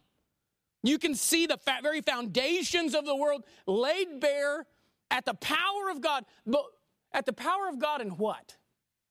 You 0.84 0.98
can 0.98 1.14
see 1.14 1.46
the 1.46 1.56
fa- 1.56 1.80
very 1.82 2.00
foundations 2.00 2.94
of 2.94 3.06
the 3.06 3.16
world 3.16 3.44
laid 3.66 4.20
bare 4.20 4.66
at 5.10 5.24
the 5.24 5.34
power 5.34 5.90
of 5.90 6.00
God. 6.00 6.24
But 6.46 6.64
at 7.12 7.26
the 7.26 7.32
power 7.32 7.68
of 7.68 7.78
God 7.78 8.00
in 8.00 8.10
what? 8.10 8.56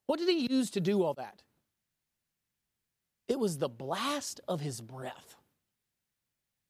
What 0.05 0.19
did 0.19 0.29
he 0.29 0.47
use 0.51 0.69
to 0.71 0.81
do 0.81 1.03
all 1.03 1.13
that? 1.15 1.41
It 3.27 3.39
was 3.39 3.57
the 3.57 3.69
blast 3.69 4.41
of 4.47 4.59
his 4.59 4.81
breath. 4.81 5.37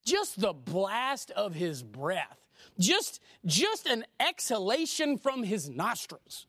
Just 0.06 0.40
the 0.40 0.54
blast 0.54 1.32
of 1.32 1.56
his 1.56 1.84
breath. 1.84 2.46
Just, 2.80 3.20
just 3.46 3.88
an 3.88 4.06
exhalation 4.20 5.18
from 5.18 5.44
his 5.44 5.70
nostrils. 5.70 6.48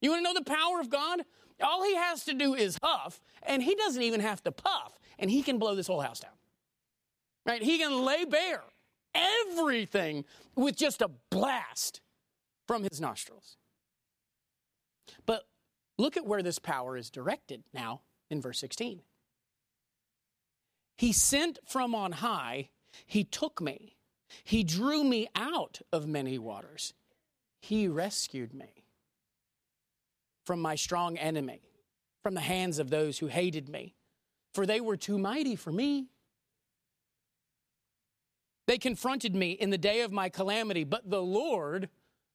You 0.00 0.10
want 0.10 0.20
to 0.20 0.24
know 0.24 0.34
the 0.34 0.44
power 0.44 0.80
of 0.80 0.88
God? 0.88 1.22
All 1.62 1.84
he 1.84 1.94
has 1.94 2.24
to 2.24 2.34
do 2.34 2.54
is 2.54 2.78
huff, 2.82 3.20
and 3.42 3.62
he 3.62 3.74
doesn't 3.74 4.02
even 4.02 4.20
have 4.20 4.42
to 4.44 4.52
puff, 4.52 4.98
and 5.18 5.30
he 5.30 5.42
can 5.42 5.58
blow 5.58 5.74
this 5.74 5.86
whole 5.86 6.00
house 6.00 6.20
down. 6.20 6.32
Right? 7.46 7.62
He 7.62 7.78
can 7.78 8.04
lay 8.04 8.24
bare 8.24 8.62
everything 9.14 10.24
with 10.54 10.76
just 10.76 11.02
a 11.02 11.10
blast 11.30 12.00
from 12.66 12.84
his 12.84 13.00
nostrils. 13.00 13.56
But 15.26 15.44
Look 16.00 16.16
at 16.16 16.24
where 16.24 16.42
this 16.42 16.58
power 16.58 16.96
is 16.96 17.10
directed 17.10 17.62
now 17.74 18.00
in 18.30 18.40
verse 18.40 18.58
16. 18.58 19.02
He 20.96 21.12
sent 21.12 21.58
from 21.66 21.94
on 21.94 22.12
high, 22.12 22.70
he 23.04 23.22
took 23.22 23.60
me, 23.60 23.98
he 24.42 24.64
drew 24.64 25.04
me 25.04 25.28
out 25.36 25.82
of 25.92 26.08
many 26.08 26.38
waters, 26.38 26.94
he 27.60 27.86
rescued 27.86 28.54
me 28.54 28.86
from 30.46 30.62
my 30.62 30.74
strong 30.74 31.18
enemy, 31.18 31.60
from 32.22 32.32
the 32.32 32.40
hands 32.40 32.78
of 32.78 32.88
those 32.88 33.18
who 33.18 33.26
hated 33.26 33.68
me, 33.68 33.94
for 34.54 34.64
they 34.64 34.80
were 34.80 34.96
too 34.96 35.18
mighty 35.18 35.54
for 35.54 35.70
me. 35.70 36.06
They 38.66 38.78
confronted 38.78 39.34
me 39.34 39.50
in 39.50 39.68
the 39.68 39.76
day 39.76 40.00
of 40.00 40.12
my 40.12 40.30
calamity, 40.30 40.84
but 40.84 41.10
the 41.10 41.20
Lord 41.20 41.90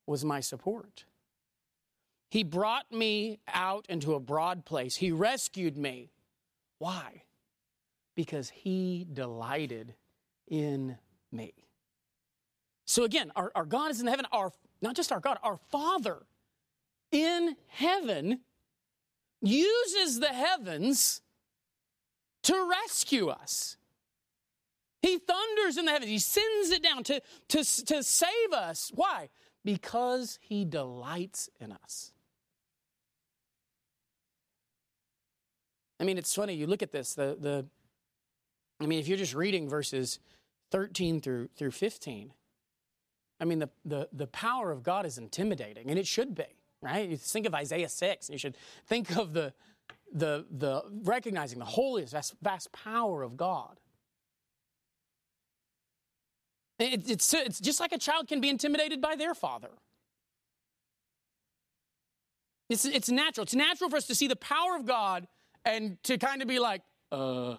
was 0.06 0.24
my 0.24 0.40
support. 0.40 1.06
He 2.30 2.44
brought 2.44 2.92
me 2.92 3.40
out 3.48 3.86
into 3.88 4.14
a 4.14 4.20
broad 4.20 4.66
place. 4.66 4.96
He 4.96 5.12
rescued 5.12 5.78
me. 5.78 6.12
Why? 6.80 7.24
Because 8.16 8.50
he 8.50 9.06
delighted 9.12 9.96
in 10.48 10.98
me. 11.32 11.54
So 12.86 13.04
again, 13.04 13.32
our, 13.36 13.52
our 13.56 13.66
God 13.66 13.92
is 13.92 14.02
in 14.02 14.08
heaven, 14.08 14.26
our 14.32 14.52
not 14.82 14.96
just 14.96 15.12
our 15.12 15.20
God, 15.20 15.38
our 15.42 15.58
Father 15.72 16.26
in 17.12 17.56
heaven 17.68 18.42
uses 19.42 20.20
the 20.20 20.28
heavens 20.28 21.22
to 22.44 22.70
rescue 22.70 23.30
us. 23.30 23.78
He 25.02 25.20
thunders 25.20 25.78
in 25.78 25.86
the 25.86 25.92
heavens. 25.92 26.12
He 26.12 26.20
sends 26.20 26.72
it 26.72 26.84
down 26.84 27.04
to, 27.06 27.22
to, 27.50 27.86
to 27.86 28.04
save 28.04 28.54
us. 28.54 28.92
Why? 28.94 29.30
Because 29.64 30.40
he 30.42 30.66
delights 30.66 31.50
in 31.60 31.72
us. 31.72 32.12
I 36.00 36.04
mean, 36.04 36.18
it's 36.18 36.34
funny. 36.34 36.54
You 36.54 36.68
look 36.68 36.84
at 36.84 36.92
this. 36.92 37.14
The 37.14 37.38
the. 37.40 37.66
I 38.82 38.86
mean, 38.88 39.00
if 39.00 39.08
you're 39.08 39.18
just 39.18 39.34
reading 39.34 39.70
verses 39.70 40.20
13 40.72 41.22
through 41.22 41.50
through 41.56 41.72
15, 41.72 42.32
I 43.40 43.46
mean, 43.46 43.60
the 43.60 43.70
the 43.86 44.10
the 44.12 44.28
power 44.28 44.72
of 44.72 44.84
God 44.84 45.06
is 45.06 45.18
intimidating, 45.18 45.90
and 45.90 45.98
it 45.98 46.08
should 46.08 46.36
be 46.36 46.44
right. 46.82 47.10
You 47.10 47.18
think 47.18 47.46
of 47.46 47.56
Isaiah 47.56 47.90
6, 47.90 48.28
and 48.28 48.34
you 48.34 48.40
should 48.40 48.58
think 48.86 49.16
of 49.16 49.34
the 49.34 49.54
the 50.14 50.46
the 50.52 50.84
recognizing 51.04 51.60
the 51.60 51.66
holiest 51.66 52.14
vast, 52.14 52.36
vast 52.42 52.72
power 52.72 53.24
of 53.24 53.38
God. 53.38 53.80
It, 56.78 57.10
it's 57.10 57.34
it's 57.34 57.60
just 57.60 57.80
like 57.80 57.94
a 57.94 57.98
child 57.98 58.28
can 58.28 58.42
be 58.42 58.50
intimidated 58.50 59.02
by 59.02 59.16
their 59.16 59.34
father. 59.34 59.70
It's, 62.68 62.86
it's 62.86 63.10
natural. 63.10 63.44
It's 63.44 63.54
natural 63.54 63.90
for 63.90 63.98
us 63.98 64.08
to 64.08 64.16
see 64.16 64.28
the 64.28 64.36
power 64.36 64.76
of 64.76 64.86
God 64.86 65.28
and 65.66 66.02
to 66.04 66.18
kind 66.18 66.42
of 66.42 66.48
be 66.48 66.60
like, 66.60 66.82
uh. 67.12 67.56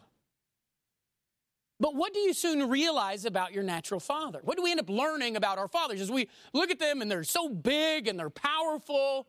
But 1.78 1.94
what 1.94 2.14
do 2.14 2.20
you 2.20 2.32
soon 2.32 2.70
realize 2.70 3.26
about 3.26 3.52
your 3.52 3.62
natural 3.62 4.00
father? 4.00 4.40
What 4.42 4.56
do 4.56 4.62
we 4.62 4.70
end 4.70 4.80
up 4.80 4.88
learning 4.88 5.36
about 5.36 5.58
our 5.58 5.68
fathers 5.68 6.00
as 6.00 6.10
we 6.10 6.26
look 6.54 6.70
at 6.70 6.78
them 6.78 7.02
and 7.02 7.10
they're 7.10 7.22
so 7.22 7.50
big 7.50 8.08
and 8.08 8.18
they're 8.18 8.30
powerful 8.30 9.26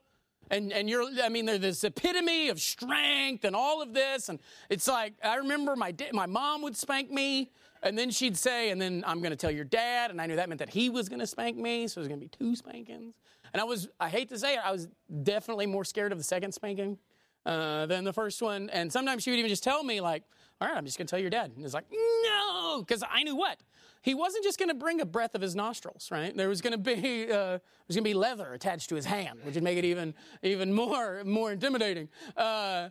and, 0.50 0.72
and 0.72 0.90
you're, 0.90 1.04
I 1.22 1.30
mean, 1.30 1.46
they're 1.46 1.58
this 1.58 1.84
epitome 1.84 2.50
of 2.50 2.60
strength 2.62 3.44
and 3.44 3.56
all 3.56 3.82
of 3.82 3.94
this. 3.94 4.30
And 4.30 4.40
it's 4.70 4.88
like, 4.88 5.14
I 5.24 5.36
remember 5.36 5.76
my, 5.76 5.94
my 6.14 6.26
mom 6.26 6.62
would 6.62 6.78
spank 6.78 7.12
me 7.12 7.52
and 7.84 7.98
then 7.98 8.12
she'd 8.12 8.38
say, 8.38 8.70
and 8.70 8.82
then 8.82 9.04
I'm 9.06 9.20
going 9.20 9.32
to 9.32 9.36
tell 9.38 9.52
your 9.52 9.66
dad. 9.66 10.10
And 10.10 10.22
I 10.22 10.26
knew 10.26 10.36
that 10.38 10.50
meant 10.50 10.60
that 10.60 10.70
he 10.70 10.90
was 10.90 11.10
going 11.10 11.20
to 11.20 11.28
spank 11.28 11.58
me. 11.58 11.88
So 11.88 12.00
it 12.00 12.02
was 12.02 12.08
going 12.08 12.20
to 12.20 12.26
be 12.26 12.30
two 12.30 12.56
spankings. 12.56 13.16
And 13.54 13.62
I 13.62 13.66
was, 13.66 13.90
I 14.00 14.10
hate 14.10 14.30
to 14.30 14.40
say 14.40 14.54
it, 14.54 14.60
I 14.64 14.72
was 14.72 14.88
definitely 15.24 15.66
more 15.66 15.84
scared 15.84 16.12
of 16.12 16.18
the 16.18 16.24
second 16.24 16.54
spanking 16.54 16.98
uh, 17.46 17.86
than 17.86 18.04
the 18.04 18.14
first 18.14 18.42
one. 18.42 18.70
And 18.70 18.92
sometimes 18.92 19.24
she 19.24 19.30
would 19.30 19.40
even 19.40 19.50
just 19.50 19.64
tell 19.64 19.84
me, 19.84 20.02
like, 20.02 20.24
all 20.60 20.68
right, 20.68 20.78
I'm 20.78 20.86
just 20.86 20.98
going 20.98 21.08
to 21.08 21.12
tell 21.12 21.20
your 21.20 21.30
dad. 21.30 21.52
And 21.56 21.64
it's 21.64 21.74
like, 21.74 21.86
no, 21.92 22.84
because 22.86 23.04
I 23.10 23.24
knew 23.24 23.36
what? 23.36 23.60
He 24.02 24.14
wasn't 24.14 24.44
just 24.44 24.58
going 24.58 24.70
to 24.70 24.76
bring 24.76 25.02
a 25.02 25.06
breath 25.06 25.36
of 25.36 25.42
his 25.42 25.56
nostrils, 25.56 26.10
right? 26.12 26.36
There 26.36 26.50
was 26.50 26.62
going 26.62 26.72
to 26.72 26.78
be 26.78 27.32
uh, 27.32 27.60
was 27.88 27.96
going 27.96 28.04
to 28.04 28.10
be 28.10 28.14
leather 28.14 28.54
attached 28.54 28.90
to 28.90 28.96
his 28.96 29.06
hand, 29.06 29.40
which 29.44 29.56
would 29.56 29.64
make 29.64 29.78
it 29.78 29.86
even 29.86 30.14
even 30.44 30.74
more 30.74 31.24
more 31.26 31.52
intimidating. 31.52 32.08
Uh, 32.36 32.90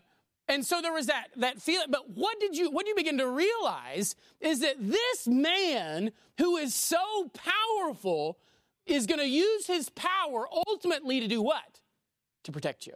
and 0.49 0.65
so 0.65 0.81
there 0.81 0.93
was 0.93 1.07
that 1.07 1.29
that 1.37 1.61
feeling. 1.61 1.89
But 1.91 2.11
what 2.11 2.39
did 2.39 2.57
you 2.57 2.71
what 2.71 2.87
you 2.87 2.95
begin 2.95 3.19
to 3.19 3.29
realize 3.29 4.15
is 4.41 4.61
that 4.61 4.77
this 4.79 5.27
man 5.27 6.13
who 6.39 6.57
is 6.57 6.75
so 6.75 7.31
powerful 7.33 8.39
is 8.85 9.07
going 9.07 9.21
to 9.21 9.29
use 9.29 9.67
his 9.67 9.89
power 9.91 10.47
ultimately 10.69 11.21
to 11.21 11.29
do 11.29 11.43
what? 11.43 11.81
To 12.45 12.53
protect 12.53 12.87
you. 12.87 12.95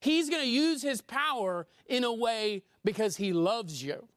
He's 0.00 0.30
going 0.30 0.42
to 0.42 0.48
use 0.48 0.82
his 0.82 1.00
power 1.00 1.66
in 1.86 2.04
a 2.04 2.12
way 2.12 2.62
because 2.84 3.16
he 3.16 3.32
loves 3.32 3.82
you. 3.82 4.08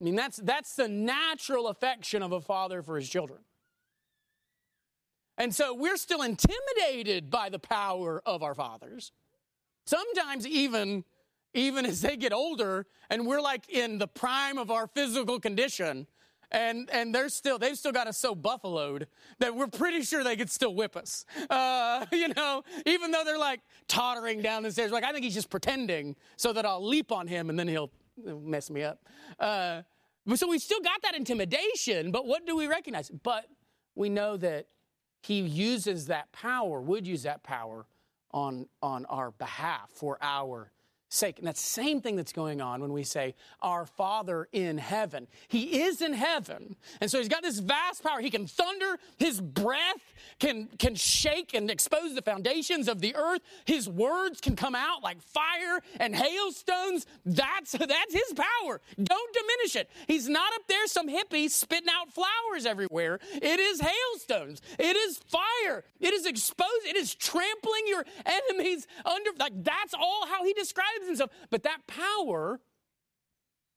I 0.00 0.04
mean, 0.04 0.16
that's, 0.16 0.36
that's 0.38 0.74
the 0.76 0.88
natural 0.88 1.68
affection 1.68 2.22
of 2.22 2.32
a 2.32 2.40
father 2.40 2.82
for 2.82 2.96
his 2.96 3.08
children. 3.08 3.40
And 5.38 5.54
so 5.54 5.74
we're 5.74 5.96
still 5.96 6.22
intimidated 6.22 7.30
by 7.30 7.50
the 7.50 7.58
power 7.58 8.22
of 8.24 8.42
our 8.42 8.54
fathers. 8.54 9.12
Sometimes 9.86 10.46
even 10.46 11.04
even 11.54 11.86
as 11.86 12.02
they 12.02 12.16
get 12.16 12.34
older 12.34 12.86
and 13.08 13.26
we're 13.26 13.40
like 13.40 13.68
in 13.70 13.96
the 13.96 14.06
prime 14.06 14.58
of 14.58 14.70
our 14.70 14.86
physical 14.86 15.40
condition 15.40 16.06
and 16.50 16.88
and 16.90 17.14
they're 17.14 17.28
still 17.28 17.58
they've 17.58 17.76
still 17.76 17.92
got 17.92 18.06
us 18.06 18.18
so 18.18 18.34
buffaloed 18.34 19.06
that 19.38 19.54
we're 19.54 19.66
pretty 19.66 20.02
sure 20.02 20.22
they 20.24 20.36
could 20.36 20.50
still 20.50 20.74
whip 20.74 20.96
us. 20.96 21.24
Uh, 21.50 22.06
you 22.12 22.28
know 22.28 22.62
even 22.84 23.10
though 23.10 23.24
they're 23.24 23.38
like 23.38 23.60
tottering 23.88 24.42
down 24.42 24.62
the 24.62 24.70
stairs 24.70 24.92
like 24.92 25.04
i 25.04 25.12
think 25.12 25.24
he's 25.24 25.34
just 25.34 25.50
pretending 25.50 26.14
so 26.36 26.52
that 26.52 26.64
i'll 26.64 26.86
leap 26.86 27.12
on 27.12 27.26
him 27.26 27.50
and 27.50 27.58
then 27.58 27.68
he'll 27.68 27.90
mess 28.24 28.70
me 28.70 28.82
up. 28.82 29.00
Uh, 29.38 29.82
so 30.34 30.48
we 30.48 30.58
still 30.58 30.80
got 30.80 31.02
that 31.02 31.14
intimidation 31.14 32.10
but 32.10 32.26
what 32.26 32.46
do 32.46 32.56
we 32.56 32.66
recognize? 32.66 33.10
But 33.10 33.46
we 33.94 34.08
know 34.08 34.36
that 34.36 34.66
he 35.22 35.40
uses 35.40 36.06
that 36.06 36.30
power 36.32 36.80
would 36.80 37.06
use 37.06 37.24
that 37.24 37.42
power 37.42 37.86
on, 38.32 38.68
on 38.82 39.06
our 39.06 39.30
behalf 39.32 39.90
for 39.90 40.18
our 40.20 40.70
sake. 41.08 41.38
And 41.38 41.46
that 41.46 41.56
same 41.56 42.00
thing 42.00 42.16
that's 42.16 42.32
going 42.32 42.60
on 42.60 42.80
when 42.80 42.92
we 42.92 43.04
say, 43.04 43.34
Our 43.62 43.86
Father 43.86 44.48
in 44.52 44.78
heaven. 44.78 45.26
He 45.48 45.82
is 45.82 46.00
in 46.00 46.12
heaven. 46.12 46.76
And 47.00 47.10
so 47.10 47.18
he's 47.18 47.28
got 47.28 47.42
this 47.42 47.58
vast 47.58 48.02
power. 48.02 48.20
He 48.20 48.30
can 48.30 48.46
thunder, 48.46 48.98
his 49.18 49.40
breath 49.40 50.14
can, 50.38 50.68
can 50.78 50.94
shake 50.94 51.54
and 51.54 51.70
expose 51.70 52.14
the 52.14 52.22
foundations 52.22 52.88
of 52.88 53.00
the 53.00 53.14
earth. 53.14 53.40
His 53.64 53.88
words 53.88 54.40
can 54.40 54.56
come 54.56 54.74
out 54.74 55.02
like 55.02 55.22
fire 55.22 55.80
and 56.00 56.14
hailstones. 56.14 57.06
That's, 57.24 57.72
that's 57.72 58.12
his 58.12 58.34
power. 58.34 58.80
Don't 59.02 59.34
diminish 59.34 59.76
it. 59.76 59.90
He's 60.06 60.28
not 60.28 60.52
up 60.54 60.66
there, 60.68 60.86
some 60.86 61.08
hippie 61.08 61.50
spitting 61.50 61.88
out 61.90 62.12
flowers 62.12 62.66
everywhere. 62.66 63.20
It 63.34 63.60
is 63.60 63.80
hailstones. 63.80 64.60
It 64.78 64.96
is 64.96 65.18
fire. 65.18 65.84
It 66.00 66.12
is 66.12 66.26
exposed. 66.26 66.86
It 66.86 66.96
is 66.96 67.14
trampling 67.14 67.86
your 67.86 68.04
enemies 68.24 68.86
under. 69.04 69.30
Like 69.38 69.62
that's 69.62 69.94
all 69.94 70.26
how 70.26 70.44
he 70.44 70.52
describes 70.52 70.95
himself. 71.04 71.30
But 71.50 71.62
that 71.64 71.86
power 71.86 72.60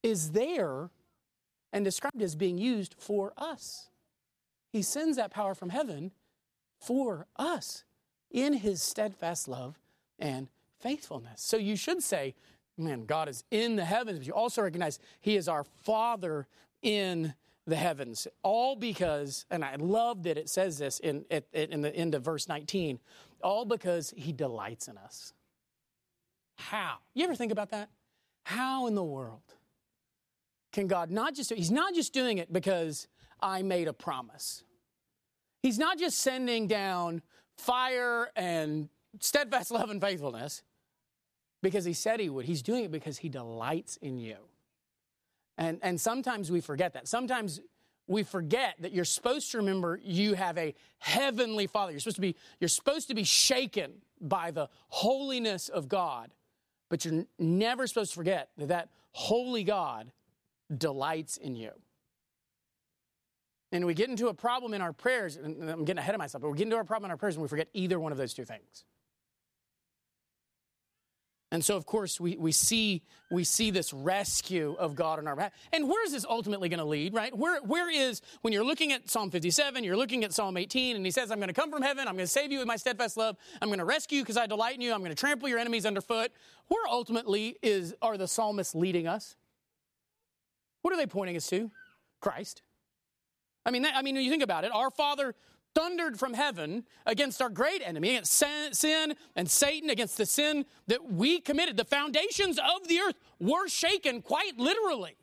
is 0.03 0.31
there 0.31 0.89
and 1.73 1.85
described 1.85 2.21
as 2.21 2.35
being 2.35 2.57
used 2.57 2.95
for 2.97 3.33
us. 3.37 3.89
He 4.71 4.81
sends 4.81 5.17
that 5.17 5.31
power 5.31 5.55
from 5.55 5.69
heaven 5.69 6.11
for 6.79 7.27
us 7.35 7.83
in 8.31 8.53
his 8.53 8.81
steadfast 8.81 9.47
love 9.47 9.79
and 10.17 10.47
faithfulness. 10.79 11.41
So 11.41 11.57
you 11.57 11.75
should 11.75 12.03
say, 12.03 12.35
man, 12.77 13.05
God 13.05 13.27
is 13.27 13.43
in 13.51 13.75
the 13.75 13.85
heavens, 13.85 14.19
but 14.19 14.27
you 14.27 14.33
also 14.33 14.61
recognize 14.61 14.99
he 15.19 15.35
is 15.35 15.47
our 15.47 15.63
Father 15.63 16.47
in 16.81 17.33
the 17.65 17.75
heavens. 17.75 18.27
All 18.43 18.75
because, 18.75 19.45
and 19.49 19.63
I 19.63 19.75
love 19.75 20.23
that 20.23 20.37
it 20.37 20.49
says 20.49 20.77
this 20.77 20.99
in, 20.99 21.25
in 21.53 21.81
the 21.81 21.95
end 21.95 22.15
of 22.15 22.23
verse 22.23 22.47
19, 22.47 22.99
all 23.43 23.65
because 23.65 24.13
he 24.15 24.31
delights 24.31 24.87
in 24.87 24.97
us. 24.97 25.33
How? 26.59 26.97
You 27.13 27.23
ever 27.23 27.35
think 27.35 27.51
about 27.51 27.71
that? 27.71 27.89
How 28.43 28.87
in 28.87 28.95
the 28.95 29.03
world 29.03 29.41
can 30.73 30.87
God 30.87 31.09
not 31.09 31.33
just, 31.33 31.53
He's 31.53 31.71
not 31.71 31.95
just 31.95 32.13
doing 32.13 32.37
it 32.37 32.51
because 32.51 33.07
I 33.41 33.61
made 33.63 33.87
a 33.87 33.93
promise. 33.93 34.63
He's 35.63 35.79
not 35.79 35.97
just 35.97 36.19
sending 36.19 36.67
down 36.67 37.21
fire 37.57 38.29
and 38.35 38.89
steadfast 39.19 39.71
love 39.71 39.89
and 39.89 40.01
faithfulness 40.01 40.61
because 41.63 41.85
He 41.85 41.93
said 41.93 42.19
He 42.19 42.29
would. 42.29 42.45
He's 42.45 42.61
doing 42.61 42.83
it 42.83 42.91
because 42.91 43.17
He 43.17 43.29
delights 43.29 43.97
in 43.97 44.19
you. 44.19 44.35
And, 45.57 45.79
and 45.81 45.99
sometimes 45.99 46.51
we 46.51 46.61
forget 46.61 46.93
that. 46.93 47.07
Sometimes 47.07 47.61
we 48.07 48.23
forget 48.23 48.75
that 48.79 48.91
you're 48.91 49.05
supposed 49.05 49.51
to 49.51 49.57
remember 49.57 49.99
you 50.03 50.33
have 50.33 50.57
a 50.57 50.75
heavenly 50.97 51.67
father. 51.67 51.91
You're 51.91 51.99
supposed 52.01 52.17
to 52.17 52.21
be, 52.21 52.35
you're 52.59 52.67
supposed 52.67 53.07
to 53.07 53.15
be 53.15 53.23
shaken 53.23 53.93
by 54.19 54.51
the 54.51 54.67
holiness 54.89 55.69
of 55.69 55.87
God 55.87 56.31
but 56.89 57.05
you're 57.05 57.25
never 57.37 57.87
supposed 57.87 58.11
to 58.11 58.15
forget 58.15 58.49
that 58.57 58.67
that 58.67 58.89
holy 59.11 59.63
God 59.63 60.11
delights 60.75 61.37
in 61.37 61.55
you. 61.55 61.71
And 63.71 63.85
we 63.85 63.93
get 63.93 64.09
into 64.09 64.29
a 64.29 64.33
problem 64.33 64.73
in 64.73 64.81
our 64.81 64.93
prayers, 64.93 65.35
and 65.35 65.69
I'm 65.69 65.85
getting 65.85 65.99
ahead 65.99 66.15
of 66.15 66.19
myself, 66.19 66.41
but 66.41 66.49
we 66.49 66.57
get 66.57 66.63
into 66.63 66.77
a 66.77 66.83
problem 66.83 67.05
in 67.05 67.11
our 67.11 67.17
prayers 67.17 67.35
and 67.35 67.43
we 67.43 67.47
forget 67.47 67.67
either 67.73 67.99
one 67.99 68.11
of 68.11 68.17
those 68.17 68.33
two 68.33 68.45
things. 68.45 68.83
And 71.51 71.65
so, 71.65 71.75
of 71.75 71.87
course, 71.87 72.19
we, 72.19 72.37
we, 72.37 72.51
see, 72.51 73.01
we 73.31 73.43
see 73.43 73.71
this 73.71 73.91
rescue 73.91 74.75
of 74.77 74.95
God 74.95 75.17
on 75.17 75.27
our 75.27 75.35
behalf. 75.35 75.51
And 75.73 75.89
where 75.89 76.05
is 76.05 76.11
this 76.11 76.23
ultimately 76.29 76.69
going 76.69 76.79
to 76.79 76.85
lead, 76.85 77.15
right? 77.15 77.35
Where, 77.35 77.59
where 77.63 77.89
is, 77.89 78.21
when 78.41 78.53
you're 78.53 78.63
looking 78.63 78.91
at 78.91 79.09
Psalm 79.09 79.31
57, 79.31 79.83
you're 79.83 79.97
looking 79.97 80.23
at 80.23 80.31
Psalm 80.31 80.57
18, 80.57 80.95
and 80.95 81.03
he 81.03 81.09
says, 81.09 81.31
I'm 81.31 81.39
going 81.39 81.47
to 81.47 81.53
come 81.53 81.71
from 81.71 81.81
heaven, 81.81 82.07
I'm 82.07 82.13
going 82.13 82.25
to 82.25 82.31
save 82.31 82.51
you 82.51 82.59
with 82.59 82.67
my 82.67 82.75
steadfast 82.75 83.17
love, 83.17 83.35
I'm 83.63 83.69
going 83.69 83.79
to 83.79 83.85
rescue 83.85 84.19
you 84.19 84.23
because 84.23 84.37
I 84.37 84.45
delight 84.45 84.75
in 84.75 84.81
you, 84.81 84.93
I'm 84.93 84.99
going 84.99 85.09
to 85.09 85.15
trample 85.15 85.49
your 85.49 85.57
enemies 85.57 85.87
underfoot. 85.87 86.31
Where 86.67 86.87
ultimately 86.87 87.57
is, 87.63 87.95
are 87.99 88.15
the 88.15 88.27
psalmists 88.27 88.75
leading 88.75 89.07
us? 89.07 89.35
What 90.83 90.93
are 90.93 90.97
they 90.97 91.07
pointing 91.07 91.35
us 91.35 91.47
to? 91.47 91.71
Christ. 92.21 92.61
I 93.65 93.71
mean, 93.71 93.81
that, 93.81 93.95
I 93.95 94.03
mean, 94.03 94.15
when 94.15 94.23
you 94.23 94.29
think 94.29 94.43
about 94.43 94.65
it, 94.65 94.71
our 94.71 94.91
Father 94.91 95.33
thundered 95.79 96.19
from 96.19 96.33
heaven 96.33 96.83
against 97.05 97.41
our 97.41 97.49
great 97.49 97.81
enemy, 97.85 98.09
against 98.09 98.33
sin 98.33 99.15
and 99.35 99.49
Satan, 99.49 99.89
against 99.89 100.17
the 100.17 100.25
sin 100.25 100.65
that 100.87 101.09
we 101.09 101.39
committed. 101.39 101.77
The 101.77 101.85
foundations 101.85 102.59
of 102.59 102.87
the 102.89 102.99
earth 102.99 103.15
were 103.39 103.69
shaken 103.69 104.21
quite 104.21 104.57
literally. 104.57 105.15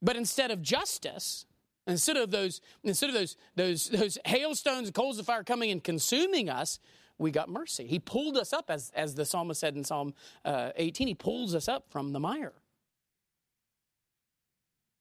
But 0.00 0.16
instead 0.16 0.50
of 0.50 0.60
justice, 0.60 1.46
instead 1.86 2.16
of 2.16 2.32
those, 2.32 2.60
instead 2.82 3.10
of 3.10 3.14
those, 3.14 3.36
those, 3.54 3.88
those 3.90 4.18
hailstones 4.24 4.88
and 4.88 4.94
coals 4.94 5.20
of 5.20 5.26
fire 5.26 5.44
coming 5.44 5.70
and 5.70 5.84
consuming 5.84 6.50
us, 6.50 6.80
we 7.18 7.30
got 7.30 7.48
mercy. 7.48 7.86
He 7.86 8.00
pulled 8.00 8.36
us 8.36 8.52
up, 8.52 8.70
as, 8.70 8.90
as 8.96 9.14
the 9.14 9.24
psalmist 9.24 9.60
said 9.60 9.76
in 9.76 9.84
Psalm 9.84 10.14
uh, 10.44 10.70
18, 10.74 11.06
he 11.06 11.14
pulls 11.14 11.54
us 11.54 11.68
up 11.68 11.84
from 11.90 12.12
the 12.12 12.18
mire. 12.18 12.54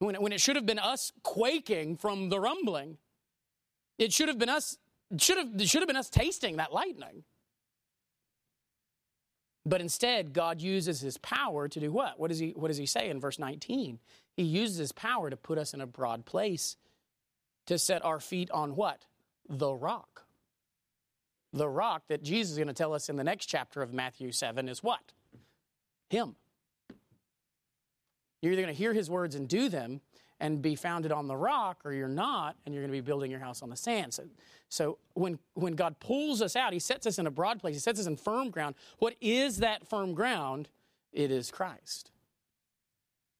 When 0.01 0.15
it, 0.15 0.21
when 0.21 0.31
it 0.31 0.41
should 0.41 0.55
have 0.55 0.65
been 0.65 0.79
us 0.79 1.11
quaking 1.21 1.95
from 1.95 2.29
the 2.29 2.39
rumbling, 2.39 2.97
it 3.99 4.11
should 4.11 4.29
have 4.29 4.39
been 4.39 4.49
us, 4.49 4.79
should 5.19 5.37
have, 5.37 5.61
should 5.69 5.81
have 5.81 5.87
been 5.87 5.95
us 5.95 6.09
tasting 6.09 6.57
that 6.57 6.73
lightning. 6.73 7.23
But 9.63 9.79
instead, 9.79 10.33
God 10.33 10.59
uses 10.59 11.01
his 11.01 11.19
power 11.19 11.67
to 11.67 11.79
do 11.79 11.91
what? 11.91 12.19
What 12.19 12.29
does 12.29 12.39
he, 12.39 12.49
what 12.55 12.69
does 12.69 12.77
he 12.77 12.87
say 12.87 13.11
in 13.11 13.19
verse 13.19 13.37
19? 13.37 13.99
He 14.35 14.41
uses 14.41 14.77
his 14.77 14.91
power 14.91 15.29
to 15.29 15.37
put 15.37 15.59
us 15.59 15.71
in 15.71 15.81
a 15.81 15.85
broad 15.85 16.25
place 16.25 16.77
to 17.67 17.77
set 17.77 18.03
our 18.03 18.19
feet 18.19 18.49
on 18.49 18.75
what? 18.75 19.05
The 19.47 19.71
rock. 19.71 20.23
The 21.53 21.69
rock 21.69 22.05
that 22.07 22.23
Jesus 22.23 22.53
is 22.53 22.57
going 22.57 22.69
to 22.69 22.73
tell 22.73 22.95
us 22.95 23.07
in 23.07 23.17
the 23.17 23.23
next 23.23 23.45
chapter 23.45 23.83
of 23.83 23.93
Matthew 23.93 24.31
7 24.31 24.67
is 24.67 24.81
what? 24.81 25.11
Him. 26.09 26.37
You're 28.41 28.53
either 28.53 28.61
going 28.61 28.73
to 28.73 28.77
hear 28.77 28.93
his 28.93 29.09
words 29.09 29.35
and 29.35 29.47
do 29.47 29.69
them 29.69 30.01
and 30.39 30.61
be 30.61 30.75
founded 30.75 31.11
on 31.11 31.27
the 31.27 31.37
rock, 31.37 31.81
or 31.85 31.93
you're 31.93 32.07
not, 32.07 32.55
and 32.65 32.73
you're 32.73 32.81
going 32.81 32.91
to 32.91 32.97
be 32.97 33.05
building 33.05 33.29
your 33.29 33.39
house 33.39 33.61
on 33.61 33.69
the 33.69 33.75
sand. 33.75 34.13
So, 34.13 34.23
so 34.69 34.97
when, 35.13 35.37
when 35.53 35.73
God 35.73 35.99
pulls 35.99 36.41
us 36.41 36.55
out, 36.55 36.73
he 36.73 36.79
sets 36.79 37.05
us 37.05 37.19
in 37.19 37.27
a 37.27 37.31
broad 37.31 37.59
place, 37.59 37.75
he 37.75 37.79
sets 37.79 37.99
us 37.99 38.07
in 38.07 38.17
firm 38.17 38.49
ground. 38.49 38.75
What 38.97 39.15
is 39.21 39.57
that 39.57 39.87
firm 39.87 40.13
ground? 40.15 40.69
It 41.13 41.29
is 41.29 41.51
Christ. 41.51 42.09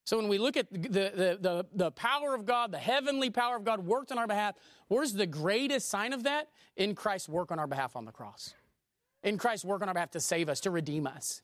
So 0.03 0.17
when 0.17 0.27
we 0.27 0.37
look 0.37 0.57
at 0.57 0.71
the, 0.71 0.79
the, 0.79 1.37
the, 1.39 1.65
the, 1.73 1.91
power 1.91 2.35
of 2.35 2.45
God, 2.45 2.71
the 2.71 2.77
heavenly 2.77 3.29
power 3.29 3.55
of 3.55 3.63
God 3.63 3.85
worked 3.85 4.11
on 4.11 4.19
our 4.19 4.27
behalf, 4.27 4.55
where's 4.87 5.13
the 5.13 5.27
greatest 5.27 5.89
sign 5.89 6.11
of 6.11 6.23
that? 6.23 6.49
In 6.75 6.95
Christ's 6.95 7.29
work 7.29 7.51
on 7.51 7.59
our 7.59 7.67
behalf 7.67 7.95
on 7.95 8.05
the 8.05 8.11
cross. 8.11 8.53
In 9.23 9.37
Christ's 9.37 9.65
work 9.65 9.81
on 9.81 9.87
our 9.87 9.93
behalf 9.93 10.11
to 10.11 10.19
save 10.19 10.49
us, 10.49 10.59
to 10.61 10.71
redeem 10.71 11.07
us. 11.07 11.41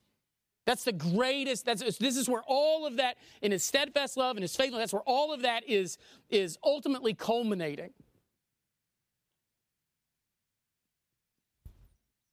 That's 0.68 0.84
the 0.84 0.92
greatest. 0.92 1.64
That's, 1.64 1.82
this 1.98 2.18
is 2.18 2.28
where 2.28 2.44
all 2.46 2.86
of 2.86 2.98
that, 2.98 3.16
in 3.42 3.54
his 3.54 3.64
steadfast 3.64 4.18
love 4.18 4.36
and 4.36 4.44
his 4.44 4.54
faithfulness, 4.54 4.92
that's 4.92 4.94
where 4.94 5.02
all 5.08 5.34
of 5.34 5.44
that 5.44 5.64
is, 5.68 5.98
is 6.30 6.58
ultimately 6.62 7.14
culminating. 7.14 7.92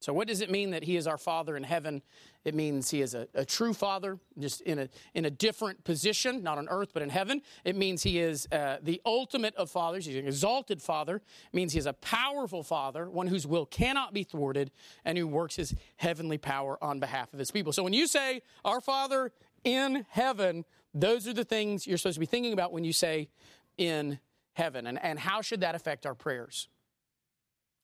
So, 0.04 0.12
what 0.12 0.28
does 0.28 0.42
it 0.42 0.50
mean 0.50 0.72
that 0.72 0.84
He 0.84 0.96
is 0.96 1.06
our 1.06 1.16
Father 1.16 1.56
in 1.56 1.62
heaven? 1.62 2.02
It 2.44 2.54
means 2.54 2.90
He 2.90 3.00
is 3.00 3.14
a, 3.14 3.26
a, 3.32 3.42
true 3.42 3.72
Father, 3.72 4.18
just 4.38 4.60
in 4.60 4.78
a, 4.78 4.88
in 5.14 5.24
a 5.24 5.30
different 5.30 5.82
position, 5.82 6.42
not 6.42 6.58
on 6.58 6.68
earth, 6.68 6.90
but 6.92 7.02
in 7.02 7.08
heaven. 7.08 7.40
It 7.64 7.74
means 7.74 8.02
He 8.02 8.18
is 8.18 8.46
uh, 8.52 8.76
the 8.82 9.00
ultimate 9.06 9.54
of 9.56 9.70
fathers. 9.70 10.04
He's 10.04 10.16
an 10.16 10.26
exalted 10.26 10.82
Father. 10.82 11.16
It 11.16 11.54
means 11.54 11.72
He 11.72 11.78
is 11.78 11.86
a 11.86 11.94
powerful 11.94 12.62
Father, 12.62 13.08
one 13.08 13.28
whose 13.28 13.46
will 13.46 13.64
cannot 13.64 14.12
be 14.12 14.24
thwarted, 14.24 14.70
and 15.06 15.16
who 15.16 15.26
works 15.26 15.56
His 15.56 15.74
heavenly 15.96 16.36
power 16.36 16.76
on 16.84 17.00
behalf 17.00 17.32
of 17.32 17.38
His 17.38 17.50
people. 17.50 17.72
So, 17.72 17.82
when 17.82 17.94
you 17.94 18.06
say, 18.06 18.42
Our 18.62 18.82
Father 18.82 19.32
in 19.64 20.04
heaven, 20.10 20.66
those 20.92 21.26
are 21.26 21.32
the 21.32 21.44
things 21.44 21.86
you're 21.86 21.96
supposed 21.96 22.16
to 22.16 22.20
be 22.20 22.26
thinking 22.26 22.52
about 22.52 22.74
when 22.74 22.84
you 22.84 22.92
say, 22.92 23.30
In 23.78 24.18
heaven. 24.52 24.86
And, 24.86 25.02
and 25.02 25.18
how 25.18 25.40
should 25.40 25.62
that 25.62 25.74
affect 25.74 26.04
our 26.04 26.14
prayers? 26.14 26.68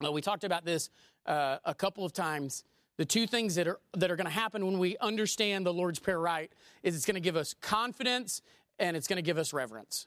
Well, 0.00 0.14
we 0.14 0.22
talked 0.22 0.44
about 0.44 0.64
this 0.64 0.88
uh, 1.26 1.58
a 1.64 1.74
couple 1.74 2.04
of 2.04 2.12
times. 2.12 2.64
The 2.96 3.04
two 3.04 3.26
things 3.26 3.54
that 3.54 3.66
are 3.66 3.80
that 3.96 4.10
are 4.10 4.16
going 4.16 4.26
to 4.26 4.30
happen 4.32 4.66
when 4.66 4.78
we 4.78 4.96
understand 4.98 5.64
the 5.64 5.72
Lord's 5.72 5.98
Prayer 5.98 6.20
right 6.20 6.52
is 6.82 6.94
it's 6.94 7.06
going 7.06 7.14
to 7.14 7.20
give 7.20 7.36
us 7.36 7.54
confidence 7.60 8.42
and 8.78 8.96
it's 8.96 9.06
going 9.06 9.16
to 9.16 9.22
give 9.22 9.38
us 9.38 9.52
reverence. 9.52 10.06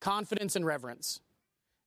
Confidence 0.00 0.54
and 0.54 0.66
reverence. 0.66 1.20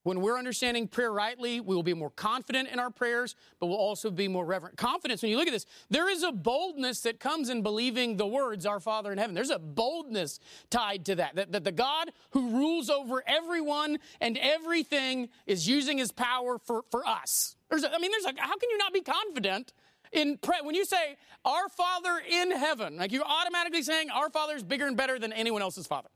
When 0.03 0.21
we're 0.21 0.37
understanding 0.37 0.87
prayer 0.87 1.11
rightly, 1.11 1.59
we 1.59 1.75
will 1.75 1.83
be 1.83 1.93
more 1.93 2.09
confident 2.09 2.69
in 2.69 2.79
our 2.79 2.89
prayers, 2.89 3.35
but 3.59 3.67
we'll 3.67 3.77
also 3.77 4.09
be 4.09 4.27
more 4.27 4.43
reverent. 4.43 4.75
Confidence, 4.75 5.21
when 5.21 5.29
you 5.29 5.37
look 5.37 5.47
at 5.47 5.53
this, 5.53 5.67
there 5.91 6.09
is 6.09 6.23
a 6.23 6.31
boldness 6.31 7.01
that 7.01 7.19
comes 7.19 7.49
in 7.49 7.61
believing 7.61 8.17
the 8.17 8.25
words, 8.25 8.65
Our 8.65 8.79
Father 8.79 9.11
in 9.11 9.19
heaven. 9.19 9.35
There's 9.35 9.51
a 9.51 9.59
boldness 9.59 10.39
tied 10.71 11.05
to 11.05 11.15
that, 11.15 11.35
that, 11.35 11.51
that 11.51 11.63
the 11.63 11.71
God 11.71 12.11
who 12.31 12.49
rules 12.49 12.89
over 12.89 13.23
everyone 13.27 13.99
and 14.19 14.39
everything 14.39 15.29
is 15.45 15.67
using 15.67 15.99
his 15.99 16.11
power 16.11 16.57
for, 16.57 16.83
for 16.89 17.05
us. 17.05 17.55
There's 17.71 17.83
a, 17.83 17.95
I 17.95 17.97
mean, 17.97 18.11
there's 18.11 18.25
a, 18.25 18.33
how 18.39 18.57
can 18.57 18.69
you 18.69 18.77
not 18.77 18.93
be 18.93 19.01
confident 19.01 19.73
in 20.11 20.37
prayer? 20.37 20.59
When 20.63 20.75
you 20.75 20.85
say, 20.85 21.17
Our 21.43 21.69
Father 21.69 22.21
in 22.29 22.51
heaven, 22.51 22.97
like 22.97 23.11
you're 23.11 23.25
automatically 23.25 23.81
saying, 23.81 24.11
Our 24.11 24.29
Father 24.29 24.55
is 24.55 24.63
bigger 24.63 24.85
and 24.85 24.95
better 24.95 25.17
than 25.17 25.33
anyone 25.33 25.63
else's 25.63 25.87
Father 25.87 26.09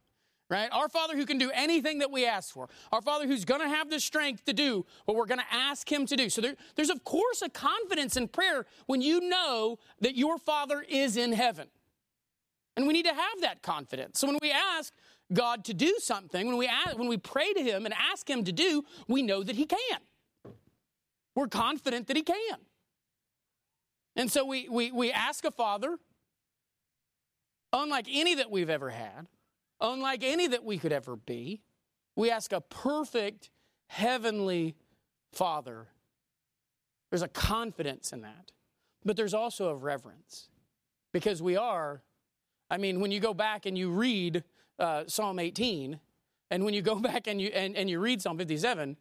right? 0.49 0.69
Our 0.71 0.89
Father 0.89 1.15
who 1.15 1.25
can 1.25 1.37
do 1.37 1.51
anything 1.53 1.99
that 1.99 2.11
we 2.11 2.25
ask 2.25 2.53
for. 2.53 2.69
Our 2.91 3.01
Father 3.01 3.25
who's 3.25 3.45
going 3.45 3.61
to 3.61 3.67
have 3.67 3.89
the 3.89 3.99
strength 3.99 4.45
to 4.45 4.53
do 4.53 4.85
what 5.05 5.17
we're 5.17 5.25
going 5.25 5.39
to 5.39 5.53
ask 5.53 5.91
Him 5.91 6.05
to 6.05 6.15
do. 6.15 6.29
So 6.29 6.41
there, 6.41 6.55
there's, 6.75 6.89
of 6.89 7.03
course, 7.03 7.41
a 7.41 7.49
confidence 7.49 8.15
in 8.17 8.27
prayer 8.27 8.65
when 8.85 9.01
you 9.01 9.21
know 9.21 9.79
that 10.01 10.15
your 10.15 10.37
Father 10.37 10.85
is 10.87 11.17
in 11.17 11.31
heaven. 11.33 11.67
And 12.77 12.87
we 12.87 12.93
need 12.93 13.05
to 13.05 13.13
have 13.13 13.41
that 13.41 13.61
confidence. 13.63 14.19
So 14.19 14.27
when 14.27 14.37
we 14.41 14.51
ask 14.51 14.93
God 15.33 15.65
to 15.65 15.73
do 15.73 15.95
something, 15.99 16.45
when 16.45 16.57
we, 16.57 16.67
ask, 16.67 16.97
when 16.97 17.07
we 17.07 17.17
pray 17.17 17.53
to 17.53 17.63
Him 17.63 17.85
and 17.85 17.93
ask 17.93 18.29
Him 18.29 18.43
to 18.43 18.51
do, 18.51 18.83
we 19.07 19.21
know 19.21 19.43
that 19.43 19.55
He 19.55 19.65
can. 19.65 19.99
We're 21.35 21.47
confident 21.47 22.07
that 22.07 22.15
He 22.17 22.23
can. 22.23 22.57
And 24.15 24.31
so 24.31 24.45
we, 24.45 24.69
we, 24.69 24.91
we 24.91 25.11
ask 25.11 25.43
a 25.43 25.51
Father, 25.51 25.97
unlike 27.73 28.07
any 28.09 28.35
that 28.35 28.49
we've 28.49 28.69
ever 28.69 28.89
had, 28.89 29.27
unlike 29.81 30.23
any 30.23 30.47
that 30.47 30.63
we 30.63 30.77
could 30.77 30.93
ever 30.93 31.15
be. 31.15 31.61
We 32.15 32.31
ask 32.31 32.53
a 32.53 32.61
perfect 32.61 33.49
heavenly 33.87 34.75
Father. 35.33 35.87
There's 37.11 37.21
a 37.21 37.27
confidence 37.27 38.13
in 38.13 38.21
that, 38.21 38.51
but 39.03 39.17
there's 39.17 39.33
also 39.33 39.69
a 39.69 39.75
reverence 39.75 40.49
because 41.13 41.41
we 41.41 41.57
are. 41.57 42.01
I 42.69 42.77
mean, 42.77 42.99
when 42.99 43.11
you 43.11 43.19
go 43.19 43.33
back 43.33 43.65
and 43.65 43.77
you 43.77 43.91
read 43.91 44.43
uh, 44.79 45.03
Psalm 45.07 45.39
18, 45.39 45.99
and 46.51 46.63
when 46.63 46.73
you 46.73 46.81
go 46.81 46.95
back 46.99 47.27
and 47.27 47.41
you 47.41 47.49
and, 47.49 47.75
and 47.75 47.89
you 47.89 47.99
read 47.99 48.21
Psalm 48.21 48.37
57, 48.37 48.97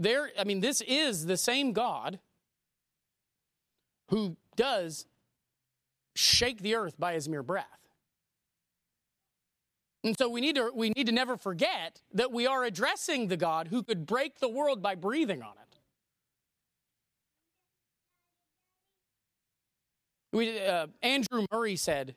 there, 0.00 0.30
I 0.38 0.44
mean, 0.44 0.60
this 0.60 0.80
is 0.80 1.26
the 1.26 1.36
same 1.36 1.72
God 1.72 2.18
who 4.08 4.36
does 4.56 5.06
shake 6.16 6.62
the 6.62 6.74
earth 6.74 6.98
by 6.98 7.12
his 7.12 7.28
mere 7.28 7.42
breath. 7.42 7.66
And 10.02 10.16
so 10.16 10.30
we 10.30 10.40
need 10.40 10.56
to 10.56 10.70
we 10.74 10.88
need 10.96 11.06
to 11.06 11.12
never 11.12 11.36
forget 11.36 12.00
that 12.14 12.32
we 12.32 12.46
are 12.46 12.64
addressing 12.64 13.28
the 13.28 13.36
God 13.36 13.68
who 13.68 13.82
could 13.82 14.06
break 14.06 14.38
the 14.38 14.48
world 14.48 14.80
by 14.80 14.94
breathing 14.94 15.42
on 15.42 15.52
it. 15.52 15.78
We, 20.32 20.60
uh, 20.60 20.86
Andrew 21.02 21.44
Murray 21.52 21.76
said, 21.76 22.16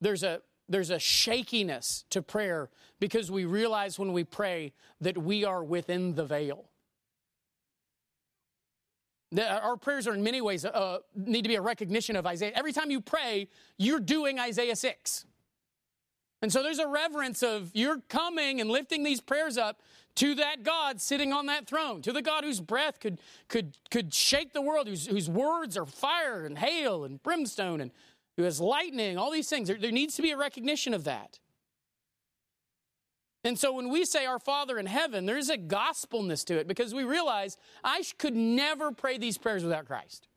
"There's 0.00 0.22
a 0.22 0.42
there's 0.68 0.90
a 0.90 1.00
shakiness 1.00 2.04
to 2.10 2.22
prayer 2.22 2.70
because 3.00 3.28
we 3.28 3.44
realize 3.44 3.98
when 3.98 4.12
we 4.12 4.22
pray 4.22 4.72
that 5.00 5.18
we 5.18 5.44
are 5.44 5.64
within 5.64 6.14
the 6.14 6.24
veil." 6.24 6.68
Our 9.38 9.76
prayers 9.76 10.06
are 10.06 10.14
in 10.14 10.22
many 10.22 10.40
ways 10.40 10.64
uh, 10.64 10.98
need 11.14 11.42
to 11.42 11.48
be 11.48 11.56
a 11.56 11.60
recognition 11.62 12.16
of 12.16 12.26
Isaiah. 12.26 12.52
Every 12.54 12.72
time 12.72 12.90
you 12.90 13.00
pray, 13.00 13.48
you're 13.78 14.00
doing 14.00 14.38
Isaiah 14.38 14.76
6. 14.76 15.26
And 16.42 16.52
so 16.52 16.62
there's 16.62 16.78
a 16.78 16.86
reverence 16.86 17.42
of 17.42 17.70
you're 17.72 18.00
coming 18.08 18.60
and 18.60 18.70
lifting 18.70 19.02
these 19.02 19.20
prayers 19.20 19.56
up 19.56 19.80
to 20.16 20.34
that 20.36 20.62
God 20.62 21.00
sitting 21.00 21.32
on 21.32 21.46
that 21.46 21.66
throne, 21.66 22.02
to 22.02 22.12
the 22.12 22.22
God 22.22 22.44
whose 22.44 22.60
breath 22.60 23.00
could, 23.00 23.18
could, 23.48 23.78
could 23.90 24.14
shake 24.14 24.52
the 24.52 24.62
world, 24.62 24.86
whose, 24.86 25.06
whose 25.06 25.28
words 25.28 25.76
are 25.76 25.86
fire 25.86 26.44
and 26.44 26.58
hail 26.58 27.04
and 27.04 27.22
brimstone, 27.22 27.80
and 27.80 27.90
who 28.36 28.42
has 28.42 28.60
lightning, 28.60 29.18
all 29.18 29.30
these 29.30 29.48
things. 29.48 29.68
There, 29.68 29.78
there 29.78 29.90
needs 29.90 30.16
to 30.16 30.22
be 30.22 30.30
a 30.30 30.36
recognition 30.36 30.94
of 30.94 31.04
that. 31.04 31.40
And 33.44 33.58
so 33.58 33.72
when 33.74 33.90
we 33.90 34.04
say 34.04 34.24
our 34.24 34.38
Father 34.38 34.78
in 34.78 34.86
heaven, 34.86 35.26
there's 35.26 35.50
a 35.50 35.58
gospelness 35.58 36.44
to 36.46 36.58
it 36.58 36.66
because 36.66 36.94
we 36.94 37.04
realize 37.04 37.58
I 37.82 38.02
could 38.18 38.34
never 38.34 38.90
pray 38.90 39.18
these 39.18 39.36
prayers 39.36 39.62
without 39.62 39.86
Christ. 39.86 40.28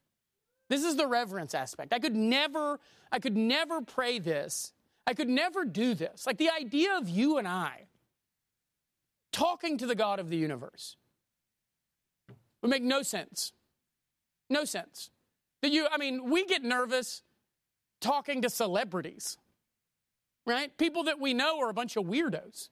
This 0.70 0.84
is 0.84 0.98
the 0.98 1.08
reverence 1.08 1.54
aspect. 1.54 1.94
I 1.94 2.00
could 2.00 2.16
never, 2.16 2.80
I 3.12 3.20
could 3.20 3.38
never 3.38 3.82
pray 3.82 4.20
this 4.20 4.74
I 5.08 5.14
could 5.14 5.30
never 5.30 5.64
do 5.64 5.96
this. 5.96 6.28
Like 6.28 6.38
the 6.38 6.50
idea 6.50 6.98
of 6.98 7.08
you 7.08 7.38
and 7.38 7.48
I 7.48 7.86
talking 9.32 9.78
to 9.78 9.88
the 9.88 9.96
God 9.96 10.20
of 10.20 10.30
the 10.30 10.36
universe 10.36 10.98
would 12.62 12.70
make 12.70 12.84
no 12.84 13.02
sense. 13.04 13.54
No 14.50 14.66
sense. 14.66 15.10
That 15.62 15.72
you, 15.72 15.88
I 15.90 15.98
mean, 15.98 16.30
we 16.30 16.46
get 16.46 16.62
nervous 16.62 17.24
talking 18.02 18.42
to 18.42 18.50
celebrities, 18.50 19.38
right? 20.46 20.78
People 20.78 21.06
that 21.06 21.22
we 21.22 21.34
know 21.34 21.60
are 21.62 21.70
a 21.70 21.74
bunch 21.74 21.96
of 21.96 22.04
weirdos. 22.04 22.68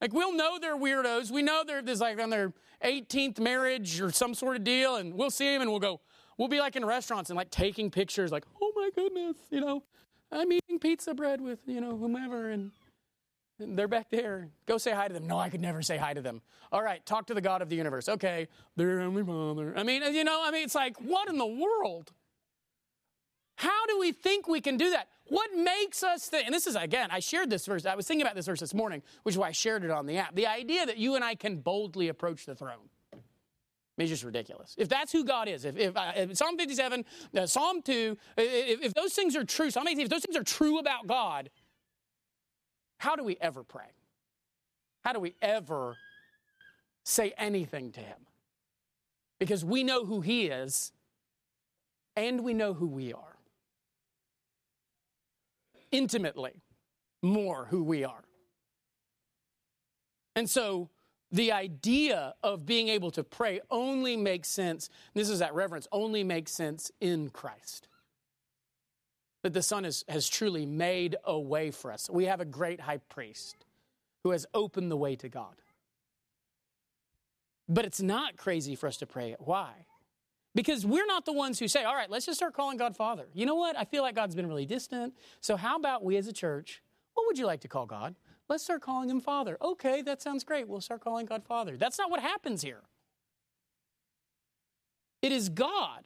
Like 0.00 0.12
we'll 0.12 0.34
know 0.34 0.58
they're 0.58 0.76
weirdos. 0.76 1.30
We 1.30 1.42
know 1.42 1.62
they're 1.66 1.82
there's 1.82 2.00
like 2.00 2.20
on 2.20 2.30
their 2.30 2.52
18th 2.84 3.38
marriage 3.38 4.00
or 4.00 4.10
some 4.10 4.34
sort 4.34 4.56
of 4.56 4.64
deal, 4.64 4.96
and 4.96 5.14
we'll 5.14 5.30
see 5.30 5.52
them 5.52 5.62
and 5.62 5.70
we'll 5.70 5.80
go, 5.80 6.00
we'll 6.38 6.48
be 6.48 6.58
like 6.58 6.76
in 6.76 6.84
restaurants 6.84 7.30
and 7.30 7.36
like 7.36 7.50
taking 7.50 7.90
pictures, 7.90 8.32
like, 8.32 8.44
oh 8.60 8.72
my 8.74 8.90
goodness, 8.94 9.36
you 9.50 9.60
know, 9.60 9.82
I'm 10.32 10.50
eating 10.52 10.78
pizza 10.78 11.14
bread 11.14 11.40
with, 11.40 11.58
you 11.66 11.80
know, 11.80 11.96
whomever, 11.96 12.50
and, 12.50 12.70
and 13.58 13.76
they're 13.78 13.88
back 13.88 14.10
there. 14.10 14.48
Go 14.66 14.78
say 14.78 14.92
hi 14.92 15.08
to 15.08 15.14
them. 15.14 15.26
No, 15.26 15.38
I 15.38 15.50
could 15.50 15.60
never 15.60 15.82
say 15.82 15.96
hi 15.98 16.14
to 16.14 16.22
them. 16.22 16.40
All 16.72 16.82
right, 16.82 17.04
talk 17.04 17.26
to 17.26 17.34
the 17.34 17.40
God 17.40 17.62
of 17.62 17.68
the 17.68 17.76
universe. 17.76 18.08
Okay, 18.08 18.48
dear 18.76 19.00
only 19.00 19.22
Father. 19.22 19.74
I 19.76 19.82
mean, 19.82 20.02
you 20.14 20.24
know, 20.24 20.40
I 20.42 20.50
mean, 20.50 20.64
it's 20.64 20.74
like, 20.74 20.96
what 20.98 21.28
in 21.28 21.36
the 21.36 21.46
world? 21.46 22.12
How 23.60 23.86
do 23.86 23.98
we 23.98 24.12
think 24.12 24.48
we 24.48 24.62
can 24.62 24.78
do 24.78 24.90
that? 24.90 25.08
What 25.28 25.50
makes 25.54 26.02
us 26.02 26.26
think, 26.28 26.46
and 26.46 26.54
this 26.54 26.66
is, 26.66 26.76
again, 26.76 27.10
I 27.12 27.20
shared 27.20 27.50
this 27.50 27.66
verse, 27.66 27.84
I 27.84 27.94
was 27.94 28.06
thinking 28.06 28.22
about 28.22 28.34
this 28.34 28.46
verse 28.46 28.60
this 28.60 28.72
morning, 28.72 29.02
which 29.22 29.34
is 29.34 29.38
why 29.38 29.48
I 29.48 29.52
shared 29.52 29.84
it 29.84 29.90
on 29.90 30.06
the 30.06 30.16
app. 30.16 30.34
The 30.34 30.46
idea 30.46 30.86
that 30.86 30.96
you 30.96 31.14
and 31.14 31.22
I 31.22 31.34
can 31.34 31.58
boldly 31.58 32.08
approach 32.08 32.46
the 32.46 32.54
throne 32.54 32.88
it's 33.98 34.10
just 34.10 34.24
ridiculous. 34.24 34.74
If 34.78 34.88
that's 34.88 35.12
who 35.12 35.24
God 35.24 35.46
is, 35.46 35.66
if, 35.66 35.76
if, 35.76 35.94
uh, 35.94 36.12
if 36.16 36.36
Psalm 36.36 36.56
57, 36.56 37.04
uh, 37.36 37.46
Psalm 37.46 37.82
2, 37.82 38.16
if, 38.38 38.82
if, 38.82 38.94
those 38.94 39.12
things 39.12 39.36
are 39.36 39.44
true, 39.44 39.70
Psalm 39.70 39.86
18, 39.86 40.04
if 40.04 40.08
those 40.08 40.22
things 40.22 40.36
are 40.36 40.42
true 40.42 40.78
about 40.78 41.06
God, 41.06 41.50
how 42.96 43.14
do 43.14 43.22
we 43.22 43.36
ever 43.42 43.62
pray? 43.62 43.92
How 45.04 45.12
do 45.12 45.20
we 45.20 45.34
ever 45.42 45.96
say 47.04 47.34
anything 47.36 47.92
to 47.92 48.00
Him? 48.00 48.16
Because 49.38 49.66
we 49.66 49.84
know 49.84 50.06
who 50.06 50.22
He 50.22 50.46
is 50.46 50.92
and 52.16 52.42
we 52.42 52.54
know 52.54 52.72
who 52.72 52.86
we 52.86 53.12
are. 53.12 53.29
Intimately, 55.92 56.62
more 57.22 57.66
who 57.66 57.82
we 57.82 58.04
are. 58.04 58.24
And 60.36 60.48
so, 60.48 60.90
the 61.32 61.52
idea 61.52 62.34
of 62.42 62.66
being 62.66 62.88
able 62.88 63.10
to 63.12 63.22
pray 63.22 63.60
only 63.70 64.16
makes 64.16 64.48
sense, 64.48 64.90
this 65.14 65.28
is 65.28 65.38
that 65.38 65.54
reverence, 65.54 65.86
only 65.92 66.24
makes 66.24 66.52
sense 66.52 66.90
in 67.00 67.30
Christ. 67.30 67.88
That 69.42 69.52
the 69.52 69.62
Son 69.62 69.84
is, 69.84 70.04
has 70.08 70.28
truly 70.28 70.66
made 70.66 71.16
a 71.24 71.38
way 71.38 71.70
for 71.70 71.92
us. 71.92 72.10
We 72.10 72.24
have 72.24 72.40
a 72.40 72.44
great 72.44 72.80
high 72.80 72.98
priest 72.98 73.64
who 74.24 74.30
has 74.30 74.44
opened 74.54 74.90
the 74.90 74.96
way 74.96 75.16
to 75.16 75.28
God. 75.28 75.54
But 77.68 77.84
it's 77.84 78.02
not 78.02 78.36
crazy 78.36 78.74
for 78.74 78.88
us 78.88 78.96
to 78.98 79.06
pray 79.06 79.30
it. 79.30 79.38
Why? 79.40 79.86
Because 80.54 80.84
we're 80.84 81.06
not 81.06 81.24
the 81.26 81.32
ones 81.32 81.58
who 81.58 81.68
say, 81.68 81.84
all 81.84 81.94
right, 81.94 82.10
let's 82.10 82.26
just 82.26 82.38
start 82.38 82.54
calling 82.54 82.76
God 82.76 82.96
Father. 82.96 83.26
You 83.32 83.46
know 83.46 83.54
what? 83.54 83.78
I 83.78 83.84
feel 83.84 84.02
like 84.02 84.16
God's 84.16 84.34
been 84.34 84.48
really 84.48 84.66
distant. 84.66 85.14
So, 85.40 85.56
how 85.56 85.76
about 85.76 86.02
we 86.02 86.16
as 86.16 86.26
a 86.26 86.32
church, 86.32 86.82
what 87.14 87.26
would 87.26 87.38
you 87.38 87.46
like 87.46 87.60
to 87.60 87.68
call 87.68 87.86
God? 87.86 88.16
Let's 88.48 88.64
start 88.64 88.82
calling 88.82 89.08
him 89.08 89.20
Father. 89.20 89.56
Okay, 89.62 90.02
that 90.02 90.20
sounds 90.20 90.42
great. 90.42 90.66
We'll 90.66 90.80
start 90.80 91.02
calling 91.02 91.26
God 91.26 91.44
Father. 91.44 91.76
That's 91.76 91.98
not 91.98 92.10
what 92.10 92.20
happens 92.20 92.62
here. 92.62 92.82
It 95.22 95.30
is 95.30 95.48
God 95.48 96.04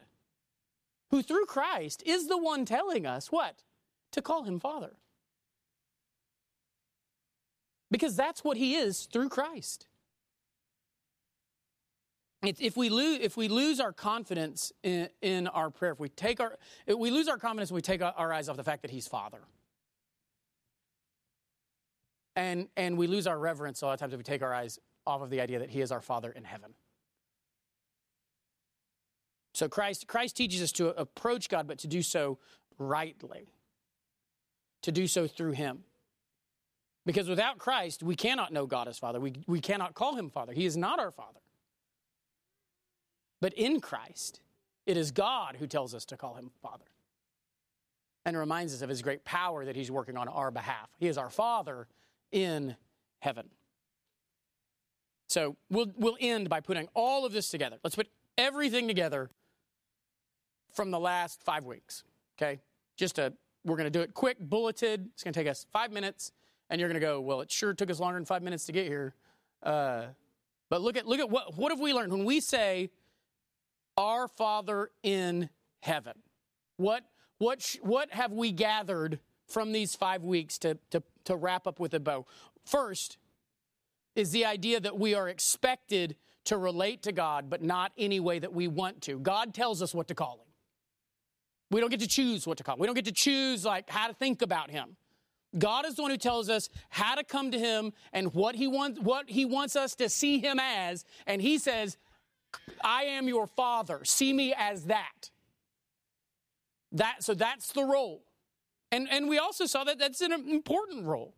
who 1.10 1.22
through 1.22 1.46
Christ 1.46 2.02
is 2.04 2.28
the 2.28 2.36
one 2.36 2.64
telling 2.64 3.06
us 3.06 3.32
what? 3.32 3.62
To 4.12 4.20
call 4.20 4.42
him 4.42 4.60
Father. 4.60 4.96
Because 7.90 8.16
that's 8.16 8.42
what 8.42 8.56
he 8.56 8.74
is 8.74 9.06
through 9.06 9.28
Christ. 9.28 9.86
If 12.46 12.76
we 12.76 12.88
lose, 12.88 13.20
if 13.20 13.36
we 13.36 13.48
lose 13.48 13.80
our 13.80 13.92
confidence 13.92 14.72
in, 14.82 15.08
in 15.22 15.46
our 15.48 15.70
prayer, 15.70 15.92
if 15.92 16.00
we 16.00 16.08
take 16.08 16.40
our, 16.40 16.56
if 16.86 16.96
we 16.98 17.10
lose 17.10 17.28
our 17.28 17.38
confidence, 17.38 17.70
when 17.70 17.76
we 17.76 17.82
take 17.82 18.02
our 18.02 18.32
eyes 18.32 18.48
off 18.48 18.56
the 18.56 18.64
fact 18.64 18.82
that 18.82 18.90
He's 18.90 19.06
Father, 19.06 19.40
and 22.36 22.68
and 22.76 22.98
we 22.98 23.06
lose 23.06 23.26
our 23.26 23.38
reverence 23.38 23.82
a 23.82 23.86
lot 23.86 23.92
of 23.94 24.00
times 24.00 24.12
if 24.12 24.18
we 24.18 24.24
take 24.24 24.42
our 24.42 24.52
eyes 24.52 24.78
off 25.06 25.22
of 25.22 25.30
the 25.30 25.40
idea 25.40 25.58
that 25.58 25.70
He 25.70 25.80
is 25.80 25.92
our 25.92 26.00
Father 26.00 26.30
in 26.30 26.44
heaven. 26.44 26.74
So 29.54 29.68
Christ, 29.68 30.08
Christ 30.08 30.36
teaches 30.36 30.62
us 30.62 30.72
to 30.72 30.88
approach 30.88 31.48
God, 31.48 31.68
but 31.68 31.78
to 31.78 31.86
do 31.86 32.02
so 32.02 32.38
rightly, 32.78 33.52
to 34.82 34.90
do 34.90 35.06
so 35.06 35.26
through 35.28 35.52
Him. 35.52 35.84
Because 37.06 37.28
without 37.28 37.58
Christ, 37.58 38.02
we 38.02 38.16
cannot 38.16 38.52
know 38.52 38.66
God 38.66 38.88
as 38.88 38.98
Father. 38.98 39.20
We, 39.20 39.34
we 39.46 39.60
cannot 39.60 39.94
call 39.94 40.16
Him 40.16 40.30
Father. 40.30 40.52
He 40.52 40.66
is 40.66 40.76
not 40.76 40.98
our 40.98 41.10
Father. 41.10 41.38
But 43.44 43.52
in 43.52 43.78
Christ, 43.78 44.40
it 44.86 44.96
is 44.96 45.10
God 45.10 45.56
who 45.58 45.66
tells 45.66 45.94
us 45.94 46.06
to 46.06 46.16
call 46.16 46.32
Him 46.36 46.50
Father 46.62 46.86
and 48.24 48.38
reminds 48.38 48.72
us 48.72 48.80
of 48.80 48.88
His 48.88 49.02
great 49.02 49.22
power 49.22 49.66
that 49.66 49.76
He's 49.76 49.90
working 49.90 50.16
on 50.16 50.28
our 50.28 50.50
behalf. 50.50 50.88
He 50.96 51.08
is 51.08 51.18
our 51.18 51.28
Father 51.28 51.86
in 52.32 52.74
heaven. 53.18 53.50
So 55.28 55.56
we'll, 55.68 55.92
we'll 55.94 56.16
end 56.20 56.48
by 56.48 56.60
putting 56.60 56.88
all 56.94 57.26
of 57.26 57.34
this 57.34 57.50
together. 57.50 57.76
Let's 57.84 57.96
put 57.96 58.08
everything 58.38 58.88
together 58.88 59.28
from 60.72 60.90
the 60.90 60.98
last 60.98 61.42
five 61.42 61.66
weeks. 61.66 62.02
Okay? 62.38 62.60
Just 62.96 63.18
a, 63.18 63.30
we're 63.62 63.76
going 63.76 63.84
to 63.84 63.90
do 63.90 64.00
it 64.00 64.14
quick, 64.14 64.38
bulleted. 64.40 65.10
It's 65.12 65.22
going 65.22 65.34
to 65.34 65.38
take 65.38 65.50
us 65.50 65.66
five 65.70 65.92
minutes, 65.92 66.32
and 66.70 66.80
you're 66.80 66.88
going 66.88 66.98
to 66.98 67.06
go, 67.06 67.20
well, 67.20 67.42
it 67.42 67.52
sure 67.52 67.74
took 67.74 67.90
us 67.90 68.00
longer 68.00 68.18
than 68.18 68.24
five 68.24 68.42
minutes 68.42 68.64
to 68.64 68.72
get 68.72 68.86
here. 68.86 69.12
Uh, 69.62 70.04
but 70.70 70.80
look 70.80 70.96
at, 70.96 71.06
look 71.06 71.20
at 71.20 71.28
what, 71.28 71.58
what 71.58 71.70
have 71.72 71.80
we 71.80 71.92
learned? 71.92 72.10
When 72.10 72.24
we 72.24 72.40
say, 72.40 72.88
our 73.96 74.28
Father 74.28 74.90
in 75.02 75.50
heaven, 75.80 76.14
what, 76.76 77.04
what, 77.38 77.76
what 77.82 78.12
have 78.12 78.32
we 78.32 78.52
gathered 78.52 79.20
from 79.46 79.72
these 79.72 79.94
five 79.94 80.22
weeks 80.22 80.58
to, 80.58 80.78
to, 80.90 81.02
to 81.24 81.36
wrap 81.36 81.66
up 81.66 81.80
with 81.80 81.94
a 81.94 82.00
bow? 82.00 82.26
First 82.64 83.18
is 84.16 84.30
the 84.30 84.44
idea 84.44 84.80
that 84.80 84.98
we 84.98 85.14
are 85.14 85.28
expected 85.28 86.16
to 86.44 86.56
relate 86.56 87.02
to 87.02 87.12
God, 87.12 87.48
but 87.48 87.62
not 87.62 87.92
any 87.96 88.20
way 88.20 88.38
that 88.38 88.52
we 88.52 88.68
want 88.68 89.00
to. 89.02 89.18
God 89.18 89.54
tells 89.54 89.82
us 89.82 89.94
what 89.94 90.08
to 90.08 90.14
call 90.14 90.34
him. 90.34 90.46
We 91.70 91.80
don't 91.80 91.90
get 91.90 92.00
to 92.00 92.06
choose 92.06 92.46
what 92.46 92.58
to 92.58 92.64
call 92.64 92.74
him. 92.74 92.80
We 92.80 92.86
don't 92.86 92.94
get 92.94 93.06
to 93.06 93.12
choose 93.12 93.64
like 93.64 93.88
how 93.88 94.06
to 94.06 94.14
think 94.14 94.42
about 94.42 94.70
him. 94.70 94.96
God 95.58 95.86
is 95.86 95.94
the 95.94 96.02
one 96.02 96.10
who 96.10 96.16
tells 96.16 96.48
us 96.48 96.68
how 96.90 97.14
to 97.14 97.24
come 97.24 97.50
to 97.52 97.58
him 97.58 97.92
and 98.12 98.34
what 98.34 98.56
he 98.56 98.66
wants 98.66 99.00
what 99.00 99.30
he 99.30 99.44
wants 99.44 99.76
us 99.76 99.94
to 99.96 100.08
see 100.08 100.38
him 100.38 100.58
as 100.60 101.04
and 101.26 101.40
he 101.40 101.58
says 101.58 101.96
I 102.82 103.04
am 103.04 103.28
your 103.28 103.46
father. 103.46 104.04
See 104.04 104.32
me 104.32 104.54
as 104.56 104.84
that. 104.84 105.30
That 106.92 107.22
so 107.22 107.34
that's 107.34 107.72
the 107.72 107.84
role. 107.84 108.22
And 108.92 109.08
and 109.10 109.28
we 109.28 109.38
also 109.38 109.66
saw 109.66 109.84
that 109.84 109.98
that's 109.98 110.20
an 110.20 110.32
important 110.32 111.06
role. 111.06 111.34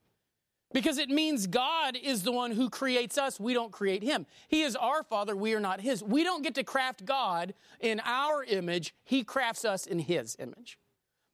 Because 0.73 0.99
it 0.99 1.09
means 1.09 1.47
God 1.47 1.97
is 1.97 2.25
the 2.25 2.33
one 2.33 2.51
who 2.51 2.69
creates 2.69 3.17
us. 3.17 3.39
We 3.39 3.55
don't 3.55 3.71
create 3.71 4.03
him. 4.03 4.27
He 4.49 4.62
is 4.62 4.75
our 4.75 5.05
Father. 5.05 5.37
We 5.37 5.55
are 5.55 5.61
not 5.61 5.81
his. 5.81 6.03
We 6.03 6.25
don't 6.25 6.43
get 6.43 6.57
to 6.57 6.64
craft 6.64 7.05
God 7.05 7.55
in 7.81 8.01
our 8.05 8.43
image. 8.43 8.93
He 9.05 9.23
crafts 9.23 9.64
us 9.64 9.87
in 9.87 10.01
his 10.01 10.37
image. 10.41 10.79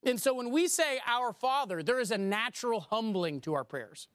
And 0.04 0.20
so 0.20 0.34
when 0.34 0.50
we 0.50 0.68
say 0.68 1.00
our 1.06 1.32
Father, 1.32 1.82
there 1.82 1.98
is 1.98 2.10
a 2.10 2.18
natural 2.18 2.80
humbling 2.80 3.40
to 3.42 3.54
our 3.54 3.64
prayers. 3.64 4.06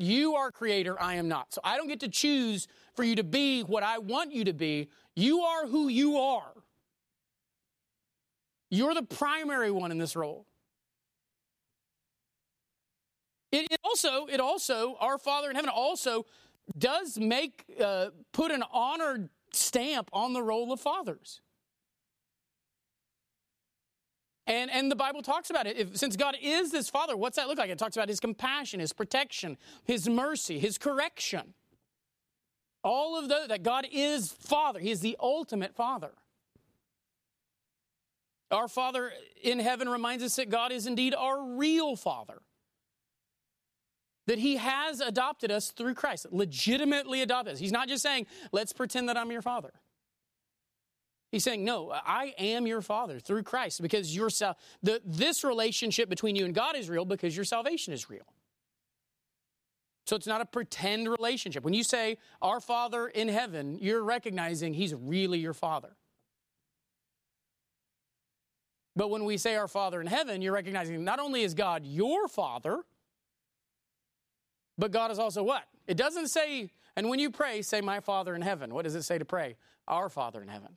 You 0.00 0.34
are 0.36 0.50
creator, 0.50 1.00
I 1.00 1.16
am 1.16 1.28
not. 1.28 1.52
So 1.52 1.60
I 1.62 1.76
don't 1.76 1.86
get 1.86 2.00
to 2.00 2.08
choose 2.08 2.66
for 2.94 3.04
you 3.04 3.16
to 3.16 3.24
be 3.24 3.60
what 3.60 3.82
I 3.82 3.98
want 3.98 4.32
you 4.32 4.44
to 4.44 4.54
be. 4.54 4.88
You 5.14 5.40
are 5.40 5.66
who 5.66 5.88
you 5.88 6.16
are. 6.16 6.52
You're 8.70 8.94
the 8.94 9.02
primary 9.02 9.70
one 9.70 9.90
in 9.90 9.98
this 9.98 10.16
role. 10.16 10.46
It, 13.52 13.66
it 13.70 13.80
also, 13.84 14.26
it 14.26 14.40
also, 14.40 14.96
our 15.00 15.18
Father 15.18 15.50
in 15.50 15.56
heaven 15.56 15.70
also 15.70 16.24
does 16.78 17.18
make, 17.18 17.64
uh, 17.78 18.10
put 18.32 18.52
an 18.52 18.64
honored 18.72 19.28
stamp 19.52 20.08
on 20.14 20.32
the 20.32 20.42
role 20.42 20.72
of 20.72 20.80
fathers. 20.80 21.42
And, 24.50 24.68
and 24.68 24.90
the 24.90 24.96
Bible 24.96 25.22
talks 25.22 25.48
about 25.48 25.68
it. 25.68 25.76
If, 25.76 25.96
since 25.96 26.16
God 26.16 26.34
is 26.42 26.72
this 26.72 26.90
Father, 26.90 27.16
what's 27.16 27.36
that 27.36 27.46
look 27.46 27.56
like? 27.56 27.70
It 27.70 27.78
talks 27.78 27.96
about 27.96 28.08
His 28.08 28.18
compassion, 28.18 28.80
His 28.80 28.92
protection, 28.92 29.56
His 29.84 30.08
mercy, 30.08 30.58
His 30.58 30.76
correction. 30.76 31.54
All 32.82 33.16
of 33.16 33.28
those, 33.28 33.46
that 33.46 33.62
God 33.62 33.86
is 33.92 34.32
Father. 34.32 34.80
He 34.80 34.90
is 34.90 35.00
the 35.00 35.16
ultimate 35.20 35.76
Father. 35.76 36.10
Our 38.50 38.66
Father 38.66 39.12
in 39.40 39.60
heaven 39.60 39.88
reminds 39.88 40.24
us 40.24 40.34
that 40.34 40.50
God 40.50 40.72
is 40.72 40.88
indeed 40.88 41.14
our 41.14 41.40
real 41.40 41.94
Father. 41.94 42.42
That 44.26 44.38
He 44.38 44.56
has 44.56 44.98
adopted 44.98 45.52
us 45.52 45.70
through 45.70 45.94
Christ, 45.94 46.26
legitimately 46.32 47.22
adopted 47.22 47.54
us. 47.54 47.60
He's 47.60 47.70
not 47.70 47.86
just 47.86 48.02
saying, 48.02 48.26
let's 48.50 48.72
pretend 48.72 49.08
that 49.10 49.16
I'm 49.16 49.30
your 49.30 49.42
Father. 49.42 49.70
He's 51.30 51.44
saying, 51.44 51.64
No, 51.64 51.90
I 51.92 52.34
am 52.38 52.66
your 52.66 52.82
father 52.82 53.20
through 53.20 53.44
Christ 53.44 53.80
because 53.82 54.14
your 54.14 54.30
the, 54.82 55.00
this 55.04 55.44
relationship 55.44 56.08
between 56.08 56.36
you 56.36 56.44
and 56.44 56.54
God 56.54 56.76
is 56.76 56.88
real 56.88 57.04
because 57.04 57.36
your 57.36 57.44
salvation 57.44 57.92
is 57.92 58.10
real. 58.10 58.26
So 60.06 60.16
it's 60.16 60.26
not 60.26 60.40
a 60.40 60.44
pretend 60.44 61.08
relationship. 61.08 61.62
When 61.62 61.74
you 61.74 61.84
say, 61.84 62.18
Our 62.42 62.60
Father 62.60 63.06
in 63.06 63.28
heaven, 63.28 63.78
you're 63.80 64.02
recognizing 64.02 64.74
He's 64.74 64.94
really 64.94 65.38
your 65.38 65.54
Father. 65.54 65.96
But 68.96 69.08
when 69.08 69.24
we 69.24 69.36
say 69.36 69.54
Our 69.54 69.68
Father 69.68 70.00
in 70.00 70.08
heaven, 70.08 70.42
you're 70.42 70.52
recognizing 70.52 71.04
not 71.04 71.20
only 71.20 71.42
is 71.42 71.54
God 71.54 71.86
your 71.86 72.26
Father, 72.26 72.80
but 74.76 74.90
God 74.90 75.12
is 75.12 75.20
also 75.20 75.44
what? 75.44 75.62
It 75.86 75.96
doesn't 75.96 76.28
say, 76.28 76.70
and 76.96 77.08
when 77.08 77.20
you 77.20 77.30
pray, 77.30 77.62
say, 77.62 77.80
My 77.80 78.00
Father 78.00 78.34
in 78.34 78.42
heaven. 78.42 78.74
What 78.74 78.82
does 78.82 78.96
it 78.96 79.02
say 79.02 79.18
to 79.18 79.24
pray? 79.24 79.56
Our 79.86 80.08
Father 80.08 80.42
in 80.42 80.48
heaven. 80.48 80.74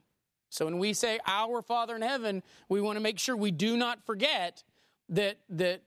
So 0.53 0.65
when 0.65 0.77
we 0.77 0.93
say 0.93 1.19
our 1.25 1.63
Father 1.63 1.95
in 1.95 2.03
heaven, 2.03 2.43
we 2.69 2.79
want 2.79 2.95
to 2.97 2.99
make 2.99 3.17
sure 3.17 3.35
we 3.35 3.49
do 3.49 3.75
not 3.75 4.05
forget 4.05 4.63
that 5.09 5.37
that 5.49 5.81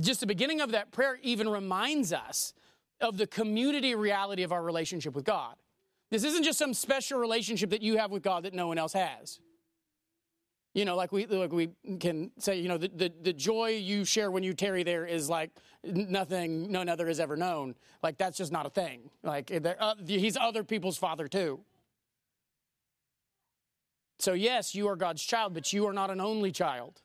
just 0.00 0.20
the 0.20 0.26
beginning 0.26 0.60
of 0.60 0.70
that 0.72 0.92
prayer 0.92 1.18
even 1.22 1.48
reminds 1.48 2.12
us 2.12 2.54
of 3.00 3.16
the 3.16 3.26
community 3.26 3.96
reality 3.96 4.44
of 4.44 4.52
our 4.52 4.62
relationship 4.62 5.14
with 5.14 5.24
God. 5.24 5.56
This 6.10 6.22
isn't 6.22 6.44
just 6.44 6.56
some 6.56 6.72
special 6.72 7.18
relationship 7.18 7.70
that 7.70 7.82
you 7.82 7.96
have 7.96 8.12
with 8.12 8.22
God 8.22 8.44
that 8.44 8.54
no 8.54 8.68
one 8.68 8.78
else 8.78 8.92
has. 8.92 9.40
You 10.72 10.84
know, 10.84 10.94
like 10.94 11.10
we 11.10 11.26
like 11.26 11.52
we 11.52 11.70
can 11.98 12.30
say, 12.38 12.60
you 12.60 12.68
know, 12.68 12.78
the, 12.78 12.92
the, 12.94 13.12
the 13.22 13.32
joy 13.32 13.70
you 13.70 14.04
share 14.04 14.30
when 14.30 14.44
you 14.44 14.54
tarry 14.54 14.84
there 14.84 15.04
is 15.04 15.28
like 15.28 15.50
nothing 15.82 16.70
none 16.70 16.88
other 16.88 17.08
has 17.08 17.18
ever 17.18 17.36
known. 17.36 17.74
Like 18.04 18.18
that's 18.18 18.38
just 18.38 18.52
not 18.52 18.66
a 18.66 18.70
thing. 18.70 19.10
Like 19.24 19.50
uh, 19.50 19.94
he's 20.06 20.36
other 20.36 20.62
people's 20.62 20.96
father 20.96 21.26
too. 21.26 21.58
So, 24.18 24.32
yes, 24.32 24.74
you 24.74 24.88
are 24.88 24.96
God's 24.96 25.22
child, 25.22 25.54
but 25.54 25.72
you 25.72 25.86
are 25.86 25.92
not 25.92 26.10
an 26.10 26.20
only 26.20 26.52
child. 26.52 27.00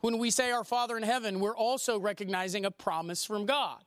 When 0.00 0.18
we 0.18 0.30
say 0.30 0.50
our 0.50 0.64
Father 0.64 0.96
in 0.96 1.02
heaven, 1.02 1.40
we're 1.40 1.56
also 1.56 1.98
recognizing 1.98 2.64
a 2.64 2.70
promise 2.70 3.24
from 3.24 3.46
God. 3.46 3.82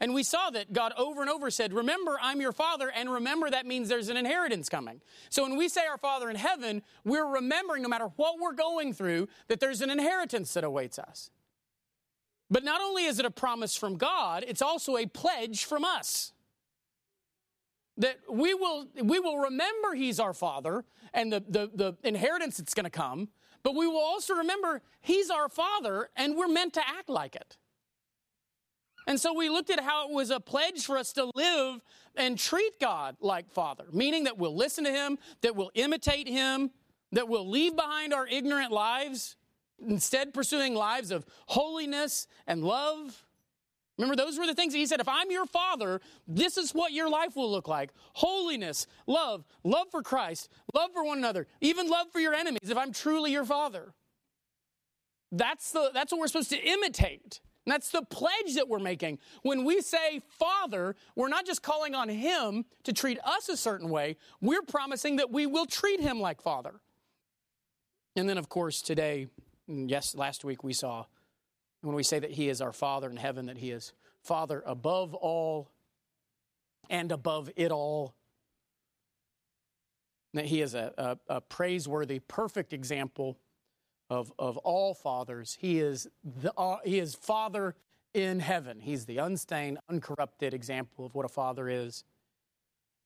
And 0.00 0.12
we 0.12 0.22
saw 0.22 0.50
that 0.50 0.72
God 0.74 0.92
over 0.98 1.22
and 1.22 1.30
over 1.30 1.50
said, 1.50 1.72
Remember, 1.72 2.18
I'm 2.20 2.40
your 2.40 2.52
Father, 2.52 2.92
and 2.94 3.10
remember 3.10 3.48
that 3.48 3.64
means 3.66 3.88
there's 3.88 4.10
an 4.10 4.18
inheritance 4.18 4.68
coming. 4.68 5.00
So 5.30 5.42
when 5.42 5.56
we 5.56 5.68
say 5.68 5.86
our 5.86 5.96
Father 5.96 6.28
in 6.28 6.36
heaven, 6.36 6.82
we're 7.04 7.26
remembering, 7.26 7.82
no 7.82 7.88
matter 7.88 8.10
what 8.16 8.38
we're 8.38 8.52
going 8.52 8.92
through, 8.92 9.28
that 9.48 9.60
there's 9.60 9.80
an 9.80 9.90
inheritance 9.90 10.52
that 10.54 10.64
awaits 10.64 10.98
us. 10.98 11.30
But 12.50 12.62
not 12.62 12.80
only 12.80 13.04
is 13.04 13.18
it 13.18 13.24
a 13.24 13.30
promise 13.30 13.74
from 13.74 13.96
God, 13.96 14.44
it's 14.46 14.62
also 14.62 14.96
a 14.96 15.06
pledge 15.06 15.64
from 15.64 15.84
us 15.84 16.32
that 17.98 18.18
we 18.30 18.54
will, 18.54 18.86
we 19.02 19.18
will 19.18 19.38
remember 19.38 19.94
he's 19.94 20.20
our 20.20 20.32
father 20.32 20.84
and 21.14 21.32
the, 21.32 21.42
the, 21.48 21.70
the 21.74 21.96
inheritance 22.04 22.58
that's 22.58 22.74
going 22.74 22.84
to 22.84 22.90
come, 22.90 23.28
but 23.62 23.74
we 23.74 23.86
will 23.86 23.98
also 23.98 24.34
remember 24.34 24.82
he's 25.00 25.30
our 25.30 25.48
father 25.48 26.10
and 26.16 26.36
we're 26.36 26.48
meant 26.48 26.74
to 26.74 26.86
act 26.86 27.08
like 27.08 27.34
it. 27.34 27.56
And 29.06 29.20
so 29.20 29.32
we 29.32 29.48
looked 29.48 29.70
at 29.70 29.80
how 29.80 30.08
it 30.08 30.12
was 30.12 30.30
a 30.30 30.40
pledge 30.40 30.84
for 30.84 30.98
us 30.98 31.12
to 31.12 31.30
live 31.34 31.80
and 32.16 32.38
treat 32.38 32.80
God 32.80 33.16
like 33.20 33.50
Father, 33.50 33.84
meaning 33.92 34.24
that 34.24 34.36
we'll 34.36 34.56
listen 34.56 34.84
to 34.84 34.90
Him, 34.90 35.18
that 35.42 35.54
we'll 35.54 35.70
imitate 35.74 36.28
Him, 36.28 36.70
that 37.12 37.28
we'll 37.28 37.48
leave 37.48 37.76
behind 37.76 38.12
our 38.12 38.26
ignorant 38.26 38.72
lives, 38.72 39.36
instead 39.86 40.34
pursuing 40.34 40.74
lives 40.74 41.10
of 41.10 41.24
holiness 41.46 42.26
and 42.46 42.64
love. 42.64 43.25
Remember, 43.98 44.16
those 44.16 44.38
were 44.38 44.46
the 44.46 44.54
things 44.54 44.72
that 44.74 44.78
he 44.78 44.86
said. 44.86 45.00
If 45.00 45.08
I'm 45.08 45.30
your 45.30 45.46
father, 45.46 46.00
this 46.28 46.58
is 46.58 46.72
what 46.72 46.92
your 46.92 47.08
life 47.08 47.34
will 47.34 47.50
look 47.50 47.66
like 47.68 47.90
holiness, 48.14 48.86
love, 49.06 49.44
love 49.64 49.86
for 49.90 50.02
Christ, 50.02 50.50
love 50.74 50.90
for 50.92 51.04
one 51.04 51.18
another, 51.18 51.46
even 51.60 51.88
love 51.88 52.08
for 52.12 52.20
your 52.20 52.34
enemies, 52.34 52.70
if 52.70 52.76
I'm 52.76 52.92
truly 52.92 53.32
your 53.32 53.44
father. 53.44 53.94
That's, 55.32 55.72
the, 55.72 55.90
that's 55.92 56.12
what 56.12 56.20
we're 56.20 56.28
supposed 56.28 56.50
to 56.50 56.58
imitate. 56.58 57.40
And 57.64 57.72
that's 57.72 57.90
the 57.90 58.02
pledge 58.02 58.54
that 58.54 58.68
we're 58.68 58.78
making. 58.78 59.18
When 59.42 59.64
we 59.64 59.80
say 59.80 60.20
Father, 60.28 60.94
we're 61.16 61.28
not 61.28 61.46
just 61.46 61.62
calling 61.62 61.94
on 61.94 62.08
Him 62.08 62.64
to 62.84 62.92
treat 62.92 63.18
us 63.24 63.48
a 63.48 63.56
certain 63.56 63.88
way, 63.90 64.16
we're 64.40 64.62
promising 64.62 65.16
that 65.16 65.32
we 65.32 65.46
will 65.46 65.66
treat 65.66 66.00
Him 66.00 66.20
like 66.20 66.40
Father. 66.40 66.80
And 68.14 68.28
then, 68.28 68.38
of 68.38 68.48
course, 68.48 68.82
today, 68.82 69.26
mm, 69.68 69.90
yes, 69.90 70.14
last 70.14 70.44
week 70.44 70.62
we 70.62 70.72
saw 70.72 71.06
when 71.86 71.96
we 71.96 72.02
say 72.02 72.18
that 72.18 72.32
He 72.32 72.48
is 72.48 72.60
our 72.60 72.72
Father 72.72 73.08
in 73.08 73.16
heaven, 73.16 73.46
that 73.46 73.58
He 73.58 73.70
is 73.70 73.92
Father 74.22 74.62
above 74.66 75.14
all 75.14 75.70
and 76.90 77.12
above 77.12 77.50
it 77.56 77.70
all. 77.70 78.14
That 80.34 80.46
He 80.46 80.60
is 80.60 80.74
a, 80.74 80.92
a, 80.98 81.36
a 81.36 81.40
praiseworthy, 81.40 82.20
perfect 82.20 82.72
example 82.72 83.38
of, 84.10 84.32
of 84.38 84.56
all 84.58 84.94
fathers. 84.94 85.56
He 85.60 85.80
is, 85.80 86.08
the, 86.24 86.52
uh, 86.56 86.78
he 86.84 86.98
is 86.98 87.14
Father 87.14 87.74
in 88.16 88.40
heaven. 88.40 88.80
He's 88.80 89.04
the 89.04 89.18
unstained, 89.18 89.78
uncorrupted 89.90 90.54
example 90.54 91.04
of 91.04 91.14
what 91.14 91.26
a 91.26 91.28
father 91.28 91.68
is. 91.68 92.02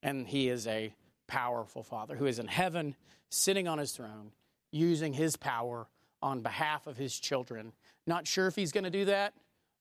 And 0.02 0.26
he 0.26 0.48
is 0.48 0.66
a 0.68 0.94
powerful 1.26 1.82
father 1.82 2.14
who 2.16 2.26
is 2.26 2.38
in 2.38 2.46
heaven, 2.46 2.94
sitting 3.28 3.66
on 3.66 3.78
his 3.78 3.92
throne, 3.92 4.32
using 4.70 5.12
his 5.12 5.36
power 5.36 5.88
on 6.22 6.42
behalf 6.42 6.86
of 6.86 6.96
his 6.96 7.18
children. 7.18 7.72
Not 8.06 8.26
sure 8.26 8.46
if 8.46 8.56
he's 8.56 8.72
going 8.72 8.84
to 8.84 8.90
do 8.90 9.04
that? 9.06 9.34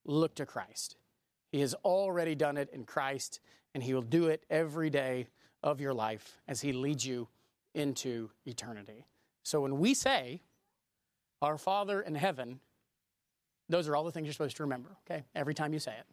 Look 0.05 0.35
to 0.35 0.45
Christ. 0.45 0.97
He 1.51 1.61
has 1.61 1.73
already 1.85 2.35
done 2.35 2.57
it 2.57 2.69
in 2.71 2.83
Christ, 2.83 3.39
and 3.73 3.83
he 3.83 3.93
will 3.93 4.01
do 4.01 4.27
it 4.27 4.43
every 4.49 4.89
day 4.89 5.27
of 5.63 5.81
your 5.81 5.93
life 5.93 6.39
as 6.47 6.61
he 6.61 6.73
leads 6.73 7.05
you 7.05 7.27
into 7.73 8.29
eternity. 8.45 9.05
So 9.43 9.61
when 9.61 9.79
we 9.79 9.93
say, 9.93 10.41
our 11.41 11.57
Father 11.57 12.01
in 12.01 12.15
heaven, 12.15 12.59
those 13.69 13.87
are 13.87 13.95
all 13.95 14.03
the 14.03 14.11
things 14.11 14.25
you're 14.25 14.33
supposed 14.33 14.57
to 14.57 14.63
remember, 14.63 14.97
okay? 15.09 15.23
Every 15.35 15.53
time 15.53 15.73
you 15.73 15.79
say 15.79 15.93
it. 15.93 16.05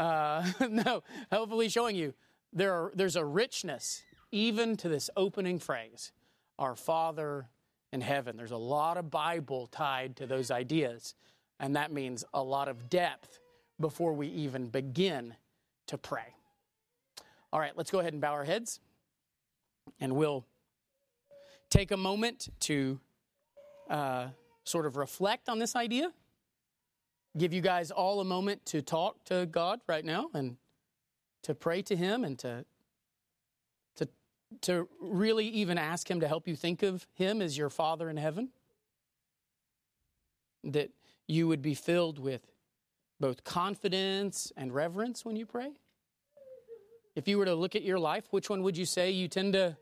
Uh, 0.00 0.44
no, 0.68 1.02
hopefully 1.32 1.68
showing 1.68 1.96
you 1.96 2.14
there 2.52 2.72
are, 2.72 2.92
there's 2.94 3.16
a 3.16 3.24
richness 3.24 4.02
even 4.30 4.76
to 4.76 4.88
this 4.88 5.10
opening 5.16 5.58
phrase, 5.58 6.12
Our 6.58 6.76
Father 6.76 7.48
in 7.92 8.00
heaven. 8.00 8.36
There's 8.36 8.50
a 8.50 8.56
lot 8.56 8.96
of 8.96 9.10
Bible 9.10 9.66
tied 9.66 10.16
to 10.16 10.26
those 10.26 10.50
ideas, 10.50 11.14
and 11.60 11.76
that 11.76 11.92
means 11.92 12.24
a 12.34 12.42
lot 12.42 12.68
of 12.68 12.88
depth 12.88 13.40
before 13.80 14.12
we 14.12 14.28
even 14.28 14.66
begin 14.66 15.34
to 15.86 15.98
pray. 15.98 16.34
All 17.52 17.60
right, 17.60 17.72
let's 17.76 17.90
go 17.90 18.00
ahead 18.00 18.12
and 18.12 18.20
bow 18.20 18.32
our 18.32 18.44
heads, 18.44 18.80
and 20.00 20.14
we'll 20.14 20.44
take 21.70 21.90
a 21.90 21.96
moment 21.96 22.48
to. 22.60 23.00
Uh, 23.88 24.28
sort 24.68 24.86
of 24.86 24.96
reflect 24.96 25.48
on 25.48 25.58
this 25.58 25.74
idea. 25.74 26.12
Give 27.36 27.52
you 27.52 27.60
guys 27.60 27.90
all 27.90 28.20
a 28.20 28.24
moment 28.24 28.64
to 28.66 28.82
talk 28.82 29.24
to 29.24 29.46
God 29.46 29.80
right 29.86 30.04
now 30.04 30.28
and 30.34 30.56
to 31.42 31.54
pray 31.54 31.82
to 31.82 31.96
Him 31.96 32.24
and 32.24 32.38
to, 32.40 32.64
to, 33.96 34.08
to 34.62 34.88
really 35.00 35.46
even 35.48 35.78
ask 35.78 36.10
Him 36.10 36.20
to 36.20 36.28
help 36.28 36.46
you 36.46 36.56
think 36.56 36.82
of 36.82 37.06
Him 37.14 37.40
as 37.40 37.56
your 37.56 37.70
Father 37.70 38.10
in 38.10 38.16
heaven. 38.16 38.50
That 40.64 40.90
you 41.28 41.46
would 41.46 41.62
be 41.62 41.74
filled 41.74 42.18
with 42.18 42.42
both 43.20 43.44
confidence 43.44 44.52
and 44.56 44.74
reverence 44.74 45.24
when 45.24 45.36
you 45.36 45.46
pray. 45.46 45.70
If 47.14 47.28
you 47.28 47.38
were 47.38 47.44
to 47.44 47.54
look 47.54 47.76
at 47.76 47.82
your 47.82 47.98
life, 47.98 48.26
which 48.30 48.50
one 48.50 48.62
would 48.62 48.76
you 48.76 48.86
say 48.86 49.10
you 49.10 49.28
tend 49.28 49.52
to 49.52 49.76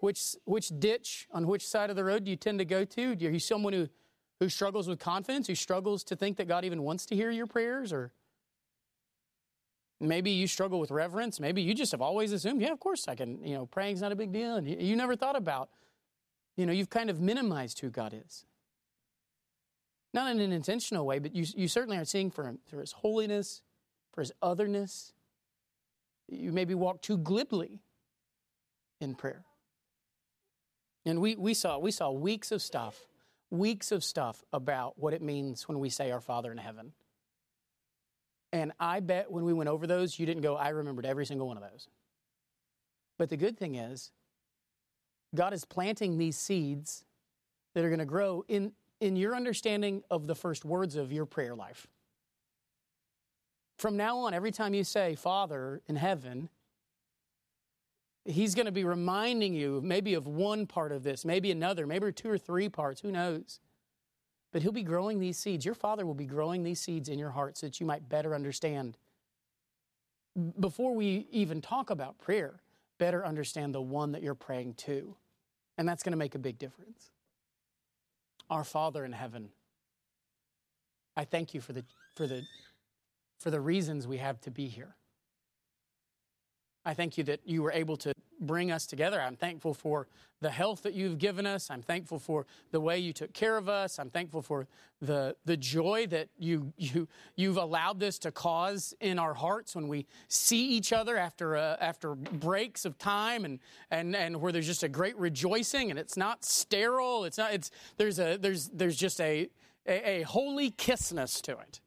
which 0.00 0.36
which 0.44 0.70
ditch 0.78 1.28
on 1.30 1.46
which 1.46 1.66
side 1.66 1.90
of 1.90 1.96
the 1.96 2.04
road 2.04 2.24
do 2.24 2.30
you 2.30 2.36
tend 2.36 2.58
to 2.60 2.64
go 2.64 2.84
to? 2.84 3.12
Are 3.12 3.14
you 3.14 3.38
someone 3.38 3.74
who 3.74 3.88
who 4.40 4.48
struggles 4.48 4.88
with 4.88 4.98
confidence, 4.98 5.46
who 5.46 5.54
struggles 5.54 6.02
to 6.04 6.16
think 6.16 6.38
that 6.38 6.48
God 6.48 6.64
even 6.64 6.82
wants 6.82 7.04
to 7.06 7.14
hear 7.14 7.30
your 7.30 7.46
prayers, 7.46 7.92
or 7.92 8.10
maybe 10.00 10.30
you 10.30 10.46
struggle 10.46 10.80
with 10.80 10.90
reverence. 10.90 11.38
Maybe 11.38 11.60
you 11.60 11.74
just 11.74 11.92
have 11.92 12.00
always 12.00 12.32
assumed, 12.32 12.62
yeah, 12.62 12.72
of 12.72 12.80
course 12.80 13.06
I 13.06 13.14
can, 13.14 13.44
you 13.44 13.54
know, 13.54 13.66
praying's 13.66 14.00
not 14.00 14.12
a 14.12 14.16
big 14.16 14.32
deal. 14.32 14.56
And 14.56 14.66
you, 14.66 14.76
you 14.78 14.96
never 14.96 15.14
thought 15.14 15.36
about, 15.36 15.68
you 16.56 16.64
know, 16.64 16.72
you've 16.72 16.88
kind 16.88 17.10
of 17.10 17.20
minimized 17.20 17.80
who 17.80 17.90
God 17.90 18.14
is. 18.14 18.46
Not 20.12 20.30
in 20.30 20.40
an 20.40 20.52
intentional 20.52 21.06
way, 21.06 21.18
but 21.18 21.34
you, 21.34 21.44
you 21.54 21.68
certainly 21.68 21.96
are 21.96 22.04
seeing 22.04 22.30
for, 22.30 22.44
him, 22.44 22.58
for 22.66 22.80
his 22.80 22.92
holiness, 22.92 23.62
for 24.12 24.22
his 24.22 24.32
otherness. 24.42 25.12
You 26.28 26.52
maybe 26.52 26.74
walk 26.74 27.00
too 27.02 27.16
glibly 27.16 27.80
in 29.00 29.14
prayer. 29.14 29.44
And 31.06 31.20
we, 31.20 31.36
we 31.36 31.54
saw 31.54 31.78
we 31.78 31.90
saw 31.90 32.10
weeks 32.10 32.52
of 32.52 32.60
stuff 32.60 33.00
weeks 33.50 33.90
of 33.92 34.04
stuff 34.04 34.44
about 34.52 34.98
what 34.98 35.12
it 35.12 35.22
means 35.22 35.68
when 35.68 35.78
we 35.80 35.90
say 35.90 36.10
our 36.10 36.20
Father 36.20 36.52
in 36.52 36.58
heaven. 36.58 36.92
And 38.52 38.72
I 38.80 39.00
bet 39.00 39.30
when 39.30 39.44
we 39.44 39.52
went 39.52 39.68
over 39.68 39.86
those, 39.86 40.18
you 40.18 40.26
didn't 40.26 40.42
go, 40.42 40.56
I 40.56 40.70
remembered 40.70 41.06
every 41.06 41.26
single 41.26 41.46
one 41.46 41.56
of 41.56 41.62
those. 41.62 41.88
But 43.18 43.28
the 43.28 43.36
good 43.36 43.58
thing 43.58 43.74
is, 43.74 44.12
God 45.34 45.52
is 45.52 45.64
planting 45.64 46.18
these 46.18 46.36
seeds 46.36 47.04
that 47.74 47.84
are 47.84 47.88
going 47.88 48.00
to 48.00 48.04
grow 48.04 48.44
in, 48.48 48.72
in 49.00 49.16
your 49.16 49.34
understanding 49.34 50.02
of 50.10 50.26
the 50.26 50.34
first 50.34 50.64
words 50.64 50.96
of 50.96 51.12
your 51.12 51.26
prayer 51.26 51.54
life. 51.54 51.86
From 53.78 53.96
now 53.96 54.18
on, 54.18 54.34
every 54.34 54.50
time 54.50 54.74
you 54.74 54.84
say, 54.84 55.14
Father 55.14 55.80
in 55.88 55.96
heaven, 55.96 56.50
He's 58.26 58.54
going 58.54 58.66
to 58.66 58.72
be 58.72 58.84
reminding 58.84 59.54
you 59.54 59.80
maybe 59.82 60.12
of 60.12 60.26
one 60.26 60.66
part 60.66 60.92
of 60.92 61.02
this, 61.02 61.24
maybe 61.24 61.50
another, 61.50 61.86
maybe 61.86 62.12
two 62.12 62.28
or 62.28 62.36
three 62.36 62.68
parts, 62.68 63.00
who 63.00 63.10
knows? 63.10 63.60
But 64.52 64.60
He'll 64.62 64.72
be 64.72 64.82
growing 64.82 65.20
these 65.20 65.38
seeds. 65.38 65.64
Your 65.64 65.74
Father 65.74 66.04
will 66.04 66.14
be 66.14 66.26
growing 66.26 66.62
these 66.62 66.80
seeds 66.80 67.08
in 67.08 67.18
your 67.18 67.30
heart 67.30 67.56
so 67.56 67.66
that 67.66 67.80
you 67.80 67.86
might 67.86 68.08
better 68.08 68.34
understand. 68.34 68.98
Before 70.60 70.94
we 70.94 71.26
even 71.30 71.62
talk 71.62 71.88
about 71.88 72.18
prayer, 72.18 72.60
better 72.98 73.24
understand 73.24 73.74
the 73.74 73.80
one 73.80 74.12
that 74.12 74.22
you're 74.22 74.34
praying 74.34 74.74
to. 74.74 75.16
And 75.78 75.88
that's 75.88 76.02
going 76.02 76.12
to 76.12 76.18
make 76.18 76.34
a 76.34 76.38
big 76.38 76.58
difference. 76.58 77.10
Our 78.50 78.64
Father 78.64 79.04
in 79.04 79.12
heaven, 79.12 79.50
I 81.16 81.24
thank 81.24 81.54
you 81.54 81.60
for 81.60 81.72
the, 81.72 81.84
for 82.16 82.26
the, 82.26 82.42
for 83.38 83.50
the 83.50 83.60
reasons 83.60 84.06
we 84.06 84.16
have 84.18 84.40
to 84.42 84.50
be 84.50 84.66
here. 84.66 84.96
I 86.90 86.94
thank 86.94 87.16
you 87.16 87.22
that 87.24 87.38
you 87.44 87.62
were 87.62 87.70
able 87.70 87.96
to 87.98 88.12
bring 88.40 88.72
us 88.72 88.84
together. 88.84 89.20
I'm 89.20 89.36
thankful 89.36 89.74
for 89.74 90.08
the 90.40 90.50
health 90.50 90.82
that 90.82 90.92
you've 90.92 91.18
given 91.18 91.46
us. 91.46 91.70
I'm 91.70 91.82
thankful 91.82 92.18
for 92.18 92.46
the 92.72 92.80
way 92.80 92.98
you 92.98 93.12
took 93.12 93.32
care 93.32 93.56
of 93.56 93.68
us. 93.68 94.00
I'm 94.00 94.10
thankful 94.10 94.42
for 94.42 94.66
the, 95.00 95.36
the 95.44 95.56
joy 95.56 96.08
that 96.08 96.30
you, 96.36 96.72
you, 96.76 97.06
you've 97.36 97.58
allowed 97.58 98.00
this 98.00 98.18
to 98.20 98.32
cause 98.32 98.92
in 98.98 99.20
our 99.20 99.34
hearts 99.34 99.76
when 99.76 99.86
we 99.86 100.04
see 100.26 100.66
each 100.70 100.92
other 100.92 101.16
after, 101.16 101.56
uh, 101.56 101.76
after 101.80 102.16
breaks 102.16 102.84
of 102.84 102.98
time 102.98 103.44
and, 103.44 103.60
and, 103.92 104.16
and 104.16 104.40
where 104.40 104.50
there's 104.50 104.66
just 104.66 104.82
a 104.82 104.88
great 104.88 105.16
rejoicing 105.16 105.90
and 105.90 105.98
it's 105.98 106.16
not 106.16 106.44
sterile. 106.44 107.22
It's 107.24 107.38
not, 107.38 107.54
it's, 107.54 107.70
there's, 107.98 108.18
a, 108.18 108.36
there's, 108.36 108.68
there's 108.70 108.96
just 108.96 109.20
a, 109.20 109.48
a, 109.86 110.22
a 110.22 110.22
holy 110.22 110.72
kissness 110.72 111.40
to 111.42 111.52
it. 111.52 111.80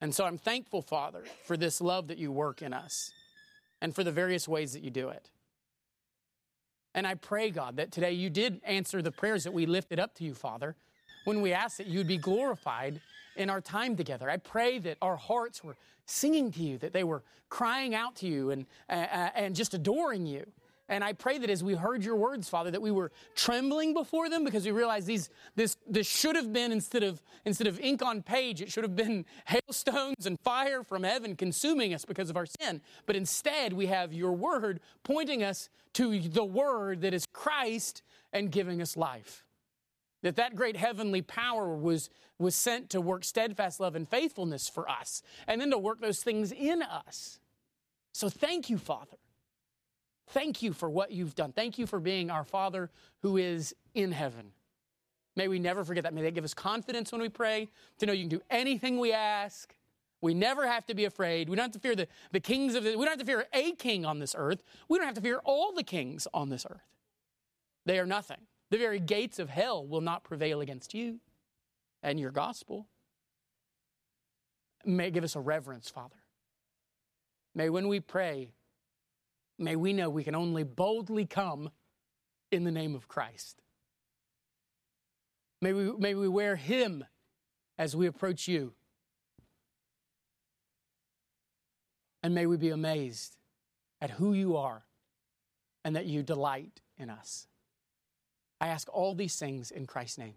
And 0.00 0.12
so 0.12 0.24
I'm 0.24 0.38
thankful, 0.38 0.82
Father, 0.82 1.22
for 1.44 1.56
this 1.56 1.80
love 1.80 2.08
that 2.08 2.18
you 2.18 2.32
work 2.32 2.62
in 2.62 2.72
us 2.72 3.12
and 3.80 3.94
for 3.94 4.04
the 4.04 4.12
various 4.12 4.46
ways 4.46 4.72
that 4.72 4.82
you 4.82 4.90
do 4.90 5.08
it. 5.08 5.30
And 6.94 7.06
I 7.06 7.14
pray, 7.14 7.50
God, 7.50 7.76
that 7.76 7.92
today 7.92 8.12
you 8.12 8.30
did 8.30 8.60
answer 8.64 9.00
the 9.00 9.12
prayers 9.12 9.44
that 9.44 9.52
we 9.52 9.66
lifted 9.66 10.00
up 10.00 10.14
to 10.16 10.24
you, 10.24 10.34
Father, 10.34 10.76
when 11.24 11.40
we 11.40 11.52
asked 11.52 11.78
that 11.78 11.86
you'd 11.86 12.08
be 12.08 12.18
glorified 12.18 13.00
in 13.36 13.48
our 13.48 13.60
time 13.60 13.96
together. 13.96 14.28
I 14.28 14.38
pray 14.38 14.78
that 14.80 14.98
our 15.00 15.16
hearts 15.16 15.62
were 15.62 15.76
singing 16.06 16.50
to 16.52 16.62
you, 16.62 16.78
that 16.78 16.92
they 16.92 17.04
were 17.04 17.22
crying 17.48 17.94
out 17.94 18.16
to 18.16 18.26
you 18.26 18.50
and, 18.50 18.66
uh, 18.88 19.30
and 19.34 19.54
just 19.54 19.74
adoring 19.74 20.26
you. 20.26 20.46
And 20.90 21.04
I 21.04 21.12
pray 21.12 21.38
that 21.38 21.48
as 21.48 21.62
we 21.62 21.74
heard 21.74 22.04
your 22.04 22.16
words, 22.16 22.48
Father, 22.48 22.72
that 22.72 22.82
we 22.82 22.90
were 22.90 23.12
trembling 23.36 23.94
before 23.94 24.28
them 24.28 24.44
because 24.44 24.64
we 24.64 24.72
realized 24.72 25.06
these, 25.06 25.30
this, 25.54 25.76
this 25.88 26.08
should 26.08 26.34
have 26.34 26.52
been 26.52 26.72
instead 26.72 27.04
of, 27.04 27.22
instead 27.44 27.68
of 27.68 27.78
ink 27.78 28.02
on 28.02 28.22
page, 28.22 28.60
it 28.60 28.72
should 28.72 28.82
have 28.82 28.96
been 28.96 29.24
hailstones 29.44 30.26
and 30.26 30.36
fire 30.40 30.82
from 30.82 31.04
heaven 31.04 31.36
consuming 31.36 31.94
us 31.94 32.04
because 32.04 32.28
of 32.28 32.36
our 32.36 32.44
sin. 32.44 32.80
But 33.06 33.14
instead, 33.14 33.72
we 33.72 33.86
have 33.86 34.12
your 34.12 34.32
word 34.32 34.80
pointing 35.04 35.44
us 35.44 35.68
to 35.92 36.18
the 36.18 36.44
word 36.44 37.02
that 37.02 37.14
is 37.14 37.24
Christ 37.24 38.02
and 38.32 38.50
giving 38.50 38.82
us 38.82 38.96
life. 38.96 39.44
That 40.22 40.34
that 40.36 40.56
great 40.56 40.76
heavenly 40.76 41.22
power 41.22 41.72
was, 41.76 42.10
was 42.36 42.56
sent 42.56 42.90
to 42.90 43.00
work 43.00 43.22
steadfast 43.22 43.78
love 43.78 43.94
and 43.94 44.08
faithfulness 44.08 44.68
for 44.68 44.90
us, 44.90 45.22
and 45.46 45.60
then 45.60 45.70
to 45.70 45.78
work 45.78 46.00
those 46.00 46.20
things 46.24 46.50
in 46.50 46.82
us. 46.82 47.38
So 48.12 48.28
thank 48.28 48.68
you, 48.68 48.76
Father. 48.76 49.19
Thank 50.30 50.62
you 50.62 50.72
for 50.72 50.88
what 50.88 51.10
you've 51.12 51.34
done. 51.34 51.52
Thank 51.52 51.78
you 51.78 51.86
for 51.86 52.00
being 52.00 52.30
our 52.30 52.44
Father 52.44 52.90
who 53.22 53.36
is 53.36 53.74
in 53.94 54.12
heaven. 54.12 54.52
May 55.36 55.48
we 55.48 55.58
never 55.58 55.84
forget 55.84 56.04
that. 56.04 56.14
May 56.14 56.22
that 56.22 56.34
give 56.34 56.44
us 56.44 56.54
confidence 56.54 57.12
when 57.12 57.20
we 57.20 57.28
pray 57.28 57.68
to 57.98 58.06
know 58.06 58.12
you 58.12 58.22
can 58.22 58.28
do 58.28 58.42
anything 58.50 58.98
we 58.98 59.12
ask 59.12 59.74
We 60.22 60.34
never 60.34 60.66
have 60.66 60.84
to 60.86 60.94
be 60.94 61.04
afraid. 61.06 61.48
We 61.48 61.56
don't 61.56 61.64
have 61.64 61.72
to 61.72 61.78
fear 61.78 61.96
the, 61.96 62.06
the 62.32 62.40
kings 62.40 62.74
of 62.74 62.84
the, 62.84 62.90
we 62.90 63.04
don't 63.04 63.18
have 63.18 63.18
to 63.18 63.24
fear 63.24 63.46
a 63.52 63.72
king 63.72 64.04
on 64.04 64.18
this 64.18 64.34
earth. 64.36 64.62
We 64.88 64.98
don't 64.98 65.06
have 65.06 65.14
to 65.14 65.20
fear 65.20 65.40
all 65.44 65.72
the 65.72 65.82
kings 65.82 66.28
on 66.34 66.50
this 66.50 66.66
earth. 66.68 66.86
They 67.86 67.98
are 67.98 68.06
nothing. 68.06 68.36
The 68.70 68.78
very 68.78 69.00
gates 69.00 69.38
of 69.38 69.48
hell 69.48 69.86
will 69.86 70.02
not 70.02 70.22
prevail 70.22 70.60
against 70.60 70.94
you 70.94 71.20
and 72.02 72.20
your 72.20 72.30
gospel. 72.30 72.86
May 74.84 75.10
give 75.10 75.24
us 75.24 75.36
a 75.36 75.40
reverence, 75.40 75.88
Father. 75.88 76.16
May 77.54 77.68
when 77.68 77.88
we 77.88 78.00
pray, 78.00 78.50
may 79.60 79.76
we 79.76 79.92
know 79.92 80.10
we 80.10 80.24
can 80.24 80.34
only 80.34 80.64
boldly 80.64 81.26
come 81.26 81.70
in 82.50 82.64
the 82.64 82.72
name 82.72 82.94
of 82.94 83.06
Christ. 83.08 83.62
May 85.62 85.72
we, 85.72 85.92
may 85.92 86.14
we 86.14 86.28
wear 86.28 86.56
Him 86.56 87.04
as 87.78 87.94
we 87.94 88.06
approach 88.06 88.48
you. 88.48 88.72
And 92.22 92.34
may 92.34 92.46
we 92.46 92.56
be 92.56 92.70
amazed 92.70 93.36
at 94.00 94.10
who 94.10 94.32
you 94.32 94.56
are 94.56 94.84
and 95.84 95.96
that 95.96 96.06
you 96.06 96.22
delight 96.22 96.80
in 96.98 97.08
us. 97.08 97.46
I 98.60 98.68
ask 98.68 98.88
all 98.92 99.14
these 99.14 99.36
things 99.36 99.70
in 99.70 99.86
Christ's 99.86 100.18
name. 100.18 100.34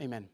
Amen. 0.00 0.28